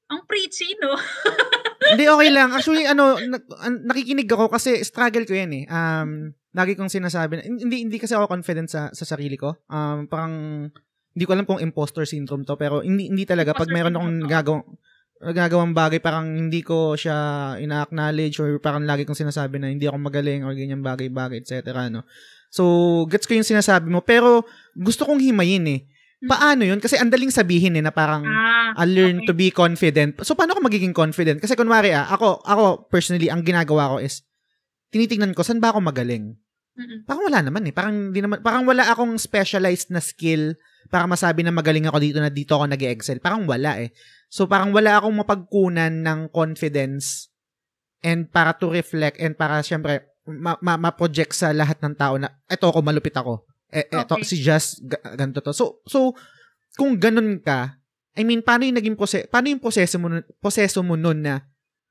[0.09, 0.97] Ang preachy, no?
[1.93, 2.49] Hindi, okay lang.
[2.49, 5.63] Actually, ano, na- an- nakikinig ako kasi struggle ko yan eh.
[5.69, 9.53] Um, lagi kong sinasabi, na, hindi, hindi kasi ako confident sa, sa sarili ko.
[9.69, 10.33] Um, parang,
[11.13, 13.53] hindi ko alam kung imposter syndrome to, pero hindi, hindi talaga.
[13.53, 14.65] Pag Imposter meron akong syndrome,
[15.19, 19.83] gagawang, gagawang bagay, parang hindi ko siya ina-acknowledge or parang lagi kong sinasabi na hindi
[19.83, 21.91] ako magaling or ganyan bagay-bagay, etc.
[21.91, 22.07] No?
[22.49, 25.81] So, gets ko yung sinasabi mo, pero gusto kong himayin eh.
[26.19, 26.83] Paano yun?
[26.83, 29.27] Kasi andaling sabihin eh, na parang, Ah, I learn okay.
[29.27, 30.19] to be confident.
[30.23, 31.39] So, paano ako magiging confident?
[31.39, 34.23] Kasi kunwari ah, ako, ako personally, ang ginagawa ko is,
[34.91, 36.35] tinitingnan ko, saan ba ako magaling?
[36.79, 37.03] Mm-mm.
[37.03, 37.73] Parang wala naman eh.
[37.75, 40.55] Parang, di naman, parang wala akong specialized na skill
[40.87, 43.91] para masabi na magaling ako dito na dito ako nag excel Parang wala eh.
[44.29, 47.27] So, parang wala akong mapagkunan ng confidence
[47.99, 52.31] and para to reflect and para syempre ma- ma- ma-project sa lahat ng tao na
[52.45, 53.43] eto ako malupit ako.
[53.67, 54.23] E- eto Okay.
[54.23, 55.51] si Just ga- ganito to.
[55.51, 56.13] So so
[56.73, 57.75] kung ganun ka,
[58.13, 61.43] I mean paano yung naging proseso paano yung proseso mo nun- proseso mo nun na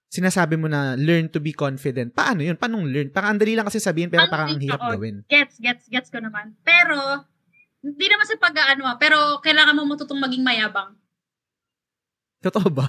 [0.09, 2.16] sinasabi mo na learn to be confident.
[2.16, 2.56] Paano yun?
[2.56, 3.12] Paano learn?
[3.12, 5.20] Parang ang dali lang kasi sabihin pero Ang- parang ang hirap gawin.
[5.28, 6.56] Gets, gets, gets ko naman.
[6.65, 6.97] Pero,
[7.82, 10.94] hindi naman sa pag-ano ah, pero kailangan mo matutong maging mayabang.
[12.38, 12.86] Totoo ba?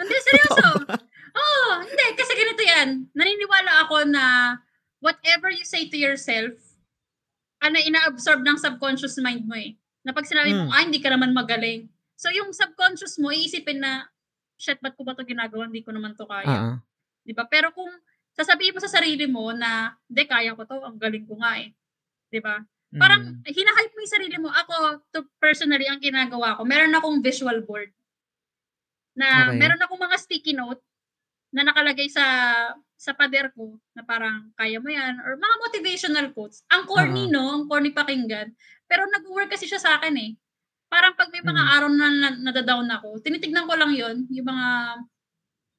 [0.00, 0.88] Hindi, seryoso.
[1.36, 2.06] Oo, hindi.
[2.16, 2.88] Kasi ganito yan.
[3.12, 4.56] Naniniwala ako na
[5.04, 6.56] whatever you say to yourself,
[7.60, 9.76] ano, ina-absorb ng subconscious mind mo eh.
[10.00, 10.72] Na pag sinabi mo, Mm.
[10.72, 11.88] ah, hindi ka naman magaling.
[12.16, 14.08] So, yung subconscious mo, iisipin na,
[14.56, 15.68] shit, ba't ko ba ito ginagawa?
[15.68, 16.48] Hindi ko naman to kaya.
[16.48, 16.76] Ah.
[17.20, 17.44] Di ba?
[17.44, 17.90] Pero kung
[18.32, 21.72] sasabihin mo sa sarili mo na, hindi, kaya ko to, ang galing ko nga eh.
[22.32, 22.60] Di ba?
[22.94, 23.42] Parang, Mm.
[23.44, 24.48] hinahype mo yung sarili mo.
[24.48, 27.90] Ako, to personally, ang ginagawa ko, meron akong visual board.
[29.16, 29.56] Na, Okay.
[29.56, 30.84] meron akong mga sticky note
[31.54, 32.24] na nakalagay sa
[32.96, 36.64] sa pader ko na parang kaya mo yan or mga motivational quotes.
[36.72, 37.32] Ang corny Oo.
[37.32, 38.52] no, ang corny pakinggan.
[38.88, 40.30] Pero nag-work kasi siya sa akin eh.
[40.88, 41.72] Parang pag may mga Mm.
[41.76, 44.66] araw na, na nadadown ako, tinitignan ko lang yon yung mga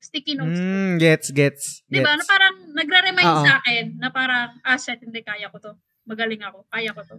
[0.02, 0.78] sticky notes ko.
[0.78, 1.66] Mm, gets, gets.
[1.90, 2.14] Di ba?
[2.18, 2.30] Na gets.
[2.30, 3.44] parang nagre-remind Oo.
[3.46, 5.74] sa akin na parang, ah, shit, hindi, kaya ko to.
[6.08, 6.64] Magaling ako.
[6.72, 7.18] Kaya ko to.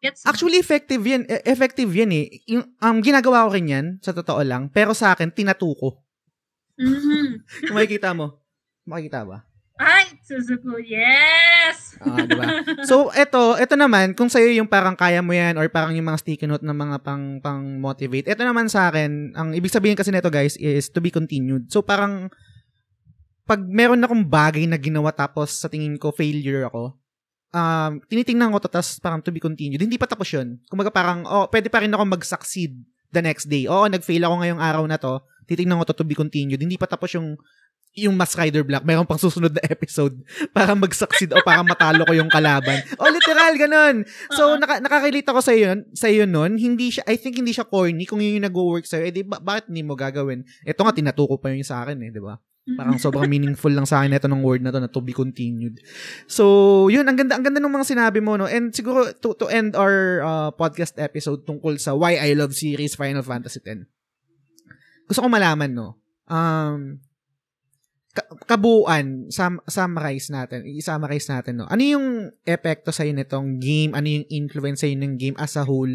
[0.00, 0.24] Gets?
[0.24, 1.28] Actually, effective yan.
[1.28, 2.40] E- Effective yan eh.
[2.48, 4.72] Yung, um, ginagawa ko rin yan, sa totoo lang.
[4.72, 6.00] Pero sa akin, tinatuko.
[6.80, 7.44] Mhm.
[7.68, 8.40] Kung makikita mo.
[8.88, 9.44] Makikita ba?
[9.76, 12.00] Ay, Suzuku, yes!
[12.00, 12.64] Ah, di ba?
[12.88, 16.24] So, eto, eto naman, kung sa'yo yung parang kaya mo yan or parang yung mga
[16.24, 20.08] sticky note ng mga pang, pang motivate, eto naman sa akin, ang ibig sabihin kasi
[20.08, 21.68] nito guys is to be continued.
[21.68, 22.32] So, parang,
[23.44, 26.96] pag meron akong bagay na ginawa tapos sa tingin ko failure ako,
[27.56, 29.80] um, tinitingnan ko to tapos parang to be continued.
[29.80, 30.60] Hindi pa tapos yun.
[30.68, 32.76] Kumaga parang, oh, pwede pa rin ako mag-succeed
[33.10, 33.64] the next day.
[33.64, 35.24] Oo, nag-fail ako ngayong araw na to.
[35.48, 36.60] Titingnan ko to to be continued.
[36.60, 37.40] Hindi pa tapos yung
[37.96, 40.20] yung Mask Rider Black, meron pang susunod na episode
[40.56, 42.84] para mag-succeed o para matalo ko yung kalaban.
[43.00, 44.04] O literal, ganun.
[44.36, 44.60] So, Oo.
[44.60, 46.60] naka, nakaka-relate ako sa iyo, sa iyo nun.
[46.60, 49.08] Hindi siya, I think hindi siya corny kung yun yung nag-work sa'yo.
[49.08, 50.44] Eh, di, ba, bakit hindi mo gagawin?
[50.68, 52.36] Ito nga, tinatuko pa yun sa akin eh, di ba?
[52.74, 55.78] Parang sobrang meaningful lang sa akin ito ng word na to na to be continued.
[56.26, 58.50] So, yun, ang ganda, ang ganda ng mga sinabi mo, no?
[58.50, 62.98] And siguro, to, to end our uh, podcast episode tungkol sa Why I Love Series
[62.98, 63.86] Final Fantasy X.
[65.06, 65.94] Gusto ko malaman, no?
[66.26, 66.98] Um,
[68.10, 71.70] ka- kabuuan, sum, summarize natin, i-summarize natin, no?
[71.70, 73.94] Ano yung epekto sa'yo nitong game?
[73.94, 75.94] Ano yung influence sa'yo ng game as a whole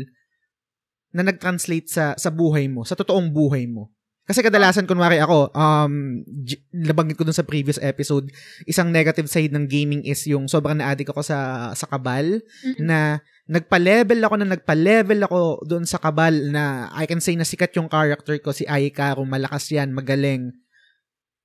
[1.12, 3.92] na nag-translate sa sa buhay mo, sa totoong buhay mo?
[4.32, 6.24] Kasi kadalasan, kunwari ako, um,
[6.72, 8.32] nabanggit ko dun sa previous episode,
[8.64, 12.80] isang negative side ng gaming is yung sobrang na-addict ako sa, sa kabal, Mm-mm.
[12.80, 13.20] na
[13.52, 17.92] nagpa-level ako na nagpa-level ako doon sa kabal na I can say na sikat yung
[17.92, 20.56] character ko, si Aikaru, malakas yan, magaling.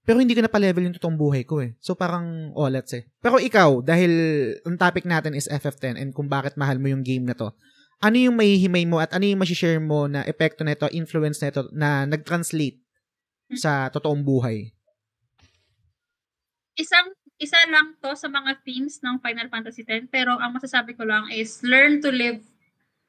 [0.07, 1.75] Pero hindi ko na pa-level yung totoong buhay ko eh.
[1.83, 3.11] So parang, oh, let's say.
[3.19, 4.15] Pero ikaw, dahil
[4.63, 7.51] ang topic natin is FF10 and kung bakit mahal mo yung game na to,
[8.03, 11.49] ano yung mahihimay mo at ano yung masishare mo na epekto na ito, influence na
[11.49, 12.79] ito na nag-translate
[13.57, 14.73] sa totoong buhay?
[16.77, 17.09] Isang,
[17.41, 21.29] isa lang to sa mga themes ng Final Fantasy X, pero ang masasabi ko lang
[21.33, 22.45] is learn to live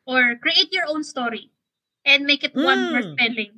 [0.08, 1.52] or create your own story
[2.08, 2.92] and make it one Mm.
[2.96, 3.54] worth telling.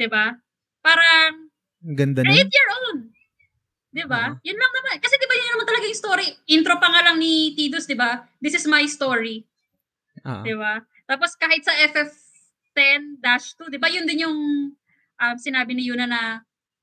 [0.00, 0.32] 'Di ba?
[0.80, 1.52] Parang
[1.84, 3.12] Ang ganda create your own.
[3.92, 4.32] 'Di ba?
[4.40, 4.96] Yun lang naman.
[5.04, 6.26] Kasi 'di ba yun naman talaga yung story.
[6.48, 8.24] Intro pa nga lang ni Tidus, 'di ba?
[8.40, 9.44] This is my story.
[10.24, 10.42] Ah.
[10.44, 10.84] 'di ba?
[11.08, 13.88] Tapos kahit sa FF10-2, 'di ba?
[13.90, 14.38] Yun din yung
[15.20, 16.22] um, sinabi ni Yuna na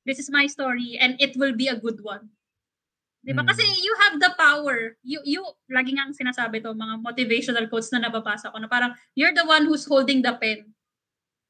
[0.06, 2.30] this is my story and it will be a good one.
[3.24, 3.44] 'Di ba?
[3.44, 3.50] Mm.
[3.50, 4.96] Kasi you have the power.
[5.04, 5.42] You you
[5.72, 9.68] lagi nga sinasabi to mga motivational quotes na nababasa ko na parang you're the one
[9.68, 10.72] who's holding the pen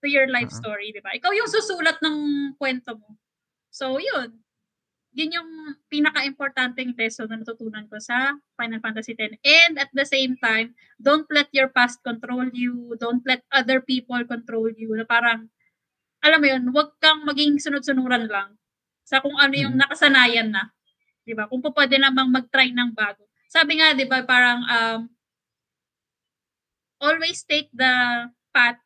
[0.01, 0.59] to your life Ah.
[0.61, 1.13] story, 'di ba?
[1.17, 2.17] Ikaw yung susulat ng
[2.57, 3.17] kwento mo.
[3.73, 4.33] So, yun.
[5.17, 5.49] Yun yung
[5.89, 9.33] pinaka-importanting lesson na natutunan ko sa Final Fantasy X.
[9.41, 12.93] And at the same time, don't let your past control you.
[13.01, 14.93] Don't let other people control you.
[14.93, 15.49] Na parang,
[16.21, 18.53] alam mo yun, huwag kang maging sunod-sunuran lang
[19.07, 19.81] sa kung ano yung Mm.
[19.87, 20.69] nakasanayan na.
[21.23, 21.47] 'Di ba?
[21.47, 23.23] Kung pa pwede namang mag-try ng bago.
[23.47, 24.99] Sabi nga 'di ba parang um
[26.99, 27.93] always take the
[28.51, 28.79] path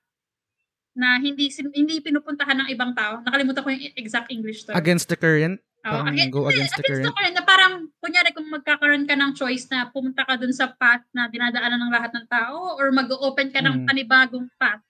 [0.93, 3.23] na hindi hindi pinupuntahan ng ibang tao.
[3.23, 4.75] Nakalimutan ko yung exact English term.
[4.77, 5.63] Against the current?
[5.81, 7.15] Oo, Parang against, go against the against current?
[7.15, 7.33] current.
[7.33, 11.25] Na parang, kunyari kung magkakaroon ka ng choice na pumunta ka dun sa path na
[11.25, 13.85] dinadaanan ng lahat ng tao or mag-open ka ng Mm.
[13.85, 14.81] panibagong path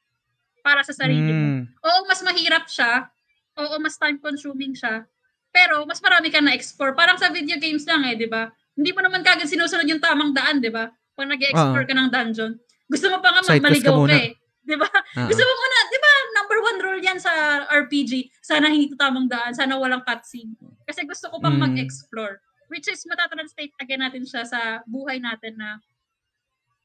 [0.59, 1.47] para sa sarili mo.
[1.47, 1.61] Mm.
[1.79, 3.07] Oo, mas mahirap siya.
[3.55, 5.07] Oo, mas time-consuming siya.
[5.49, 6.91] Pero, mas marami ka na-explore.
[6.91, 8.51] Parang sa video games lang eh, di ba?
[8.71, 10.91] Hindi mo naman kagad sinusunod yung tamang daan, di ba?
[11.15, 11.87] Pag nag-explore Oo.
[11.87, 12.51] ka ng dungeon.
[12.87, 14.15] Gusto mo pa nga ka maligaw ka muna.
[14.17, 14.35] eh.
[14.61, 14.87] Di ba?
[14.91, 17.31] Ah, Gusto mo muna, di ba, number one rule yan sa
[17.67, 20.53] RPG, sana hindi ito tamang daan, sana walang cutscene.
[20.85, 21.63] Kasi gusto ko pang Mm.
[21.69, 22.39] mag-explore.
[22.71, 25.83] Which is, matatranslate again natin siya sa buhay natin na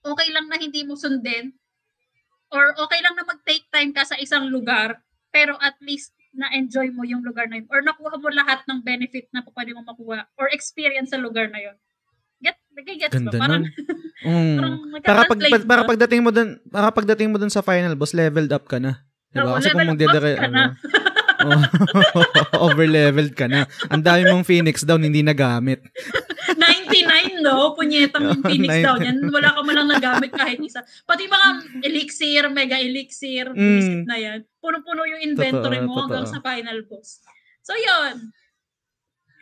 [0.02, 1.54] okay lang na hindi mo sundin
[2.50, 4.98] or okay lang na mag-take time ka sa isang lugar
[5.30, 9.30] pero at least na-enjoy mo yung lugar na yun or nakuha mo lahat ng benefit
[9.30, 11.76] na pwede mo makuha or experience sa lugar na yun.
[12.42, 13.40] Get, nagigets Ganda ba?
[13.46, 13.64] Parang.
[14.26, 14.58] Mm.
[14.58, 14.74] parang
[15.06, 18.66] Para pag, para pagdating mo dun, para pagdating mo dun sa final boss, leveled up
[18.66, 19.05] ka na.
[19.38, 19.56] Diba?
[19.56, 19.92] Kasi kung na.
[20.38, 20.60] ano,
[22.66, 23.64] over-leveled ka na.
[23.88, 25.84] Ang dami mong Phoenix down hindi nagamit.
[26.56, 27.74] 99, no?
[27.74, 29.16] Punyetang yung Phoenix Nine- daw yan.
[29.28, 30.80] Wala ka man lang nagamit kahit isa.
[31.04, 31.48] Pati mga
[31.84, 34.06] elixir, mega elixir, Mm.
[34.06, 34.38] na yan.
[34.58, 36.34] Puno-puno yung inventory Totoo, mo hanggang totoo.
[36.34, 37.20] sa final boss.
[37.62, 38.30] So, yun.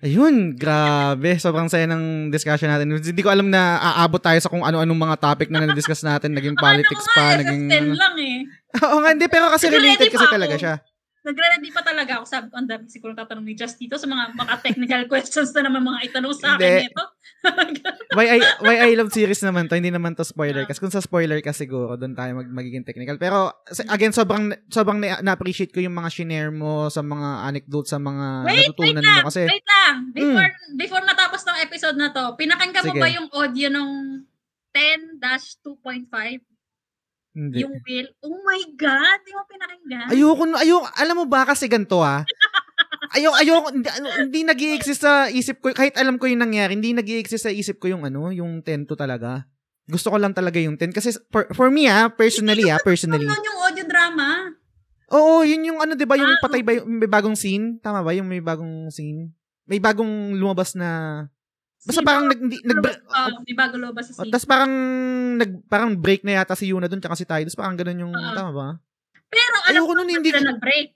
[0.05, 1.41] Ayun, grabe.
[1.41, 2.93] Sobrang saya ng discussion natin.
[2.93, 6.37] Hindi ko alam na aabot tayo sa kung ano-anong mga topic na na-discuss natin.
[6.37, 7.73] Naging politics pa, naging...
[7.73, 8.39] SS10 lang eh.
[8.83, 9.27] Oo nga, hindi.
[9.31, 10.75] Pero kasi related kasi talaga siya.
[11.25, 12.25] Nagre-ready pa talaga ako.
[12.29, 15.65] Sabi ko, ang dami siguro tatanong ni Just dito sa mga mga technical questions na
[15.65, 17.05] naman mga itanong sa akin nito.
[18.17, 20.65] Why I, why I love series naman to, hindi naman to spoiler.
[20.65, 20.69] Ah.
[20.69, 23.21] Kasi kung sa spoiler ka siguro, doon tayo mag, magiging technical.
[23.21, 23.53] Pero,
[23.93, 28.49] again, sobrang, sobrang na- na-appreciate ko yung mga shinare mo sa mga anecdotes, sa mga
[28.49, 29.17] wait, wait natutunan lang.
[29.21, 29.29] mo.
[29.29, 29.95] Kasi, Wait lang.
[30.17, 34.25] Before, before matapos ng episode na to, pinakinggan mo ba yung audio nung
[34.73, 36.54] 10-2.5?
[37.35, 37.67] Hindi.
[37.67, 38.09] Yung will.
[38.23, 39.19] Oh my God!
[39.27, 40.07] Di mo pinakinggan?
[40.15, 42.23] Ayoko, ayoko, alam mo ba kasi ganito ah.
[43.15, 46.75] Ayoko, ayoko, hindi, ano, hindi nag exist sa isip ko, kahit alam ko yung nangyari,
[46.75, 49.47] hindi nag exist sa isip ko yung ano, yung 10 to talaga.
[49.85, 50.97] Gusto ko lang talaga yung 10.
[50.97, 53.29] Kasi for, for me ah, personally ah, personally.
[53.29, 54.51] Ano yung audio drama?
[55.13, 57.77] Oo, yun yung ano, di ba, yung Ah, patay ba, yung may bagong scene?
[57.85, 58.17] Tama ba?
[58.17, 59.31] Yung may bagong scene?
[59.69, 60.89] May bagong lumabas na,
[61.85, 62.07] basta Sino?
[62.07, 62.79] parang nag, hindi, nag,
[63.43, 64.33] may bago lobas sa scene.
[64.33, 64.73] tas parang,
[65.37, 68.33] nag, parang break na yata si Yuna dun, tsaka si Tidus, parang ganun yung, Oo.
[68.33, 68.69] tama ba?
[69.27, 70.89] Pero alam Ayoko ko nun, na hindi sila nag-break.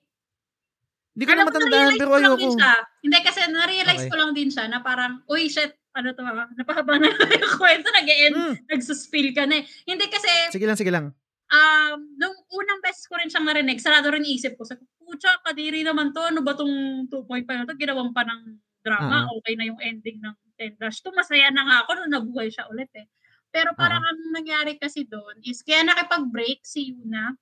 [1.13, 2.49] Hindi ko na Alam mo, matandaan, pero ayoko.
[2.55, 2.73] siya.
[3.03, 4.11] Hindi kasi na-realize Okay.
[4.11, 7.11] ko lang din siya na parang, uy, shit, ano to ah, napahaba na
[7.43, 9.65] yung kwento, nag-end, Mm, nagsuspill ka na eh.
[9.85, 11.11] Hindi kasi, sige lang, sige lang.
[11.49, 14.63] um, nung unang beses ko rin siyang narinig, sarado rin isip ko.
[14.63, 16.23] Ko, pucha, kadiri naman to.
[16.23, 16.71] Ano ba tong
[17.09, 17.19] 2.5
[17.51, 17.75] na to?
[17.75, 18.41] Ginawan pa ng
[18.89, 19.19] drama.
[19.19, 19.33] Ah.
[19.41, 21.01] Okay na yung ending ng 10 Dash.
[21.05, 23.07] To, masaya na nga ako nung nabuhay siya ulit eh.
[23.53, 27.37] Pero parang ang nangyari kasi doon is, kaya nakipag-break si Yuna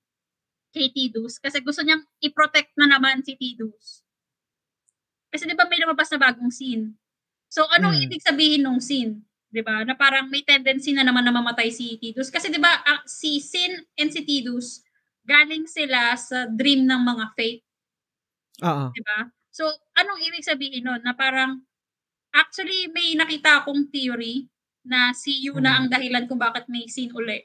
[0.75, 4.01] kay Tidus kasi gusto niyang i-protect na naman si Tidus.
[5.33, 6.95] Kasi di ba may lumabas na bagong scene?
[7.49, 8.07] So, anong Hmm.
[8.07, 9.25] ibig sabihin nung scene?
[9.51, 9.83] 'di ba?
[9.83, 13.41] Na parang may tendency na naman na mamatay si Tidus kasi 'di ba ah, si
[13.43, 14.85] Sin and si Tidus
[15.27, 17.63] galing sila sa dream ng mga fate,
[18.63, 18.97] Oo.
[18.97, 19.19] 'di ba?
[19.53, 19.65] So
[19.97, 21.01] anong ibig sabihin nun?
[21.03, 21.65] Na parang
[22.31, 24.45] actually may nakita akong theory
[24.87, 25.77] na si Yuna Hmm.
[25.83, 27.43] ang dahilan kung bakit may scene uli.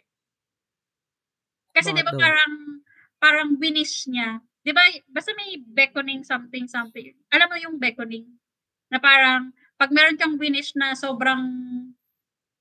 [1.73, 2.53] Kasi 'di ba parang
[3.17, 4.39] parang winish niya.
[4.63, 4.85] 'Di ba?
[5.09, 7.17] Basta may beckoning something something.
[7.33, 8.29] Alam mo yung beckoning
[8.93, 9.51] na parang
[9.81, 11.43] pag meron kang winish na sobrang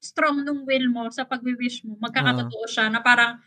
[0.02, 3.38] strong nung will mo sa pagwi-wish mo, magkakatotoo siya na parang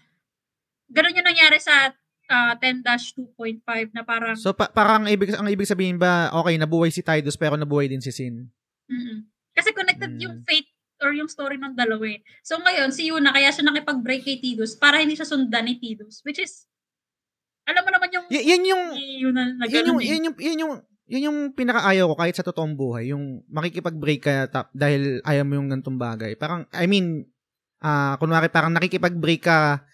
[0.93, 1.91] ganun yung nangyari sa
[2.26, 3.60] ah, 10-2.5
[3.90, 7.55] na parang So, pa- parang ibig, ang ibig sabihin ba, okay, nabuhay si Tidus pero
[7.55, 8.48] nabuhay din si Sin.
[8.86, 9.16] mm
[9.51, 10.20] Kasi connected Mm.
[10.20, 10.66] yung fate
[10.98, 12.18] or yung story ng dalawa eh.
[12.40, 16.22] So ngayon, si Yuna, kaya siya nakipag-break kay Tidus para hindi siya sundan ni Tidus.
[16.22, 16.66] Which is,
[17.64, 20.09] alam mo naman yung Y- yan yung, Yuna na yan yung, ganun eh.
[20.09, 20.72] yan yung, yan yung,
[21.05, 23.12] yan yung pinakaayaw ko kahit sa totoong buhay.
[23.12, 26.34] Yung makikipag-break ka tap, dahil ayaw mo yung gantong bagay.
[26.34, 27.28] Parang, I mean,
[27.78, 29.84] ah kunwari parang nakikipag-break ka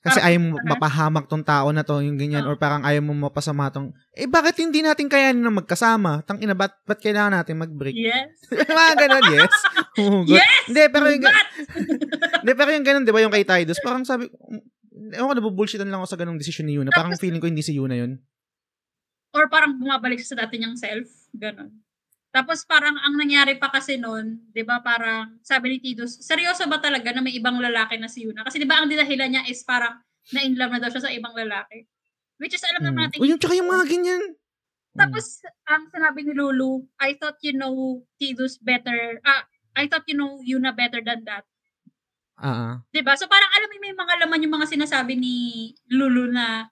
[0.00, 3.12] kasi Parang- ayaw mo mapahamak tong tao na to, yung ganyan, or parang ayaw mo
[3.12, 6.24] mapasama tong, eh bakit hindi natin kayanin na magkasama?
[6.24, 7.92] Tang ina, ba't, ba't kailangan natin mag-break?
[7.92, 8.32] Yes.
[8.80, 9.52] Mga ganun, yes.
[10.00, 10.40] Humugot.
[10.40, 10.64] Yes!
[10.72, 11.24] Hindi, pero yung,
[12.40, 14.24] Hindi, pero yung ganun, di ba, yung kay Tidus, parang sabi,
[15.12, 16.96] ewan ko, nabubullshitan lang ako sa ganung desisyon ni Yuna.
[16.96, 18.16] Parang feeling ko hindi si Yuna yun.
[19.30, 21.06] or parang bumabalik sa dati niyang self.
[21.30, 21.70] Ganon.
[22.34, 26.78] Tapos parang ang nangyari pa kasi noon, 'di ba, parang sabi ni Tidus, seryoso ba
[26.78, 28.46] talaga na may ibang lalaki na si Yuna?
[28.46, 29.98] Kasi 'di ba ang dinahilan niya is parang
[30.30, 31.90] na in love na daw siya sa ibang lalaki.
[32.38, 33.02] Which is, alam naman Mm.
[33.10, 33.18] natin.
[33.20, 34.22] O yung tsaka yung mga ganyan.
[34.98, 35.26] Tapos,
[35.70, 39.44] ang sinabi ni Lulu, I thought you know Tidus better, ah,
[39.76, 41.44] I thought you know Yuna better than that.
[42.36, 42.48] Ah,
[42.78, 42.82] ah.
[42.92, 43.14] 'Di ba?
[43.14, 45.34] So parang alam mo may mga laman yung mga sinasabi ni
[45.94, 46.66] Lulu na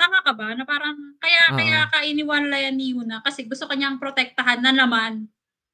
[0.00, 0.56] tanga ka ba?
[0.56, 1.56] Na parang kaya Oo.
[1.60, 5.28] kaya ka iniwala yan ni Yuna kasi gusto kanyang protektahan na naman.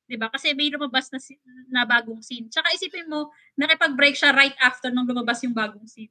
[0.06, 0.26] 'Di ba?
[0.26, 2.46] Kasi may lumabas na, si- na bagong scene.
[2.46, 6.10] Tsaka isipin mo, nakipag-break siya right after nung lumabas yung bagong scene.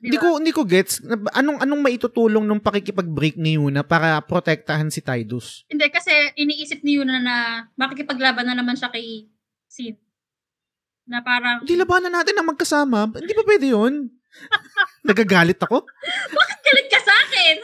[0.00, 0.22] Di Hindi ba?
[0.22, 1.00] ko hindi ko gets
[1.32, 5.64] anong anong maitutulong nung pakikipag-break ni Yuna para protektahan si Tidus.
[5.64, 7.36] Hindi, kasi iniisip ni Yuna na
[7.76, 9.28] makikipaglaban na naman siya kay
[9.64, 9.96] Sid.
[11.04, 13.12] Na parang, Hindi labanan natin na magkasama.
[13.12, 14.08] Hindi ba pwede 'yun?
[15.08, 15.84] Nagagalit ako.
[16.32, 17.56] bakit galit ka sa akin?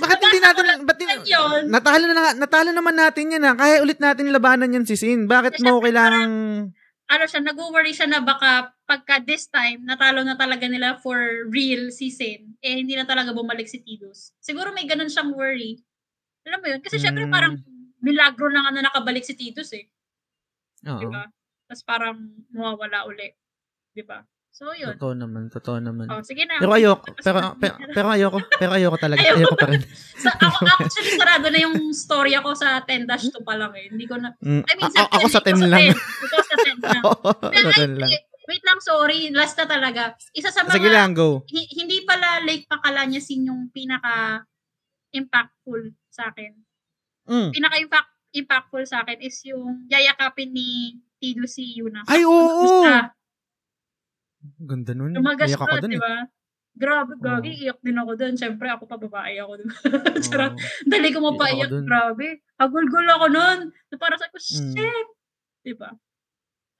[0.00, 1.60] Bakit hindi natin ba't yun?
[1.68, 3.54] natalo na natalo naman natin 'yan ah.
[3.54, 5.26] Kaya ulit natin labanan 'yan si Sin.
[5.26, 6.70] Bakit mo kailangang
[7.10, 11.18] Ano siya, nag-worry siya na baka pagka this time, natalo na talaga nila for
[11.50, 14.30] real si Sin, eh hindi na talaga bumalik si Tidus.
[14.38, 15.74] Siguro may ganun siyang worry.
[16.46, 16.78] Alam mo yun?
[16.78, 17.34] Kasi syempre Mm.
[17.34, 17.54] parang
[17.98, 19.90] milagro na nga na nakabalik si Tidus eh.
[20.86, 21.02] Oo.
[21.02, 21.26] Di ba?
[21.66, 22.14] Tapos parang
[22.54, 23.26] mawawala uli.
[23.90, 24.22] Di ba?
[24.50, 24.92] So yun.
[24.92, 26.04] Totoo naman, totoo naman.
[26.06, 26.58] Oh, sige na.
[26.58, 29.22] Pero ayoko, pero, pero, pero ayoko, pero ayoko talaga.
[29.22, 29.38] Ayoko.
[29.40, 29.82] Ayoko pa rin.
[30.14, 33.08] So, ako, actually, sarado na yung story ako sa 10-2
[33.40, 33.88] pa lang eh.
[33.88, 35.80] Hindi ko na, Mm, I mean, a- ako sa 10 ito lang.
[35.80, 35.96] 10.
[35.96, 37.02] Ito sa 10 lang.
[37.48, 38.10] Pero, Sa ay, 10 lang.
[38.44, 39.20] wait lang, sorry.
[39.30, 40.02] Last na talaga.
[40.30, 41.40] Isa sa mga, Sige lang, go.
[41.46, 44.44] hi- hindi pala Lake Pacalañasin yung pinaka
[45.10, 46.52] impactful sa akin.
[47.26, 47.50] Mm.
[47.50, 52.02] Pinaka impact impactful sa akin is yung yayakapin ni Tido si Yuna.
[52.06, 52.62] Ay, oo!
[52.84, 53.12] Basta,
[54.40, 55.12] Ganda nun.
[55.12, 56.02] Tumagas Iyak ako dun di eh.
[56.02, 56.14] ba?
[56.70, 57.20] Grabe, Oo.
[57.20, 58.34] gagi, iyak din ako doon.
[58.38, 59.52] Siyempre, ako pa babae ako.
[59.60, 60.20] Oo.
[60.22, 60.54] Charot.
[60.86, 61.84] Dali ko mapaiyak, dun.
[61.84, 62.40] grabe.
[62.56, 63.58] Hagulgul ako nun.
[63.90, 64.72] So, para sa ko, Mm.
[64.72, 65.08] shit!
[65.60, 65.92] Diba?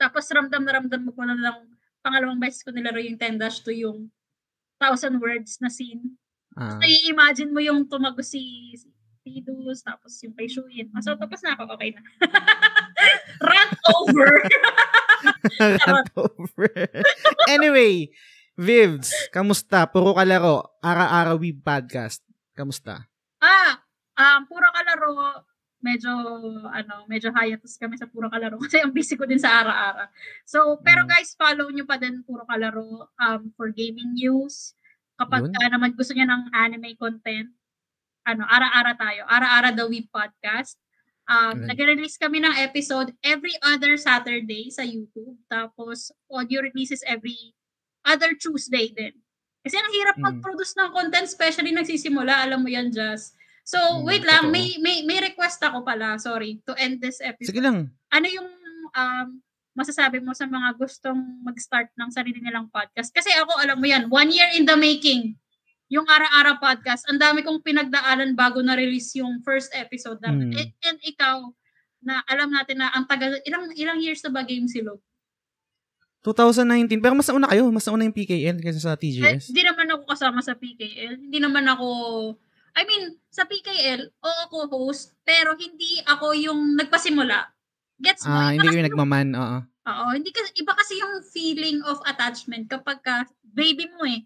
[0.00, 1.68] Tapos ramdam na ramdam mo ko na lang,
[2.00, 4.08] pangalawang beses ko nilaro yung 10-2 yung
[4.80, 6.16] thousand words na scene.
[6.56, 6.80] Ah.
[6.80, 8.72] So, imagine mo yung tumago si,
[9.20, 10.88] Tidus, tapos yung kay Shuyin.
[10.96, 12.00] Ah, So, tapos na ako, okay na.
[13.44, 14.32] Rant over!
[15.60, 16.68] Rant over.
[17.48, 18.08] anyway,
[18.54, 19.88] Vivs, kamusta?
[19.88, 20.76] Puro kalaro.
[20.84, 22.20] Ara-ara Weeb Podcast.
[22.52, 23.08] Kamusta?
[23.40, 23.80] Ah,
[24.20, 25.40] um, puro kalaro,
[25.80, 26.12] medyo,
[26.68, 30.12] ano, medyo hiatus kami sa puro kalaro kasi ang busy ko din sa ara-ara.
[30.44, 31.08] So, pero Mm.
[31.08, 34.76] guys, follow nyo pa din puro kalaro um, for gaming news.
[35.16, 35.56] Kapag Yun.
[35.56, 37.48] ka naman gusto niya ng anime content,
[38.28, 39.24] ano, ara-ara tayo.
[39.24, 40.76] Ara-ara the Week Podcast.
[41.30, 41.78] Um, Right.
[41.78, 45.38] nag-release kami ng episode every other Saturday sa YouTube.
[45.46, 47.54] Tapos, audio releases every
[48.02, 49.14] other Tuesday din.
[49.62, 50.24] Kasi ang hirap Mm.
[50.26, 53.30] mag-produce ng content, especially nagsisimula, alam mo yan, Jazz.
[53.62, 57.54] So, Mm, wait lang, may, may, may request ako pala, sorry, to end this episode.
[57.54, 57.94] Sige lang.
[58.10, 58.50] Ano yung
[58.90, 59.28] um,
[59.70, 63.14] masasabi mo sa mga gustong mag-start ng sarili nilang podcast?
[63.14, 65.38] Kasi ako, alam mo yan, one year in the making,
[65.90, 70.54] yung Ara-Ara podcast, ang dami kong pinagdaanan bago na-release yung first episode namin.
[70.54, 70.58] Mm.
[70.62, 71.50] And, and ikaw,
[72.00, 75.02] na alam natin na ang tagal, ilang ilang years na ba game silog?
[76.22, 77.00] 2019.
[77.00, 77.68] Pero mas nauna kayo.
[77.72, 79.52] Mas nauna yung PKL kaysa sa Eh, TGS.
[79.52, 81.16] Hindi naman ako kasama sa PKL.
[81.16, 81.88] Hindi naman ako,
[82.76, 87.48] I mean, sa PKL, oo ako host, pero hindi ako yung nagpasimula.
[87.98, 88.32] Gets mo?
[88.32, 89.28] Ah, Iba hindi kayo yung- nagmaman.
[89.34, 89.58] Oo.
[89.90, 94.22] Oo, hindi kasi, iba kasi yung feeling of attachment kapag ka, baby mo eh.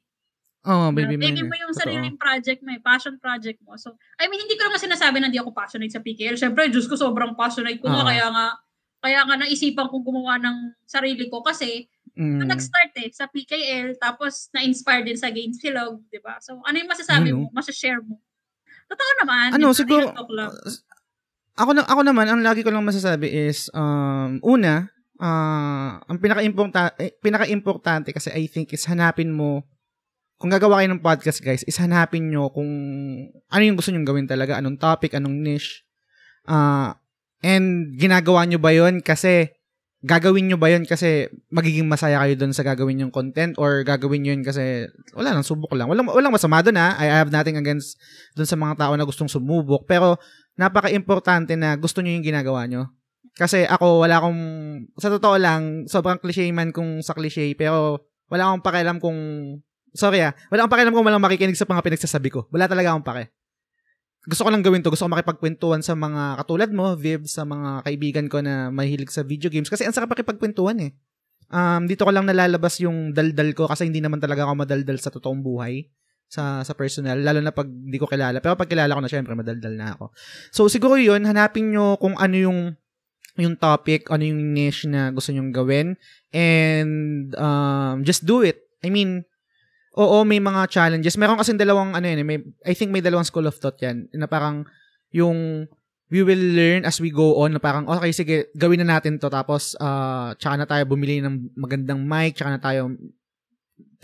[0.65, 1.53] Oo, Na baby, baby man.
[1.53, 1.85] mo yung Totoo.
[1.85, 3.77] sariling project mo eh, passion project mo.
[3.77, 6.41] So, I mean, hindi ko naman sinasabi na hindi ako passionate sa PKL.
[6.41, 8.09] Siyempre, Diyos ko, sobrang passionate ko na, Oo.
[8.09, 8.47] kaya nga,
[9.05, 10.57] kaya nga naisipan kong gumawa ng
[10.89, 11.85] sarili ko kasi
[12.15, 12.47] Mm.
[12.47, 16.39] nag-start eh sa PKL tapos na-inspire din sa Games Silog, 'di ba?
[16.39, 17.43] So ano yung masasabi Ano?
[17.43, 17.47] mo?
[17.51, 18.23] Masashare mo?
[18.86, 19.51] Totoo naman.
[19.51, 19.74] Ano, ba?
[19.74, 20.07] siguro,
[21.59, 26.95] ako, na, ako naman, ang lagi ko lang masasabi is, um, una, ah, ang pinaka-importante,
[26.99, 29.66] eh, pinaka-importante kasi I think is hanapin mo,
[30.45, 32.69] kung gagawa kayo ng podcast guys, is hanapin nyo kung
[33.49, 35.89] ano yung gusto nyo gawin talaga, anong topic, anong niche,
[36.45, 37.01] ah,
[37.41, 39.49] and ginagawa nyo ba yon kasi,
[40.05, 44.21] gagawin nyo ba yon kasi magiging masaya kayo doon sa gagawin yung content or gagawin
[44.21, 44.85] nyo yun kasi
[45.16, 45.89] wala lang, subok lang.
[45.89, 46.93] Walang, walang masama doon ha.
[47.01, 47.97] I have nothing against
[48.37, 49.89] doon sa mga tao na gustong sumubok.
[49.89, 50.21] Pero
[50.61, 52.93] napaka-importante na gusto nyo yung ginagawa nyo.
[53.33, 54.41] Kasi ako, wala akong,
[55.01, 59.19] sa totoo lang, sobrang cliche man kung sa cliche, pero wala akong pakialam kung,
[59.95, 62.51] sorry ah, wala akong pakialam kung walang makikinig sa mga pinagsasabi ko.
[62.51, 63.31] Wala talaga akong pake.
[64.25, 64.91] Gusto ko lang gawin to.
[64.91, 69.21] Gusto ko makipagkwentuhan sa mga katulad mo, Viv, sa mga kaibigan ko na mahilig sa
[69.21, 69.69] video games.
[69.69, 70.93] Kasi ang sarap makipagkwentuhan eh.
[71.53, 75.12] Um, dito ko lang nalalabas yung daldal ko kasi hindi naman talaga ako madaldal sa
[75.12, 75.87] totoong buhay
[76.25, 79.37] sa sa personal lalo na pag di ko kilala pero pag kilala ko na syempre
[79.37, 80.11] madaldal na ako
[80.51, 82.59] so siguro yun hanapin nyo kung ano yung
[83.37, 86.01] yung topic ano yung niche na gusto nyong gawin
[86.33, 89.29] and um, just do it I mean
[89.95, 91.15] Oo, may mga challenges.
[91.15, 94.11] Meron kasi dalawang ano yan, eh, may I think may dalawang school of thought yan
[94.11, 94.66] na parang
[95.15, 95.71] yung
[96.11, 99.31] we will learn as we go on na parang okay sige, gawin na natin to
[99.31, 102.91] tapos uh, tsaka na tayo bumili ng magandang mic, tsaka na tayo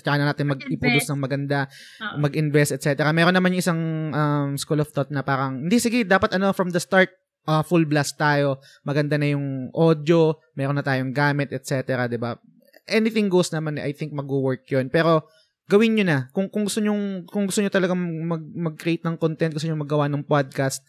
[0.01, 2.17] tsaka na natin mag-iproduce ng maganda, uh-huh.
[2.17, 3.05] mag-invest, etc.
[3.12, 3.81] Meron naman yung isang
[4.11, 7.12] um, school of thought na parang, hindi, sige, dapat ano, from the start,
[7.45, 12.09] uh, full blast tayo, maganda na yung audio, meron na tayong gamit, etc.
[12.09, 12.37] 'di ba?
[12.91, 14.91] Anything goes naman, I think mag-work 'yun.
[14.91, 15.29] Pero
[15.70, 16.26] gawin niyo na.
[16.34, 16.92] Kung kung gusto niyo
[17.30, 20.82] kung gusto niyo talaga mag mag-create ng content, gusto niyo maggawa ng podcast,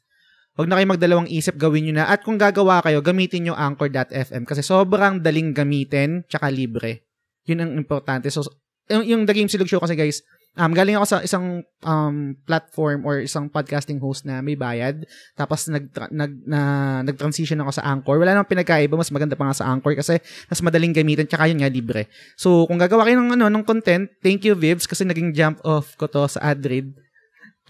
[0.52, 2.12] Huwag na kayo magdalawang isip, gawin nyo na.
[2.12, 7.08] At kung gagawa kayo, gamitin nyo Anchor.fm kasi sobrang daling gamitin tsaka libre.
[7.48, 8.28] Yun ang importante.
[8.28, 8.44] So,
[8.92, 10.20] yung, yung The Game Silog Show kasi guys,
[10.52, 15.08] Um, galing ako sa isang um, platform or isang podcasting host na may bayad.
[15.32, 16.60] Tapos nag, nag, na,
[17.08, 18.20] nag-transition ako sa Anchor.
[18.20, 19.00] Wala namang pinagkaiba.
[19.00, 20.20] Mas maganda pa nga sa Anchor kasi
[20.52, 21.24] mas madaling gamitin.
[21.24, 22.12] Tsaka yun nga, libre.
[22.36, 25.96] So, kung gagawa kayo ng, ano, ng content, thank you, Vibs, kasi naging jump off
[25.96, 27.00] ko to sa AdRead.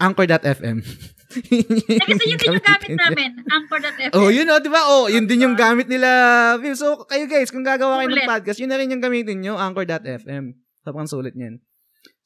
[0.02, 0.82] Anchor.fm.
[0.82, 3.30] kasi yun din yung gamit namin.
[3.46, 4.10] Anchor.fm.
[4.18, 4.82] Oh, yun o, oh, di ba?
[4.90, 6.58] Oh, yun din yung gamit nila.
[6.74, 10.58] So, kayo guys, kung gagawa kayo ng podcast, yun na rin yung gamitin nyo, Anchor.fm.
[10.82, 11.62] Sobrang sulit niyan.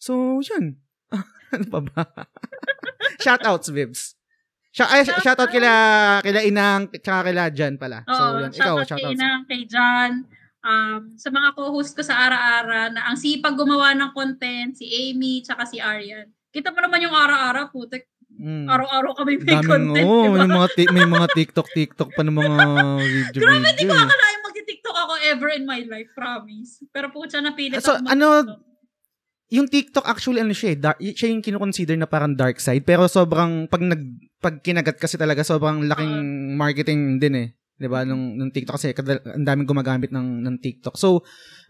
[0.07, 0.79] So, yun.
[1.55, 2.03] ano pa ba?
[3.19, 4.15] Shoutouts, Vibs.
[4.71, 5.73] Shout, ay, shout, shout out kila,
[6.23, 8.07] kila Inang, tsaka kila Jan pala.
[8.07, 8.51] Oo, so, yun.
[8.55, 10.13] Ikaw, shout out kay Inang, kay Jan,
[10.63, 15.43] um, sa mga co-host ko sa Ara-Ara na ang sipag gumawa ng content, si Amy,
[15.43, 16.31] tsaka si Aryan.
[16.55, 18.07] Kita mo naman yung Ara-Ara, putik.
[18.37, 18.69] Mm.
[18.69, 20.37] Araw-araw kami may Daming, content, oh, diba?
[20.37, 22.55] may mga, t- may mga TikTok, TikTok pa ng mga
[23.01, 26.85] video Grabe, di ko akalain mag-TikTok ako ever in my life, promise.
[26.93, 28.45] Pero po siya napilit so, ano,
[29.51, 33.07] yung TikTok actually ano siya, eh, dark, siya yung kino-consider na parang dark side pero
[33.07, 34.03] sobrang pag nag
[34.37, 37.49] pag kinagat kasi talaga sobrang laking uh, marketing din eh.
[37.77, 40.97] 'Di ba nung, nung TikTok kasi ang daming gumagamit ng ng TikTok.
[40.97, 41.21] So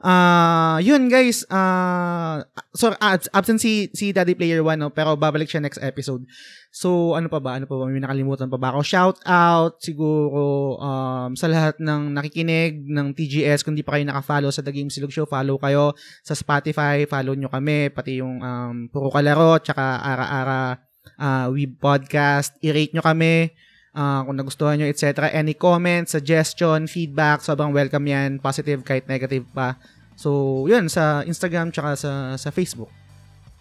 [0.07, 5.51] uh, yun guys, uh, so uh, absent si si Daddy Player 1 no, pero babalik
[5.51, 6.23] siya next episode.
[6.71, 7.59] So ano pa ba?
[7.59, 7.91] Ano pa ba?
[7.91, 8.81] May nakalimutan pa ba ako?
[8.87, 14.55] Shout out siguro um, sa lahat ng nakikinig ng TGS kung di pa kayo naka-follow
[14.55, 15.91] sa The Game Silog Show, follow kayo
[16.23, 20.79] sa Spotify, follow nyo kami pati yung um, Puro Kalaro tsaka Ara-Ara
[21.19, 22.55] uh, Web Podcast.
[22.63, 23.51] I-rate nyo kami
[23.97, 25.33] uh, kung nagustuhan nyo, etc.
[25.33, 28.37] Any comments, suggestion, feedback, sobrang welcome yan.
[28.39, 29.81] Positive kahit negative pa.
[30.15, 32.93] So, yun, sa Instagram tsaka sa, sa Facebook.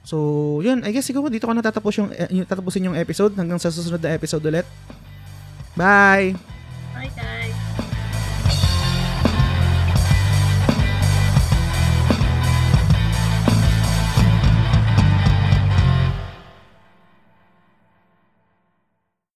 [0.05, 3.73] So, yun, I guess siguro dito ko natatapos yung, yung, tatapusin yung episode hanggang sa
[3.73, 4.67] susunod na episode ulit.
[5.73, 6.37] Bye!